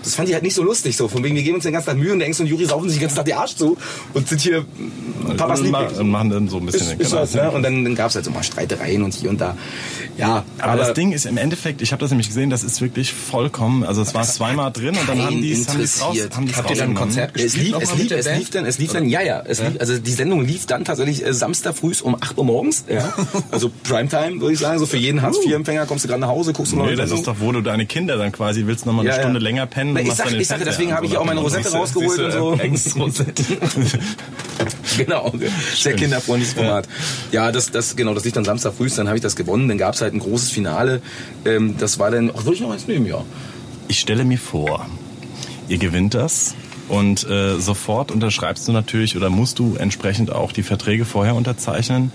Das 0.02 0.14
fand 0.14 0.28
ich 0.28 0.34
halt 0.34 0.42
nicht 0.44 0.54
so 0.54 0.62
lustig, 0.62 0.96
so. 0.96 1.08
Von 1.08 1.22
wegen, 1.24 1.36
wir 1.36 1.42
geben 1.42 1.56
uns 1.56 1.64
den 1.64 1.72
ganzen 1.72 1.88
Tag 1.88 1.96
Mühe 1.98 2.12
und 2.12 2.18
der 2.20 2.26
Engst 2.26 2.40
und 2.40 2.46
Juri 2.46 2.64
saufen 2.66 2.88
sich 2.88 2.98
den 2.98 3.02
ganzen 3.02 3.16
Tag 3.16 3.24
die 3.26 3.34
Arsch 3.34 3.54
zu 3.56 3.76
und 4.14 4.28
sind 4.28 4.40
hier 4.40 4.64
Papas 5.36 5.60
Liebling. 5.60 5.86
und 5.98 6.10
machen 6.10 6.30
dann 6.30 6.48
so 6.48 6.56
ein 6.58 6.66
bisschen 6.66 6.80
Ist, 6.82 6.90
den 6.92 7.00
ist 7.00 7.12
das, 7.12 7.34
ne? 7.34 7.50
Und 7.50 7.62
dann, 7.62 7.84
dann 7.84 7.94
gab 7.94 8.08
es 8.10 8.14
halt 8.16 8.24
so 8.24 8.30
mal 8.30 8.42
Streitereien 8.42 9.02
und 9.02 9.14
hier 9.14 9.30
und 9.30 9.40
da. 9.40 9.56
Ja, 10.16 10.44
Aber, 10.58 10.76
das 10.76 10.92
Ding 10.94 11.12
ist 11.12 11.24
im 11.26 11.36
Endeffekt, 11.36 11.80
ich 11.82 11.92
habe 11.92 12.00
das 12.00 12.10
nämlich 12.10 12.28
gesehen, 12.28 12.50
das 12.50 12.62
ist 12.62 12.80
wirklich 12.82 13.12
vollkommen, 13.12 13.84
also 13.84 14.02
es 14.02 14.12
war 14.14 14.22
zweimal 14.24 14.70
drin 14.72 14.96
und 14.98 15.08
dann 15.08 15.22
haben 15.22 15.40
die 15.40 15.52
es 15.52 15.68
raus, 16.02 16.16
haben 16.34 16.46
die's 16.46 16.56
Habt 16.56 16.70
ihr 16.70 16.76
dann 16.76 16.90
ein. 16.90 16.94
Konzert 16.94 17.30
Es 17.36 17.54
gespielt? 17.54 17.66
lief, 17.68 17.76
es 17.80 17.88
mal 17.90 17.96
mit 17.98 18.10
lief, 18.10 18.18
es 18.18 18.26
lief 18.38 18.50
dann, 18.50 18.64
es 18.66 18.78
lief 18.78 18.92
dann, 18.92 19.08
ja, 19.08 19.22
ja, 19.22 19.42
es 19.46 19.60
lief, 19.62 19.80
also 19.80 19.98
die 19.98 20.12
Sendung 20.12 20.44
lief 20.44 20.66
dann 20.66 20.84
tatsächlich 20.84 21.24
äh, 21.24 21.32
Samstag 21.32 21.76
früh 21.76 21.92
um 22.02 22.14
8 22.20 22.36
Uhr 22.38 22.44
morgens, 22.44 22.84
ja. 22.88 23.12
Also 23.50 23.70
Primetime, 23.84 24.40
würde 24.40 24.52
ich 24.54 24.58
sagen, 24.60 24.78
so 24.78 24.86
für 24.86 24.96
jeden 24.98 25.22
Hartz-IV-Empfänger 25.22 25.86
kommst 25.86 26.04
du 26.04 26.08
gerade 26.08 26.20
nach 26.20 26.28
Hause, 26.28 26.52
guckst 26.52 26.72
du 26.72 26.76
noch 26.76 26.84
Nee, 26.86 26.90
das 26.96 27.08
Sendung. 27.10 27.18
ist 27.18 27.26
doch, 27.26 27.36
wo 27.40 27.52
du 27.52 27.60
deine 27.62 27.86
Kinder 27.86 28.16
dann 28.16 28.32
quasi 28.32 28.66
willst 28.66 28.86
noch 28.86 28.92
mal 28.92 29.00
eine 29.00 29.10
Ja, 29.10 29.16
ja. 29.16 29.22
Stunde 29.22 29.40
länger 29.40 29.66
pennen 29.66 29.89
Na, 29.92 30.00
und 30.00 30.06
ich 30.06 30.14
sag, 30.14 30.30
ich 30.32 30.46
sag, 30.46 30.58
Fernseher 30.58 30.72
deswegen 30.72 30.90
an, 30.90 30.96
habe 30.96 31.06
ich 31.06 31.16
auch 31.16 31.24
meine 31.24 31.40
Rosette 31.40 31.70
rausgeholt 31.72 32.20
und 32.20 32.32
so. 32.32 32.52
Engstrosette. 32.54 33.42
genau, 34.96 35.32
sehr 35.74 35.94
kinderfreundliches 35.94 36.54
Format. 36.54 36.88
Ja, 37.32 37.52
das, 37.52 37.70
das, 37.70 37.96
genau, 37.96 38.14
das 38.14 38.24
lief 38.24 38.32
dann 38.32 38.44
Samstag 38.44 38.74
früh, 38.74 38.88
dann 38.90 39.08
habe 39.08 39.16
ich 39.16 39.22
das 39.22 39.36
gewonnen, 39.36 39.68
dann 39.68 39.78
gab 39.78 39.94
es 39.94 40.00
halt 40.00 40.14
ein 40.14 40.20
großes 40.20 40.50
Finale. 40.50 41.00
Ähm, 41.44 41.76
das 41.78 41.98
war 41.98 42.10
dann, 42.10 42.30
ach, 42.34 42.44
würde 42.44 42.54
ich 42.54 42.60
noch 42.60 42.72
eins 42.72 42.86
nehmen, 42.86 43.06
ja. 43.06 43.24
Ich 43.88 44.00
stelle 44.00 44.24
mir 44.24 44.38
vor, 44.38 44.86
ihr 45.68 45.78
gewinnt 45.78 46.14
das 46.14 46.54
und 46.88 47.28
äh, 47.28 47.58
sofort 47.58 48.10
unterschreibst 48.10 48.66
du 48.68 48.72
natürlich 48.72 49.16
oder 49.16 49.30
musst 49.30 49.58
du 49.58 49.76
entsprechend 49.76 50.32
auch 50.32 50.52
die 50.52 50.62
Verträge 50.62 51.04
vorher 51.04 51.34
unterzeichnen. 51.34 52.12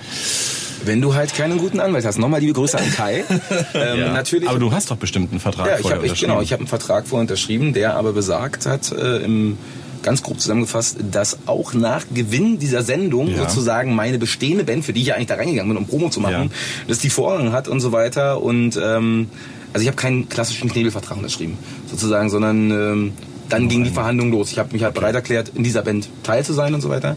Wenn 0.83 1.01
du 1.01 1.13
halt 1.15 1.33
keinen 1.33 1.57
guten 1.57 1.79
Anwalt 1.79 2.05
hast. 2.05 2.17
Nochmal 2.17 2.39
liebe 2.41 2.53
Grüße 2.53 2.77
an 2.77 2.91
Kai. 2.91 3.23
Ähm, 3.73 3.99
Ja. 3.99 4.13
Natürlich. 4.13 4.49
Aber 4.49 4.59
du 4.59 4.71
hast 4.71 4.91
doch 4.91 4.97
bestimmt 4.97 5.31
einen 5.31 5.39
Vertrag 5.39 5.67
Ja, 5.67 5.75
ich 5.75 5.81
vorher 5.81 5.97
habe 5.97 6.07
ich, 6.07 6.19
genau, 6.19 6.41
ich 6.41 6.51
habe 6.51 6.61
einen 6.61 6.67
Vertrag 6.67 7.07
vorher 7.07 7.21
unterschrieben, 7.21 7.73
der 7.73 7.95
aber 7.95 8.13
besagt 8.13 8.65
hat, 8.65 8.91
äh, 8.91 9.17
im 9.23 9.57
ganz 10.03 10.21
grob 10.21 10.39
zusammengefasst, 10.39 10.97
dass 11.11 11.37
auch 11.47 11.73
nach 11.73 12.05
Gewinn 12.13 12.59
dieser 12.59 12.83
Sendung 12.83 13.29
Ja. 13.29 13.37
sozusagen 13.49 13.95
meine 13.95 14.19
bestehende 14.19 14.63
Band, 14.63 14.85
für 14.85 14.93
die 14.93 15.01
ich 15.01 15.07
ja 15.07 15.15
eigentlich 15.15 15.27
da 15.27 15.35
reingegangen 15.35 15.69
bin, 15.73 15.77
um 15.77 15.87
Promo 15.87 16.09
zu 16.09 16.19
machen, 16.19 16.33
Ja. 16.51 16.85
dass 16.87 16.99
die 16.99 17.09
Vorrang 17.09 17.51
hat 17.53 17.67
und 17.67 17.79
so 17.79 17.91
weiter. 17.91 18.41
Und 18.41 18.77
ähm, 18.81 19.29
also 19.73 19.81
ich 19.81 19.87
habe 19.87 19.97
keinen 19.97 20.29
klassischen 20.29 20.69
Knebelvertrag 20.69 21.17
unterschrieben, 21.17 21.57
sozusagen, 21.89 22.29
sondern 22.29 22.69
ähm, 22.71 23.13
dann 23.49 23.69
ging 23.69 23.83
die 23.83 23.89
Verhandlung 23.89 24.31
los. 24.31 24.51
Ich 24.51 24.59
habe 24.59 24.73
mich 24.73 24.83
halt 24.83 24.93
bereit 24.93 25.15
erklärt, 25.15 25.51
in 25.55 25.63
dieser 25.63 25.81
Band 25.81 26.09
teil 26.23 26.43
zu 26.43 26.53
sein 26.53 26.73
und 26.73 26.81
so 26.81 26.89
weiter. 26.89 27.15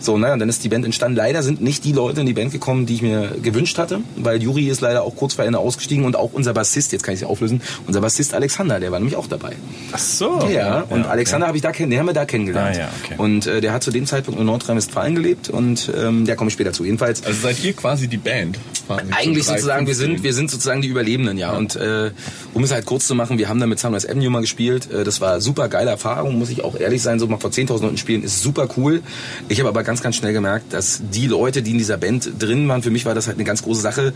So, 0.00 0.16
naja, 0.16 0.32
und 0.32 0.38
dann 0.40 0.48
ist 0.48 0.64
die 0.64 0.68
Band 0.68 0.84
entstanden. 0.84 1.16
Leider 1.16 1.42
sind 1.42 1.60
nicht 1.60 1.84
die 1.84 1.92
Leute 1.92 2.20
in 2.20 2.26
die 2.26 2.32
Band 2.32 2.52
gekommen, 2.52 2.86
die 2.86 2.94
ich 2.94 3.02
mir 3.02 3.36
gewünscht 3.42 3.76
hatte, 3.78 4.00
weil 4.16 4.42
Juri 4.42 4.68
ist 4.68 4.80
leider 4.80 5.02
auch 5.02 5.14
kurz 5.14 5.34
vor 5.34 5.44
Ende 5.44 5.58
ausgestiegen 5.58 6.04
und 6.04 6.16
auch 6.16 6.32
unser 6.32 6.54
Bassist, 6.54 6.92
jetzt 6.92 7.02
kann 7.02 7.14
ich 7.14 7.20
es 7.20 7.26
auflösen, 7.26 7.60
unser 7.86 8.00
Bassist 8.00 8.32
Alexander, 8.34 8.80
der 8.80 8.92
war 8.92 8.98
nämlich 8.98 9.16
auch 9.16 9.26
dabei. 9.26 9.52
Ach 9.92 9.98
so. 9.98 10.48
Ja, 10.50 10.84
und 10.88 11.02
ja, 11.02 11.10
Alexander 11.10 11.46
habe 11.46 11.58
ich 11.58 11.62
da 11.62 11.72
kennen, 11.72 11.90
den 11.90 11.98
haben 12.00 12.06
wir 12.06 12.14
da 12.14 12.24
kennengelernt. 12.24 12.76
Ah, 12.76 12.80
ja, 12.80 12.88
okay. 13.04 13.14
Und 13.18 13.46
äh, 13.46 13.60
der 13.60 13.72
hat 13.72 13.82
zu 13.82 13.90
dem 13.90 14.06
Zeitpunkt 14.06 14.40
in 14.40 14.46
Nordrhein-Westfalen 14.46 15.14
gelebt 15.14 15.50
und 15.50 15.92
ähm, 15.96 16.24
der 16.24 16.36
komme 16.36 16.48
ich 16.48 16.54
später 16.54 16.72
zu. 16.72 16.84
Jedenfalls 16.84 17.24
Also 17.24 17.42
seid 17.42 17.62
ihr 17.62 17.74
quasi 17.74 18.08
die 18.08 18.16
Band? 18.16 18.58
Eigentlich 18.88 19.44
so 19.44 19.52
drei, 19.52 19.58
sozusagen, 19.58 19.86
wir 19.86 19.94
15. 19.94 20.16
sind, 20.16 20.24
wir 20.24 20.34
sind 20.34 20.50
sozusagen 20.50 20.82
die 20.82 20.88
Überlebenden, 20.88 21.38
ja. 21.38 21.52
Und 21.52 21.76
äh, 21.76 22.10
um 22.54 22.64
es 22.64 22.72
halt 22.72 22.86
kurz 22.86 23.06
zu 23.06 23.14
machen, 23.14 23.38
wir 23.38 23.48
haben 23.48 23.60
dann 23.60 23.68
mit 23.68 23.78
Sunrise 23.78 24.08
Avenue 24.08 24.30
mal 24.30 24.40
gespielt. 24.40 24.90
Äh, 24.90 25.04
das 25.04 25.20
war 25.20 25.40
super 25.40 25.59
geile 25.68 25.90
Erfahrung, 25.90 26.38
muss 26.38 26.50
ich 26.50 26.64
auch 26.64 26.78
ehrlich 26.78 27.02
sein. 27.02 27.18
So 27.18 27.26
mal 27.26 27.38
vor 27.38 27.50
10.000 27.50 27.82
Leuten 27.82 27.96
spielen 27.98 28.22
ist 28.22 28.42
super 28.42 28.68
cool. 28.76 29.02
Ich 29.48 29.58
habe 29.60 29.68
aber 29.68 29.82
ganz, 29.82 30.02
ganz 30.02 30.16
schnell 30.16 30.32
gemerkt, 30.32 30.72
dass 30.72 31.00
die 31.12 31.26
Leute, 31.26 31.62
die 31.62 31.72
in 31.72 31.78
dieser 31.78 31.96
Band 31.98 32.30
drin 32.38 32.68
waren, 32.68 32.82
für 32.82 32.90
mich 32.90 33.04
war 33.06 33.14
das 33.14 33.26
halt 33.26 33.36
eine 33.36 33.44
ganz 33.44 33.62
große 33.62 33.80
Sache. 33.80 34.12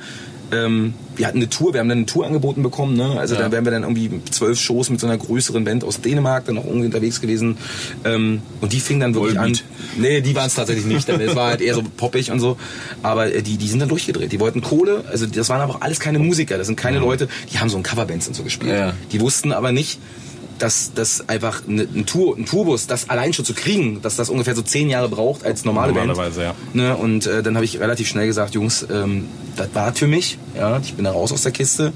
Ähm, 0.53 0.95
wir 1.17 1.27
hatten 1.27 1.39
eine 1.39 1.49
Tour, 1.49 1.73
wir 1.73 1.81
haben 1.81 1.89
dann 1.89 1.99
eine 1.99 2.07
Tour 2.07 2.27
angeboten 2.27 2.63
bekommen. 2.63 2.97
Ne? 2.97 3.19
Also 3.19 3.35
Ja. 3.35 3.41
da 3.43 3.53
wären 3.53 3.65
wir 3.65 3.73
dann 3.73 3.83
irgendwie 3.83 4.11
zwölf 4.31 4.61
Shows 4.61 4.91
mit 4.91 5.01
so 5.01 5.07
einer 5.07 5.17
größeren 5.17 5.65
Band 5.65 5.85
aus 5.85 6.01
Dänemark 6.01 6.45
dann 6.45 6.59
auch 6.59 6.65
irgendwie 6.67 6.87
unterwegs 6.87 7.21
gewesen. 7.21 7.57
Ähm, 8.05 8.43
und 8.61 8.73
die 8.73 8.81
fing 8.81 9.01
dann 9.01 9.15
wirklich 9.15 9.37
Volbeat. 9.37 9.63
an. 9.63 10.01
Nee, 10.01 10.21
die 10.21 10.35
waren 10.37 10.47
es 10.47 10.55
tatsächlich 10.55 10.85
nicht. 10.87 11.09
Es 11.09 11.35
war 11.35 11.49
halt 11.49 11.61
eher 11.61 11.75
so 11.75 11.83
poppig 11.97 12.31
und 12.31 12.41
so. 12.41 12.57
Aber 13.03 13.33
äh, 13.35 13.43
die, 13.43 13.57
die 13.57 13.69
sind 13.69 13.81
dann 13.81 13.89
durchgedreht. 13.89 14.33
Die 14.33 14.39
wollten 14.41 14.61
Kohle. 14.61 15.05
Also 15.11 15.27
das 15.27 15.49
waren 15.49 15.61
aber 15.61 15.77
auch 15.77 15.81
alles 15.81 15.99
keine 15.99 16.19
Musiker. 16.19 16.59
Das 16.59 16.67
sind 16.67 16.77
keine 16.77 16.99
Leute, 16.99 17.29
die 17.53 17.59
haben 17.59 17.69
so 17.71 17.77
ein 17.79 17.83
Coverbands 17.83 18.29
und 18.29 18.35
so 18.35 18.43
gespielt. 18.43 18.73
Ja. 18.73 18.93
Die 19.13 19.21
wussten 19.21 19.51
aber 19.53 19.73
nicht, 19.73 19.99
dass 20.59 20.93
das 20.95 21.29
einfach 21.29 21.63
eine, 21.69 21.83
ein, 21.83 22.07
Tour, 22.07 22.37
ein 22.37 22.47
Tourbus, 22.47 22.87
das 22.87 23.11
allein 23.11 23.33
schon 23.33 23.45
zu 23.45 23.55
kriegen, 23.55 24.03
dass 24.03 24.17
das 24.17 24.31
ungefähr 24.31 24.55
so 24.55 24.63
zehn 24.63 24.89
Jahre 24.89 25.09
braucht 25.09 25.45
als 25.45 25.65
normale 25.65 25.93
Normalerweise, 25.93 26.41
Band. 26.41 26.57
ja. 26.75 26.83
Ne? 26.83 26.97
Und 26.97 27.27
äh, 27.27 27.43
dann 27.43 27.55
habe 27.57 27.65
ich 27.65 27.81
relativ 27.81 28.09
schnell 28.09 28.27
gesagt, 28.27 28.55
Jungs, 28.55 28.87
ähm, 28.91 29.27
das 29.57 29.69
war 29.75 29.95
für 29.95 30.07
mich. 30.07 30.39
Ja, 30.57 30.79
ich 30.79 30.95
bin 30.95 31.05
da 31.05 31.13
raus 31.13 31.33
aus 31.33 31.43
der 31.43 31.53
Kiste 31.53 31.93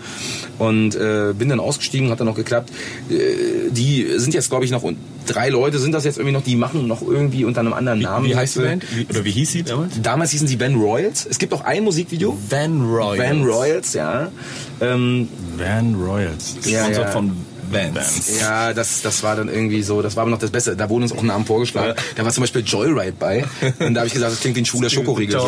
und 0.58 0.94
äh, 0.94 1.32
bin 1.36 1.48
dann 1.48 1.60
ausgestiegen, 1.60 2.10
hat 2.10 2.20
dann 2.20 2.26
noch 2.26 2.34
geklappt. 2.34 2.70
Äh, 3.10 3.70
die 3.70 4.06
sind 4.16 4.34
jetzt, 4.34 4.50
glaube 4.50 4.64
ich, 4.64 4.70
noch 4.70 4.82
und 4.82 4.98
drei 5.26 5.48
Leute 5.50 5.78
sind 5.78 5.92
das 5.92 6.04
jetzt 6.04 6.18
irgendwie 6.18 6.32
noch, 6.32 6.42
die 6.42 6.56
machen 6.56 6.86
noch 6.86 7.02
irgendwie 7.02 7.44
unter 7.44 7.60
einem 7.60 7.72
anderen 7.72 8.00
Namen. 8.00 8.26
Wie 8.26 8.36
heißt 8.36 8.56
die 8.56 8.60
Band? 8.60 8.84
Wie, 8.94 9.06
oder 9.06 9.24
wie 9.24 9.30
hieß 9.30 9.52
sie 9.52 9.62
damals? 9.62 10.00
Damals 10.02 10.30
hießen 10.32 10.48
sie 10.48 10.58
Van 10.58 10.74
Royals. 10.74 11.26
Es 11.28 11.38
gibt 11.38 11.52
auch 11.52 11.62
ein 11.62 11.84
Musikvideo. 11.84 12.36
Van 12.48 12.82
Royals. 12.82 13.28
Van 13.30 13.44
Royals, 13.44 13.92
ja. 13.94 14.32
Ähm, 14.80 15.28
Van 15.56 15.94
Royals. 15.94 16.56
Ja, 16.64 16.88
ja. 16.88 17.06
von 17.08 17.32
Vans. 17.72 18.40
Ja, 18.40 18.72
das, 18.72 19.02
das 19.02 19.22
war 19.22 19.36
dann 19.36 19.48
irgendwie 19.48 19.82
so, 19.82 20.02
das 20.02 20.16
war 20.16 20.22
aber 20.22 20.30
noch 20.30 20.38
das 20.38 20.50
Beste. 20.50 20.76
Da 20.76 20.88
wurden 20.88 21.04
uns 21.04 21.12
auch 21.12 21.22
Namen 21.22 21.44
vorgeschlagen. 21.44 21.94
Da 22.16 22.24
war 22.24 22.32
zum 22.32 22.42
Beispiel 22.42 22.62
Joyride 22.62 23.14
bei. 23.18 23.44
Und 23.78 23.94
da 23.94 24.00
habe 24.00 24.08
ich 24.08 24.12
gesagt, 24.12 24.32
das 24.32 24.40
klingt 24.40 24.56
wie 24.56 24.62
ein 24.62 24.66
schwuler 24.66 24.90
Schokoriegel. 24.90 25.38
I 25.38 25.42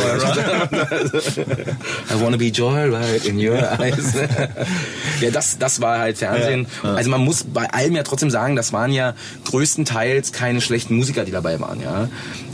wanna 2.20 2.36
be 2.36 2.46
Joyride 2.46 3.26
in 3.26 3.36
your 3.38 3.56
eyes. 3.78 4.14
ja, 5.20 5.30
das, 5.30 5.58
das 5.58 5.80
war 5.80 5.98
halt 5.98 6.18
Fernsehen. 6.18 6.66
Also 6.82 7.10
man 7.10 7.22
muss 7.22 7.44
bei 7.44 7.70
allem 7.72 7.96
ja 7.96 8.02
trotzdem 8.02 8.30
sagen, 8.30 8.56
das 8.56 8.72
waren 8.72 8.92
ja 8.92 9.14
größtenteils 9.44 10.32
keine 10.32 10.60
schlechten 10.60 10.96
Musiker, 10.96 11.24
die 11.24 11.32
dabei 11.32 11.60
waren, 11.60 11.80
ja. 11.80 12.08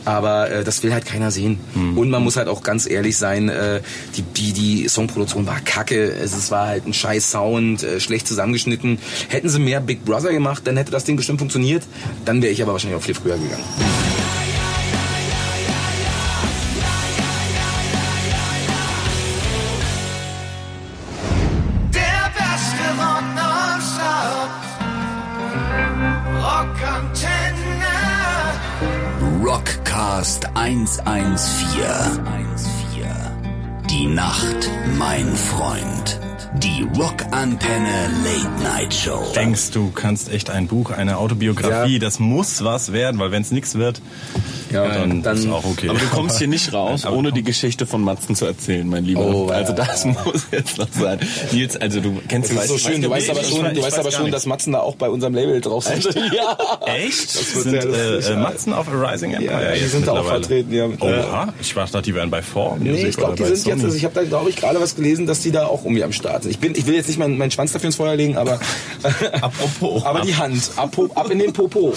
Aber 0.06 0.50
äh, 0.50 0.64
das 0.64 0.82
will 0.82 0.94
halt 0.94 1.04
keiner 1.04 1.30
sehen. 1.30 1.58
Und 1.96 2.08
man 2.08 2.22
muss 2.22 2.36
halt 2.36 2.48
auch 2.48 2.62
ganz 2.62 2.88
ehrlich 2.88 3.18
sein, 3.18 3.48
äh, 3.48 3.82
die, 4.16 4.22
die, 4.22 4.52
die 4.52 4.88
Songproduktion 4.88 5.46
war 5.46 5.60
kacke. 5.60 6.12
Es, 6.12 6.34
es 6.34 6.50
war 6.50 6.68
halt 6.68 6.86
ein 6.86 6.94
scheiß 6.94 7.30
Sound, 7.30 7.82
äh, 7.82 8.00
schlecht 8.00 8.26
zusammengeschnitten. 8.26 8.98
Hätten 9.28 9.48
sie 9.48 9.58
mehr 9.58 9.80
Big 9.80 10.04
Brother 10.04 10.32
gemacht, 10.32 10.62
dann 10.64 10.76
hätte 10.76 10.92
das 10.92 11.04
Ding 11.04 11.16
bestimmt 11.16 11.40
funktioniert. 11.40 11.82
Dann 12.24 12.40
wäre 12.40 12.52
ich 12.52 12.62
aber 12.62 12.72
wahrscheinlich 12.72 12.98
auch 12.98 13.04
viel 13.04 13.14
früher 13.14 13.36
gegangen. 13.36 13.64
Rockcast 30.44 31.06
114. 31.06 31.86
Die 33.88 34.06
Nacht, 34.06 34.70
mein 34.98 35.34
Freund. 35.34 36.20
Die 36.58 36.86
Rockantenne 36.98 38.10
Late 38.22 38.62
Night 38.62 38.92
Show. 38.92 39.24
Denkst 39.34 39.70
du, 39.70 39.90
kannst 39.92 40.30
echt 40.30 40.50
ein 40.50 40.66
Buch, 40.66 40.90
eine 40.90 41.16
Autobiografie, 41.18 41.94
Ja. 41.94 41.98
das 42.00 42.18
muss 42.18 42.62
was 42.64 42.92
werden, 42.92 43.18
weil 43.18 43.30
wenn 43.30 43.40
es 43.42 43.50
nichts 43.50 43.76
wird, 43.76 44.02
Ja, 44.84 44.98
dann, 44.98 45.22
dann- 45.22 45.36
ist 45.36 45.48
auch 45.48 45.64
okay. 45.64 45.88
Aber 45.88 45.98
du 45.98 46.06
kommst 46.06 46.38
hier 46.38 46.48
nicht 46.48 46.72
raus, 46.72 47.06
ohne 47.06 47.32
die 47.32 47.42
Geschichte 47.42 47.86
von 47.86 48.02
Matzen 48.02 48.34
zu 48.34 48.46
erzählen, 48.46 48.88
mein 48.88 49.04
Lieber. 49.04 49.26
Oh, 49.26 49.48
also 49.48 49.72
ja. 49.72 49.76
das 49.78 50.04
muss 50.04 50.46
jetzt 50.52 50.78
noch 50.78 50.88
sein. 50.92 51.18
Nils, 51.52 51.76
also 51.76 52.00
du 52.00 52.20
kennst 52.28 52.50
Das 52.50 52.64
ist 52.64 52.68
so 52.68 52.78
schön. 52.78 53.02
Du 53.02 53.10
weißt 53.10 53.30
aber 53.30 53.42
schon, 53.42 53.62
du 53.62 53.82
weißt 53.82 53.96
weiß 53.96 53.98
aber 53.98 54.12
schon, 54.12 54.30
dass 54.30 54.46
Matzen 54.46 54.72
da 54.72 54.80
auch 54.80 54.96
bei 54.96 55.08
unserem 55.08 55.34
Label 55.34 55.60
drauf 55.60 55.84
sind. 55.84 56.04
ja. 56.32 56.58
Echt? 56.86 57.34
wird 57.34 57.64
sind 57.64 57.74
äh, 57.74 58.18
äh, 58.18 58.20
ja. 58.20 58.36
Matzen 58.36 58.72
auf 58.72 58.88
A 58.88 59.10
Rising 59.10 59.32
Empire 59.32 59.52
Ja, 59.52 59.74
die 59.74 59.86
sind 59.86 60.06
da 60.06 60.12
auch 60.12 60.26
vertreten, 60.26 60.72
ja. 60.72 60.86
Oha, 60.86 61.52
ich 61.60 61.74
dachte, 61.74 62.02
die 62.02 62.14
wären 62.14 62.30
bei 62.30 62.42
Four 62.42 62.76
Nee, 62.78 63.06
ich 63.06 63.16
glaube, 63.16 63.36
die 63.36 63.44
sind 63.44 63.66
jetzt, 63.66 63.84
also 63.84 63.96
ich 63.96 64.04
habe 64.04 64.14
da, 64.14 64.22
glaube 64.24 64.50
ich, 64.50 64.56
gerade 64.56 64.80
was 64.80 64.96
gelesen, 64.96 65.26
dass 65.26 65.40
die 65.40 65.50
da 65.50 65.66
auch 65.66 65.84
irgendwie 65.84 66.04
am 66.04 66.12
Start 66.12 66.42
sind. 66.42 66.52
Ich, 66.52 66.58
bin, 66.58 66.74
ich 66.74 66.86
will 66.86 66.94
jetzt 66.94 67.08
nicht 67.08 67.18
meinen, 67.18 67.38
meinen 67.38 67.50
Schwanz 67.50 67.72
dafür 67.72 67.86
ins 67.86 67.96
Feuer 67.96 68.16
legen, 68.16 68.36
aber, 68.36 68.58
Apropos. 69.40 70.04
aber 70.04 70.20
die 70.20 70.34
Hand, 70.36 70.70
ab, 70.76 70.96
ab 71.14 71.30
in 71.30 71.38
den 71.38 71.52
Popo. 71.52 71.92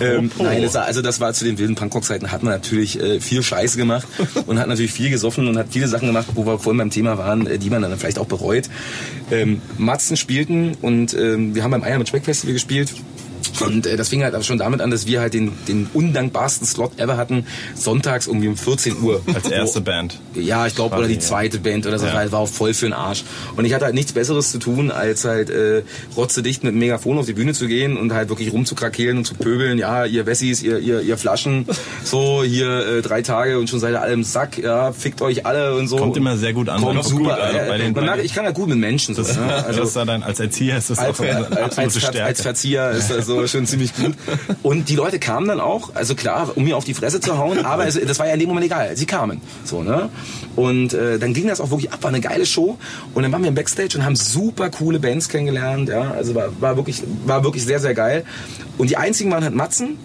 ähm, 0.00 0.30
nein, 0.38 0.62
das 0.62 0.74
war, 0.74 0.84
also 0.84 1.02
das 1.02 1.20
war 1.20 1.32
zu 1.32 1.44
den 1.44 1.58
wilden 1.58 1.69
Punkrock-Zeiten, 1.74 2.32
hat 2.32 2.42
man 2.42 2.52
natürlich 2.52 3.00
äh, 3.00 3.20
viel 3.20 3.42
Scheiße 3.42 3.76
gemacht 3.76 4.06
und 4.46 4.58
hat 4.58 4.68
natürlich 4.68 4.92
viel 4.92 5.10
gesoffen 5.10 5.48
und 5.48 5.58
hat 5.58 5.68
viele 5.70 5.88
Sachen 5.88 6.06
gemacht, 6.06 6.28
wo 6.34 6.46
wir 6.46 6.58
vorhin 6.58 6.78
beim 6.78 6.90
Thema 6.90 7.18
waren, 7.18 7.46
äh, 7.46 7.58
die 7.58 7.70
man 7.70 7.82
dann 7.82 7.96
vielleicht 7.98 8.18
auch 8.18 8.26
bereut. 8.26 8.68
Ähm, 9.30 9.60
Matzen 9.78 10.16
spielten 10.16 10.76
und 10.80 11.14
ähm, 11.14 11.54
wir 11.54 11.62
haben 11.62 11.70
beim 11.70 11.84
Eier 11.84 11.98
mit 11.98 12.08
Speck 12.08 12.24
Festival 12.24 12.54
gespielt 12.54 12.92
Und 13.60 13.86
äh, 13.86 13.96
das 13.96 14.08
fing 14.08 14.22
halt 14.22 14.34
auch 14.34 14.42
schon 14.42 14.58
damit 14.58 14.80
an, 14.80 14.90
dass 14.90 15.06
wir 15.06 15.20
halt 15.20 15.34
den, 15.34 15.52
den 15.68 15.88
undankbarsten 15.92 16.66
Slot 16.66 16.98
ever 16.98 17.16
hatten, 17.16 17.46
sonntags 17.74 18.26
irgendwie 18.26 18.48
um 18.48 18.56
14 18.56 19.00
Uhr. 19.02 19.22
Als 19.34 19.50
erste 19.50 19.80
Band. 19.80 20.18
Ja, 20.34 20.66
ich 20.66 20.74
glaube, 20.74 20.96
oder 20.96 21.08
die 21.08 21.18
zweite 21.18 21.58
Band 21.58 21.86
oder 21.86 21.98
so, 21.98 22.06
Ja. 22.06 22.14
weil 22.14 22.32
war 22.32 22.40
auch 22.40 22.48
voll 22.48 22.74
für 22.74 22.86
den 22.86 22.92
Arsch. 22.92 23.24
Und 23.56 23.64
ich 23.64 23.74
hatte 23.74 23.84
halt 23.84 23.94
nichts 23.94 24.12
Besseres 24.12 24.50
zu 24.50 24.58
tun, 24.58 24.90
als 24.90 25.24
halt 25.24 25.50
äh, 25.50 25.82
rotzedicht 26.16 26.62
mit 26.64 26.70
einem 26.70 26.78
Megafon 26.80 27.18
auf 27.18 27.26
die 27.26 27.32
Bühne 27.32 27.52
zu 27.52 27.66
gehen 27.66 27.96
und 27.96 28.12
halt 28.12 28.28
wirklich 28.28 28.52
rumzukrakehlen 28.52 29.18
und 29.18 29.24
zu 29.24 29.34
pöbeln. 29.34 29.78
Ja, 29.78 30.04
ihr 30.04 30.26
Wessis, 30.26 30.62
ihr, 30.62 30.78
ihr, 30.78 31.00
ihr 31.00 31.18
Flaschen, 31.18 31.66
so 32.04 32.42
hier 32.42 32.68
äh, 32.98 33.02
drei 33.02 33.22
Tage 33.22 33.58
und 33.58 33.68
schon 33.68 33.80
seid 33.80 33.92
ihr 33.92 34.00
alle 34.02 34.12
im 34.12 34.24
Sack, 34.24 34.58
ja, 34.58 34.92
fickt 34.92 35.22
euch 35.22 35.46
alle 35.46 35.74
und 35.76 35.88
so. 35.88 35.96
Kommt 35.96 36.16
immer 36.16 36.36
sehr 36.36 36.52
gut 36.52 36.68
an. 36.68 36.80
Kommt 36.80 37.04
super. 37.04 37.18
gut 37.36 37.54
ja, 37.54 37.64
Bei 37.68 37.78
den- 37.78 37.92
man 37.92 38.04
merkt, 38.04 38.24
ich 38.24 38.34
kann 38.34 38.44
ja 38.44 38.50
gut 38.52 38.68
mit 38.68 38.78
Menschen. 38.78 39.14
So, 39.14 39.22
Das, 39.22 39.36
ne? 39.36 39.64
also, 39.66 39.80
das 39.80 39.92
dann, 39.94 40.22
als 40.22 40.40
Erzieher 40.40 40.78
ist 40.78 40.90
das 40.90 40.98
als, 40.98 41.18
auch 41.20 41.24
eine 41.24 41.36
als, 41.36 41.50
als, 41.50 41.62
absolute 41.62 41.84
als, 41.84 42.08
Stärke. 42.16 42.42
Verzieher 42.42 42.90
ist 42.92 43.10
das 43.10 43.26
so 43.30 43.46
schon 43.46 43.66
ziemlich 43.66 43.94
gut. 43.94 44.14
Und 44.62 44.88
die 44.88 44.96
Leute 44.96 45.18
kamen 45.18 45.48
dann 45.48 45.60
auch, 45.60 45.94
also 45.94 46.14
klar, 46.14 46.50
um 46.56 46.64
mir 46.64 46.76
auf 46.76 46.84
die 46.84 46.94
Fresse 46.94 47.20
zu 47.20 47.38
hauen, 47.38 47.64
aber 47.64 47.86
es, 47.86 47.98
das 47.98 48.18
war 48.18 48.26
ja 48.26 48.34
in 48.34 48.40
dem 48.40 48.48
Moment 48.48 48.66
egal. 48.66 48.96
Sie 48.96 49.06
kamen. 49.06 49.40
So, 49.64 49.82
ne? 49.82 50.08
Und 50.56 50.92
äh, 50.92 51.18
dann 51.18 51.32
ging 51.32 51.46
das 51.46 51.60
auch 51.60 51.70
wirklich 51.70 51.92
ab, 51.92 52.02
war 52.02 52.08
eine 52.08 52.20
geile 52.20 52.46
Show. 52.46 52.78
Und 53.14 53.22
dann 53.22 53.32
waren 53.32 53.42
wir 53.42 53.48
im 53.48 53.54
Backstage 53.54 53.96
und 53.96 54.04
haben 54.04 54.16
super 54.16 54.70
coole 54.70 54.98
Bands 54.98 55.28
kennengelernt. 55.28 55.88
Ja? 55.88 56.10
Also 56.10 56.34
war, 56.34 56.48
war, 56.60 56.76
wirklich, 56.76 57.02
war 57.24 57.44
wirklich 57.44 57.64
sehr, 57.64 57.80
sehr 57.80 57.94
geil. 57.94 58.24
Und 58.78 58.90
die 58.90 58.96
einzigen 58.96 59.30
waren 59.30 59.44
halt 59.44 59.54
Matzen. 59.54 59.98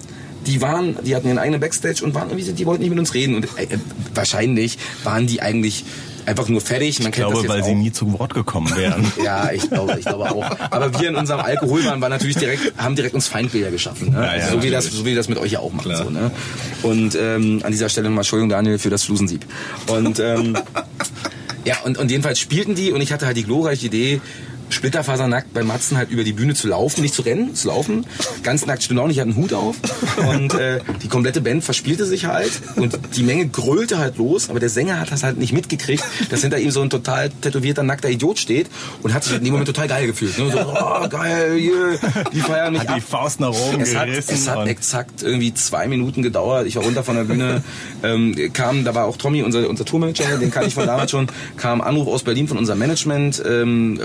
Die 0.45 0.61
waren, 0.61 0.95
die 1.03 1.15
hatten 1.15 1.27
ihren 1.27 1.39
eigenen 1.39 1.59
Backstage 1.59 2.03
und 2.03 2.13
waren 2.13 2.29
irgendwie, 2.29 2.51
die 2.51 2.65
wollten 2.67 2.83
nicht 2.83 2.91
mit 2.91 2.99
uns 2.99 3.15
reden. 3.15 3.35
Und 3.35 3.45
äh, 3.57 3.67
wahrscheinlich 4.13 4.77
waren 5.03 5.25
die 5.25 5.41
eigentlich 5.41 5.85
einfach 6.25 6.47
nur 6.47 6.61
fertig. 6.61 6.99
Man 6.99 7.09
ich 7.09 7.15
glaube, 7.15 7.47
weil 7.47 7.61
auch. 7.61 7.65
sie 7.65 7.75
nie 7.75 7.91
zu 7.91 8.17
Wort 8.17 8.33
gekommen 8.33 8.75
wären. 8.75 9.05
Ja, 9.23 9.51
ich 9.51 9.69
glaube, 9.69 9.97
ich 9.97 10.05
glaube 10.05 10.29
auch. 10.29 10.45
Aber 10.69 10.99
wir 10.99 11.09
in 11.09 11.15
unserem 11.15 11.39
Alkoholwahn 11.39 11.99
war 12.01 12.09
natürlich 12.09 12.35
direkt, 12.35 12.77
haben 12.77 12.95
direkt 12.95 13.15
uns 13.15 13.27
Feindbilder 13.27 13.71
geschaffen. 13.71 14.11
Ne? 14.11 14.17
Ja, 14.17 14.35
ja, 14.35 14.49
so, 14.49 14.61
wie 14.61 14.69
das, 14.69 14.85
so 14.85 15.01
wie 15.03 15.09
wir 15.09 15.15
das 15.15 15.29
mit 15.29 15.37
euch 15.37 15.53
ja 15.53 15.59
auch 15.59 15.73
machen. 15.73 15.95
So, 15.95 16.09
ne? 16.09 16.31
Und 16.83 17.15
ähm, 17.15 17.61
an 17.63 17.71
dieser 17.71 17.89
Stelle 17.89 18.07
nochmal 18.09 18.21
Entschuldigung, 18.21 18.49
Daniel, 18.49 18.77
für 18.77 18.89
das 18.89 19.03
Flusensieb. 19.03 19.45
Und 19.87 20.19
ähm, 20.19 20.57
ja, 21.65 21.75
und, 21.85 21.97
und 21.97 22.11
jedenfalls 22.11 22.39
spielten 22.39 22.75
die 22.75 22.91
und 22.91 23.01
ich 23.01 23.11
hatte 23.11 23.25
halt 23.25 23.37
die 23.37 23.43
glorreiche 23.43 23.87
Idee, 23.87 24.21
splitterfasernackt 24.69 25.53
bei 25.53 25.63
Matzen 25.63 25.97
halt 25.97 26.09
über 26.09 26.23
die 26.23 26.33
Bühne 26.33 26.53
zu 26.53 26.67
laufen, 26.67 27.01
nicht 27.01 27.13
zu 27.13 27.21
rennen, 27.21 27.55
zu 27.55 27.67
laufen. 27.67 28.05
Ganz 28.43 28.65
nackt 28.65 28.83
stimmt 28.83 28.99
auch 28.99 29.07
nicht, 29.07 29.17
ich 29.17 29.21
hatte 29.21 29.31
einen 29.31 29.41
Hut 29.41 29.53
auf. 29.53 29.75
Und 30.27 30.53
äh, 30.53 30.79
die 31.01 31.07
komplette 31.07 31.41
Band 31.41 31.63
verspielte 31.63 32.05
sich 32.05 32.25
halt 32.25 32.51
und 32.75 32.97
die 33.15 33.23
Menge 33.23 33.47
grölte 33.47 33.97
halt 33.97 34.17
los, 34.17 34.49
aber 34.49 34.59
der 34.59 34.69
Sänger 34.69 34.99
hat 34.99 35.11
das 35.11 35.23
halt 35.23 35.37
nicht 35.37 35.53
mitgekriegt, 35.53 36.03
dass 36.29 36.41
hinter 36.41 36.59
ihm 36.59 36.71
so 36.71 36.81
ein 36.81 36.89
total 36.89 37.29
tätowierter, 37.29 37.83
nackter 37.83 38.09
Idiot 38.09 38.39
steht 38.39 38.67
und 39.03 39.13
hat 39.13 39.23
sich 39.23 39.35
in 39.35 39.43
dem 39.43 39.51
Moment 39.51 39.67
total 39.67 39.87
geil 39.87 40.07
gefühlt. 40.07 40.37
Ne? 40.37 40.51
So, 40.51 40.59
oh, 40.59 41.07
geil, 41.09 41.57
yeah, 41.57 42.23
die 42.33 42.39
feiern 42.39 42.73
mich 42.73 42.81
Hat 42.81 42.89
ab. 42.89 42.95
die 42.95 43.01
Faust 43.01 43.39
nach 43.39 43.49
oben 43.49 43.81
Es 43.81 43.95
hat, 43.95 44.07
es 44.09 44.49
hat 44.49 44.67
exakt 44.67 45.23
irgendwie 45.23 45.53
zwei 45.53 45.87
Minuten 45.87 46.21
gedauert. 46.21 46.67
Ich 46.67 46.75
war 46.75 46.83
runter 46.83 47.03
von 47.03 47.15
der 47.15 47.23
Bühne, 47.23 47.63
ähm, 48.03 48.35
kam, 48.53 48.83
da 48.83 48.95
war 48.95 49.05
auch 49.05 49.17
Tommy, 49.17 49.43
unser, 49.43 49.69
unser 49.69 49.85
Tourmanager, 49.85 50.37
den 50.37 50.51
kannte 50.51 50.69
ich 50.69 50.73
von 50.73 50.85
damals 50.85 51.11
schon, 51.11 51.27
kam 51.57 51.81
Anruf 51.81 52.07
aus 52.07 52.23
Berlin 52.23 52.47
von 52.47 52.57
unserem 52.57 52.79
Management, 52.79 53.41
ähm, 53.45 53.99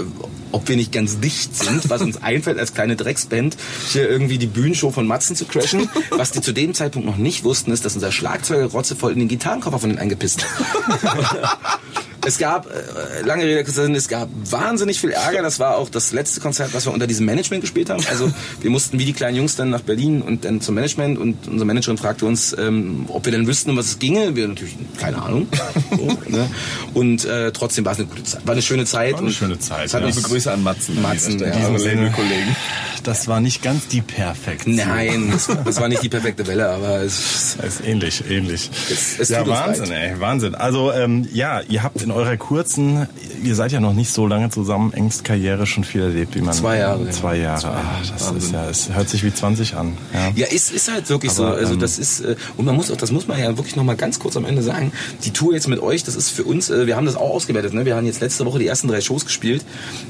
ob 0.52 0.68
wir 0.68 0.76
nicht 0.76 0.92
ganz 0.92 1.20
dicht 1.20 1.56
sind, 1.56 1.88
was 1.90 2.02
uns 2.02 2.22
einfällt 2.22 2.58
als 2.58 2.74
kleine 2.74 2.96
Drecksband, 2.96 3.56
hier 3.88 4.08
irgendwie 4.08 4.38
die 4.38 4.46
Bühnenshow 4.46 4.90
von 4.90 5.06
Matzen 5.06 5.36
zu 5.36 5.44
crashen. 5.44 5.88
Was 6.10 6.30
die 6.32 6.40
zu 6.40 6.52
dem 6.52 6.74
Zeitpunkt 6.74 7.06
noch 7.06 7.16
nicht 7.16 7.44
wussten, 7.44 7.72
ist, 7.72 7.84
dass 7.84 7.94
unser 7.94 8.12
Schlagzeuger 8.12 8.66
rotzevoll 8.66 9.12
in 9.12 9.18
den 9.20 9.28
Gitarrenkoffer 9.28 9.78
von 9.78 9.90
denen 9.90 9.98
eingepisst 9.98 10.44
hat. 10.44 11.80
Es 12.26 12.38
gab, 12.38 12.66
äh, 12.66 13.22
lange 13.24 13.44
Rede, 13.44 13.60
es 13.60 14.08
gab 14.08 14.28
wahnsinnig 14.50 15.00
viel 15.00 15.10
Ärger. 15.10 15.42
Das 15.42 15.58
war 15.58 15.76
auch 15.76 15.88
das 15.88 16.12
letzte 16.12 16.40
Konzert, 16.40 16.74
was 16.74 16.86
wir 16.86 16.92
unter 16.92 17.06
diesem 17.06 17.26
Management 17.26 17.62
gespielt 17.62 17.88
haben. 17.90 18.04
Also 18.10 18.30
wir 18.60 18.70
mussten 18.70 18.98
wie 18.98 19.04
die 19.04 19.12
kleinen 19.12 19.36
Jungs 19.36 19.56
dann 19.56 19.70
nach 19.70 19.80
Berlin 19.80 20.20
und 20.22 20.44
dann 20.44 20.60
zum 20.60 20.74
Management 20.74 21.18
und 21.18 21.48
unsere 21.48 21.64
Managerin 21.64 21.96
fragte 21.96 22.26
uns, 22.26 22.54
ähm, 22.58 23.06
ob 23.08 23.24
wir 23.24 23.32
denn 23.32 23.46
wüssten, 23.46 23.70
um 23.70 23.76
was 23.76 23.86
es 23.86 23.98
ginge. 23.98 24.36
Wir 24.36 24.48
natürlich, 24.48 24.76
keine 24.98 25.22
Ahnung. 25.22 25.48
So, 25.90 26.06
ne? 26.28 26.48
Und 26.94 27.24
äh, 27.24 27.52
trotzdem 27.52 27.84
war 27.84 27.92
es 27.92 27.98
eine 27.98 28.08
gute 28.08 28.24
Zeit. 28.24 28.46
War 28.46 28.52
eine 28.52 28.62
schöne 28.62 28.84
Zeit. 28.84 29.14
War 29.14 29.20
eine 29.20 29.32
schöne 29.32 29.58
Zeit, 29.58 29.86
Es 29.86 29.94
hat 29.94 30.00
ja. 30.02 30.06
uns 30.06 30.16
Liebe 30.16 30.28
Grüße 30.28 30.52
an 30.52 30.62
Matzen. 30.62 31.00
Matzen, 31.00 31.38
ja. 31.38 31.46
ja, 31.46 31.52
In 31.52 31.74
unsere 31.74 31.90
diesem 31.90 32.04
Labelkollegen. 32.04 32.56
Das 33.02 33.28
war 33.28 33.40
nicht 33.40 33.62
ganz 33.62 33.88
die 33.88 34.00
Perfektion. 34.02 34.76
Nein, 34.76 35.30
das, 35.32 35.48
das 35.64 35.80
war 35.80 35.88
nicht 35.88 36.02
die 36.02 36.08
perfekte 36.08 36.46
Welle, 36.46 36.68
aber 36.68 37.02
es, 37.02 37.56
ist 37.62 37.80
ähnlich, 37.86 38.22
ähnlich. 38.30 38.70
Es- 38.90 39.18
es 39.18 39.28
ja, 39.30 39.46
Wahnsinn, 39.46 39.90
ey, 39.90 40.20
Wahnsinn. 40.20 40.54
Also 40.54 40.92
ja, 40.92 41.26
ja, 41.32 41.60
ihr 41.68 41.82
habt 41.82 42.02
in 42.02 42.10
eurer 42.10 42.36
kurzen, 42.36 43.08
ihr 43.42 43.54
seid 43.54 43.72
ja 43.72 43.80
noch 43.80 43.92
nicht 43.92 44.12
so 44.12 44.26
lange 44.26 44.50
zusammen, 44.50 44.92
engst 44.92 45.24
Karriere 45.24 45.66
schon 45.66 45.84
viel 45.84 46.02
erlebt, 46.02 46.34
wie 46.34 46.40
man. 46.40 46.54
Zwei 46.54 46.78
Jahre, 46.78 47.04
ja. 47.04 47.10
Zwei 47.10 47.36
Jahre. 47.38 47.68
ah, 47.68 48.00
das 48.12 48.32
ist 48.32 48.52
ja, 48.52 48.68
es 48.68 48.92
hört 48.92 49.08
sich 49.08 49.24
wie 49.24 49.32
20 49.32 49.74
an. 49.74 49.96
Ja. 50.12 50.32
Ja, 50.36 50.46
ist, 50.46 50.72
ist 50.72 50.90
halt 50.90 51.08
wirklich 51.08 51.32
Aber, 51.32 51.52
so. 51.52 51.56
Also 51.56 51.74
ähm, 51.74 51.80
das 51.80 51.98
ist 51.98 52.20
äh, 52.20 52.36
und 52.56 52.64
man 52.64 52.76
muss 52.76 52.90
auch, 52.90 52.96
das 52.96 53.10
muss 53.12 53.28
man 53.28 53.38
ja 53.38 53.56
wirklich 53.56 53.76
noch 53.76 53.84
mal 53.84 53.96
ganz 53.96 54.18
kurz 54.18 54.36
am 54.36 54.44
Ende 54.44 54.62
sagen. 54.62 54.92
Die 55.24 55.30
Tour 55.30 55.54
jetzt 55.54 55.68
mit 55.68 55.80
euch, 55.80 56.04
das 56.04 56.16
ist 56.16 56.30
für 56.30 56.44
uns. 56.44 56.70
Äh, 56.70 56.86
wir 56.86 56.96
haben 56.96 57.06
das 57.06 57.16
auch 57.16 57.30
ausgewertet. 57.30 57.74
Ne? 57.74 57.84
Wir 57.84 57.96
haben 57.96 58.06
jetzt 58.06 58.20
letzte 58.20 58.44
Woche 58.46 58.58
die 58.58 58.66
ersten 58.66 58.88
drei 58.88 59.00
Shows 59.00 59.24
gespielt 59.24 59.64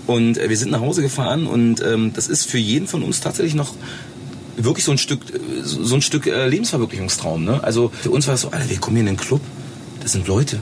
und 0.06 0.38
äh, 0.38 0.48
wir 0.48 0.56
sind 0.56 0.70
nach 0.70 0.80
Hause 0.80 1.02
gefahren 1.02 1.46
und 1.46 1.82
ähm, 1.82 2.12
das 2.14 2.28
ist 2.28 2.50
für 2.50 2.58
jeden 2.58 2.86
von 2.86 3.02
uns 3.02 3.20
tatsächlich 3.20 3.54
noch 3.54 3.74
wirklich 4.56 4.84
so 4.84 4.92
ein 4.92 4.98
Stück, 4.98 5.20
so 5.62 5.94
ein 5.94 6.02
Stück 6.02 6.26
Lebensverwirklichungstraum. 6.26 7.44
Ne? 7.44 7.64
Also 7.64 7.90
für 8.02 8.10
uns 8.10 8.26
war 8.26 8.34
es 8.34 8.42
so, 8.42 8.50
Alter, 8.50 8.68
wir 8.68 8.78
kommen 8.78 8.96
hier 8.96 9.08
in 9.08 9.14
den 9.14 9.16
Club, 9.16 9.40
das 10.02 10.12
sind 10.12 10.28
Leute. 10.28 10.60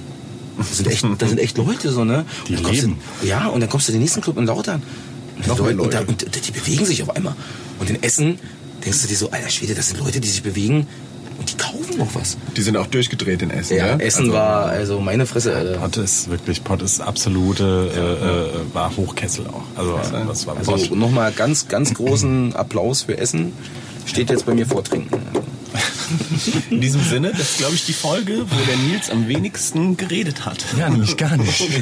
Das 0.58 0.76
sind 0.76 0.88
echt, 0.88 1.04
das 1.18 1.28
sind 1.30 1.38
echt 1.38 1.56
Leute 1.56 1.90
so, 1.90 2.04
ne? 2.04 2.24
Die 2.48 2.56
leben. 2.56 2.98
Du, 3.20 3.26
ja, 3.26 3.46
und 3.46 3.60
dann 3.60 3.68
kommst 3.70 3.88
du 3.88 3.92
in 3.92 3.98
den 3.98 4.02
nächsten 4.02 4.20
Club 4.20 4.36
in 4.38 4.46
Lautern. 4.46 4.82
Und 5.36 5.46
Noch 5.46 5.58
mehr 5.60 5.70
und, 5.70 5.76
Leute. 5.76 5.90
da, 5.90 6.00
und 6.00 6.46
die 6.46 6.50
bewegen 6.50 6.84
sich 6.84 7.02
auf 7.02 7.14
einmal. 7.14 7.34
Und 7.78 7.88
in 7.90 8.02
Essen 8.02 8.38
denkst 8.84 9.02
du 9.02 9.08
dir 9.08 9.16
so, 9.16 9.30
alter 9.30 9.48
Schwede, 9.50 9.74
das 9.74 9.88
sind 9.88 10.00
Leute, 10.00 10.20
die 10.20 10.28
sich 10.28 10.42
bewegen 10.42 10.86
und 11.38 11.52
die 11.52 11.56
kaufen 11.56 11.96
noch 11.98 12.12
was. 12.16 12.36
Die 12.56 12.60
sind 12.62 12.76
auch 12.76 12.86
durchgedreht 12.88 13.42
in 13.42 13.50
Essen. 13.52 13.76
Ja, 13.76 13.86
Ja, 13.86 13.96
Essen 13.98 14.22
Also, 14.22 14.32
war, 14.32 14.66
also 14.66 15.00
meine 15.00 15.26
Fresse, 15.26 15.54
Alter. 15.54 15.78
Pott 15.78 15.96
ist 15.98 16.28
wirklich, 16.28 16.64
Pott 16.64 16.82
ist 16.82 17.00
absolute, 17.00 17.90
äh, 17.94 18.58
äh, 18.70 18.74
war 18.74 18.96
Hochkessel 18.96 19.46
auch. 19.46 19.62
Also 19.76 19.96
das 20.26 20.46
war 20.46 20.56
Also 20.56 20.72
wirklich- 20.72 20.90
nochmal 20.90 21.30
ganz, 21.32 21.68
ganz 21.68 21.94
großen 21.94 22.56
Applaus 22.56 23.02
für 23.02 23.16
Essen. 23.16 23.52
Steht 24.06 24.30
jetzt 24.30 24.46
bei 24.46 24.54
mir 24.54 24.66
vor 24.66 24.82
Trinken. 24.82 25.20
In 26.70 26.80
diesem 26.80 27.02
Sinne, 27.02 27.30
das 27.30 27.40
ist, 27.40 27.58
glaube 27.58 27.74
ich, 27.74 27.86
die 27.86 27.92
Folge, 27.92 28.44
wo 28.48 28.64
der 28.66 28.76
Nils 28.76 29.10
am 29.10 29.28
wenigsten 29.28 29.96
geredet 29.96 30.44
hat. 30.46 30.64
Ja, 30.78 30.88
nämlich 30.88 31.16
gar 31.16 31.36
nicht. 31.36 31.68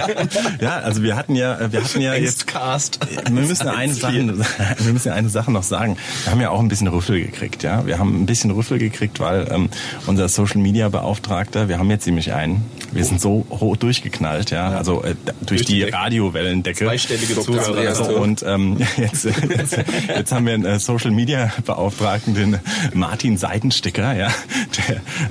Ja, 0.60 0.78
also 0.78 1.02
wir 1.02 1.16
hatten 1.16 1.34
ja, 1.36 1.72
wir 1.72 1.82
hatten 1.82 2.00
ja 2.00 2.14
jetzt 2.14 2.46
Cast. 2.46 2.98
Wir 3.24 3.30
müssen 3.30 3.68
eine 3.68 3.92
Sache, 3.92 4.14
wir 4.78 4.92
müssen 4.92 5.12
eine 5.12 5.28
Sache 5.28 5.50
noch 5.50 5.62
sagen. 5.62 5.96
Wir 6.24 6.32
haben 6.32 6.40
ja 6.40 6.50
auch 6.50 6.60
ein 6.60 6.68
bisschen 6.68 6.88
Rüffel 6.88 7.20
gekriegt, 7.20 7.62
ja. 7.62 7.86
Wir 7.86 7.98
haben 7.98 8.22
ein 8.22 8.26
bisschen 8.26 8.50
Rüffel 8.50 8.78
gekriegt, 8.78 9.20
weil 9.20 9.48
ähm, 9.50 9.68
unser 10.06 10.28
Social 10.28 10.60
Media 10.60 10.88
Beauftragter, 10.88 11.68
wir 11.68 11.78
haben 11.78 11.90
jetzt 11.90 12.06
nämlich 12.06 12.32
einen. 12.32 12.64
Wir 12.92 13.04
sind 13.04 13.20
so 13.20 13.46
hoch 13.50 13.76
durchgeknallt, 13.76 14.50
ja. 14.50 14.70
Also 14.70 15.02
äh, 15.02 15.14
durch, 15.44 15.64
die, 15.64 15.74
die 15.74 15.80
Decke. 15.80 15.96
Radiowellendecke. 15.96 16.84
Zweistellige. 16.84 17.40
Zuhörer. 17.40 17.66
Andreas 17.68 17.98
So, 17.98 18.16
und 18.16 18.42
ähm, 18.46 18.78
jetzt, 18.96 19.24
jetzt, 19.24 19.78
jetzt 20.08 20.32
haben 20.32 20.46
wir 20.46 20.54
einen 20.54 20.64
äh, 20.64 20.78
Social 20.78 21.10
Media 21.10 21.52
Beauftragten, 21.64 22.34
den 22.34 22.58
Martin 22.94 23.36
Seidensticker, 23.36 24.14
ja. 24.16 24.34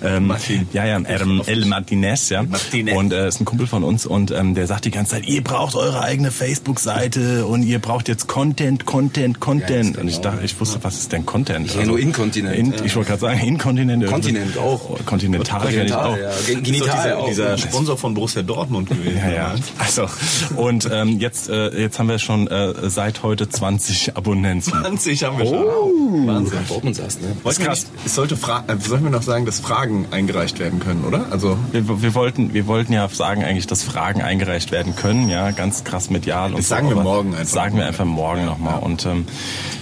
Der, 0.02 0.16
ähm, 0.18 0.28
Martin. 0.28 0.68
Ja, 0.74 0.86
ja, 0.86 0.98
ähm, 0.98 1.42
El 1.46 1.66
Martinez, 1.66 2.30
ja. 2.30 2.44
Martinez. 2.44 2.98
Und 2.98 3.14
äh, 3.14 3.28
ist 3.28 3.42
ein 3.42 3.46
Kumpel 3.46 3.68
von 3.68 3.84
uns 3.84 4.06
und 4.06 4.32
ähm, 4.32 4.56
der 4.56 4.68
sagt 4.68 4.86
die 4.86 4.92
ganze 4.92 5.12
Zeit, 5.12 5.28
ihr 5.28 5.44
braucht 5.44 5.76
eure 5.76 6.02
eigene 6.02 6.32
Facebook-Seite 6.32 7.46
und 7.46 7.64
ihr 7.64 7.80
braucht 7.80 8.08
jetzt 8.08 8.28
Content, 8.28 8.86
Content, 8.86 9.40
Content. 9.40 9.96
Ja, 9.96 10.02
und 10.02 10.08
ich 10.08 10.20
dachte, 10.20 10.44
ich 10.44 10.60
wusste, 10.60 10.80
was 10.84 10.96
ist 10.96 11.12
denn 11.12 11.26
Content? 11.26 11.68
Also 11.68 11.80
Ja, 11.80 11.86
nur 11.86 12.00
Inkontinent. 12.00 12.56
In, 12.56 12.86
ich 12.86 12.96
wollte 12.96 13.10
gerade 13.10 13.22
sagen, 13.22 13.40
Inkontinent. 13.40 14.06
Kontinent 14.06 14.58
auch. 14.58 15.00
Kontinental 15.06 15.46
ich 15.46 15.54
auch. 15.54 15.62
Kontinental, 15.62 16.22
ja. 16.22 16.30
Ist 16.30 16.48
Genital 16.48 16.74
dieser, 16.74 17.18
auch. 17.18 17.28
dieser 17.28 17.58
Sponsor 17.58 17.98
von 17.98 18.14
Borussia 18.14 18.42
Dortmund 18.42 18.90
gewesen. 18.90 19.18
Ja, 19.18 19.32
ja. 19.32 19.56
Also 19.78 20.08
und 20.56 20.90
ähm, 20.92 21.20
jetzt 21.20 21.50
äh, 21.50 21.80
jetzt 21.80 22.00
haben 22.00 22.10
wir 22.10 22.20
schon 22.20 22.48
äh, 22.48 22.90
seit 22.90 23.24
heute 23.24 23.50
20 23.50 24.16
Abonnenten. 24.18 24.72
20 24.72 25.24
haben 25.24 25.38
wir 25.38 25.46
schon. 25.46 26.28
Wahnsinn. 26.28 26.60
Dortmund 26.68 26.96
saß, 26.96 27.20
ne? 27.22 27.36
Wollten 27.44 27.64
wir 27.64 27.70
nicht, 27.72 27.88
es 28.06 28.16
sollte 28.16 28.38
Fra 28.38 28.64
äh, 28.78 28.80
sollen 28.88 29.04
wir 29.04 29.10
noch 29.12 29.22
sagen, 29.22 29.46
dass 29.46 29.60
Fragen 29.60 30.06
eingereicht 30.12 30.60
werden 30.60 30.80
können, 30.80 31.04
oder? 31.06 31.26
Also 31.32 31.58
Wir, 31.72 32.02
wir 32.02 32.14
wollten 32.16 32.54
wir 32.54 32.68
wollten 32.68 32.94
ja 32.94 33.08
sagen 33.10 33.44
eigentlich, 33.44 33.68
dass 33.68 33.84
Fragen 33.84 34.22
eingereicht 34.22 34.72
werden 34.72 34.96
können, 34.96 35.30
ja, 35.30 35.52
ganz 35.52 35.84
krass 35.84 36.10
medial 36.10 36.52
und 36.52 36.58
Das 36.58 36.70
so, 36.70 36.76
sagen 36.76 36.90
wir 36.90 36.96
morgen 36.98 37.36
einfach. 37.36 37.54
Sagen 37.54 37.78
wir 37.78 37.86
einfach 37.86 38.06
morgen 38.06 38.46
nochmal 38.46 38.80
und 38.80 39.06
ähm, 39.06 39.26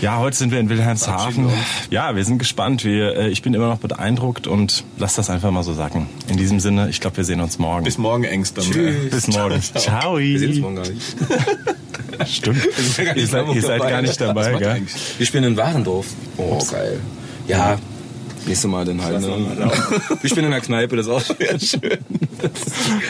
ja, 0.02 0.18
heute 0.18 0.36
sind 0.38 0.52
wir 0.52 0.60
in 0.60 0.70
Wilhelmshaven. 0.70 1.50
Ja, 1.90 2.16
wir 2.16 2.26
sind 2.26 2.38
gespannt. 2.40 2.84
Wir, 2.84 3.16
äh, 3.16 3.30
ich 3.30 3.42
bin 3.42 3.54
immer 3.54 3.68
noch 3.68 3.78
beeindruckt 3.78 4.48
und 4.48 4.84
lass 4.98 5.16
das 5.16 5.30
einfach 5.30 5.52
mal 5.52 5.64
so 5.64 5.74
sacken. 5.74 6.08
In 6.28 6.38
diesem 6.38 6.60
Sinne, 6.60 6.90
ich 6.90 7.00
glaube, 7.02 7.18
wir 7.18 7.24
sehen 7.24 7.42
uns 7.42 7.60
morgen. 7.60 7.84
bis 7.84 7.98
morgen 7.98 8.24
Ängst 8.24 8.58
dann. 8.58 8.66
Tschüss. 8.66 9.12
Bis 9.12 9.28
morgen. 9.28 9.62
Ciao. 9.62 10.18
Wir 10.18 10.40
sehen 10.40 10.50
uns 10.52 10.60
morgen 10.60 10.76
gar 10.76 10.88
nicht. 10.88 11.02
Stimmt. 12.28 12.64
ihr 13.16 13.28
seid, 13.28 13.48
ihr 13.48 13.62
seid 13.62 13.80
dabei. 13.80 13.90
gar 13.90 14.02
nicht 14.02 14.22
dabei, 14.22 14.54
gell? 14.54 14.82
Wir 15.18 15.26
spielen 15.26 15.44
in 15.46 15.58
Warendorf. 15.58 16.08
Oh, 16.38 16.60
geil. 16.70 17.00
Ja, 17.48 17.78
Nächste 18.46 18.68
Mal 18.68 18.86
dann 18.86 19.02
halt. 19.04 19.22
Ne? 19.22 19.72
Ich 20.24 20.36
bin 20.36 20.44
in 20.46 20.52
der 20.52 20.62
Kneipe, 20.62 20.96
das 20.96 21.08
ist 21.08 21.12
auch 21.12 21.22
sehr 21.22 21.60
schön. 21.60 21.98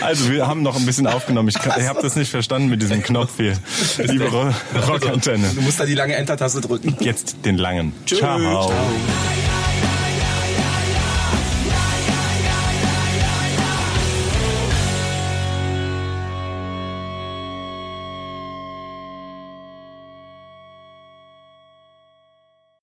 Also 0.02 0.30
wir 0.32 0.48
haben 0.48 0.62
noch 0.62 0.76
ein 0.76 0.86
bisschen 0.86 1.08
aufgenommen. 1.08 1.50
Ich, 1.50 1.56
ich 1.56 1.88
habe 1.88 2.02
das 2.02 2.16
nicht 2.16 2.30
verstanden 2.32 2.70
mit 2.70 2.82
diesem 2.82 3.02
Knopf 3.04 3.32
hier. 3.38 3.58
Liebe 3.98 4.26
Ro- 4.30 4.54
Rockantenne. 4.88 5.48
Du 5.56 5.62
musst 5.62 5.80
da 5.80 5.86
die 5.86 5.96
lange 5.96 6.16
Enter-Taste 6.16 6.62
drücken. 6.62 6.96
Jetzt 7.00 7.38
den 7.46 7.58
langen. 7.58 7.94
Tschüss. 8.06 8.20
Ciao. 8.20 8.40
Ciao. 8.40 8.74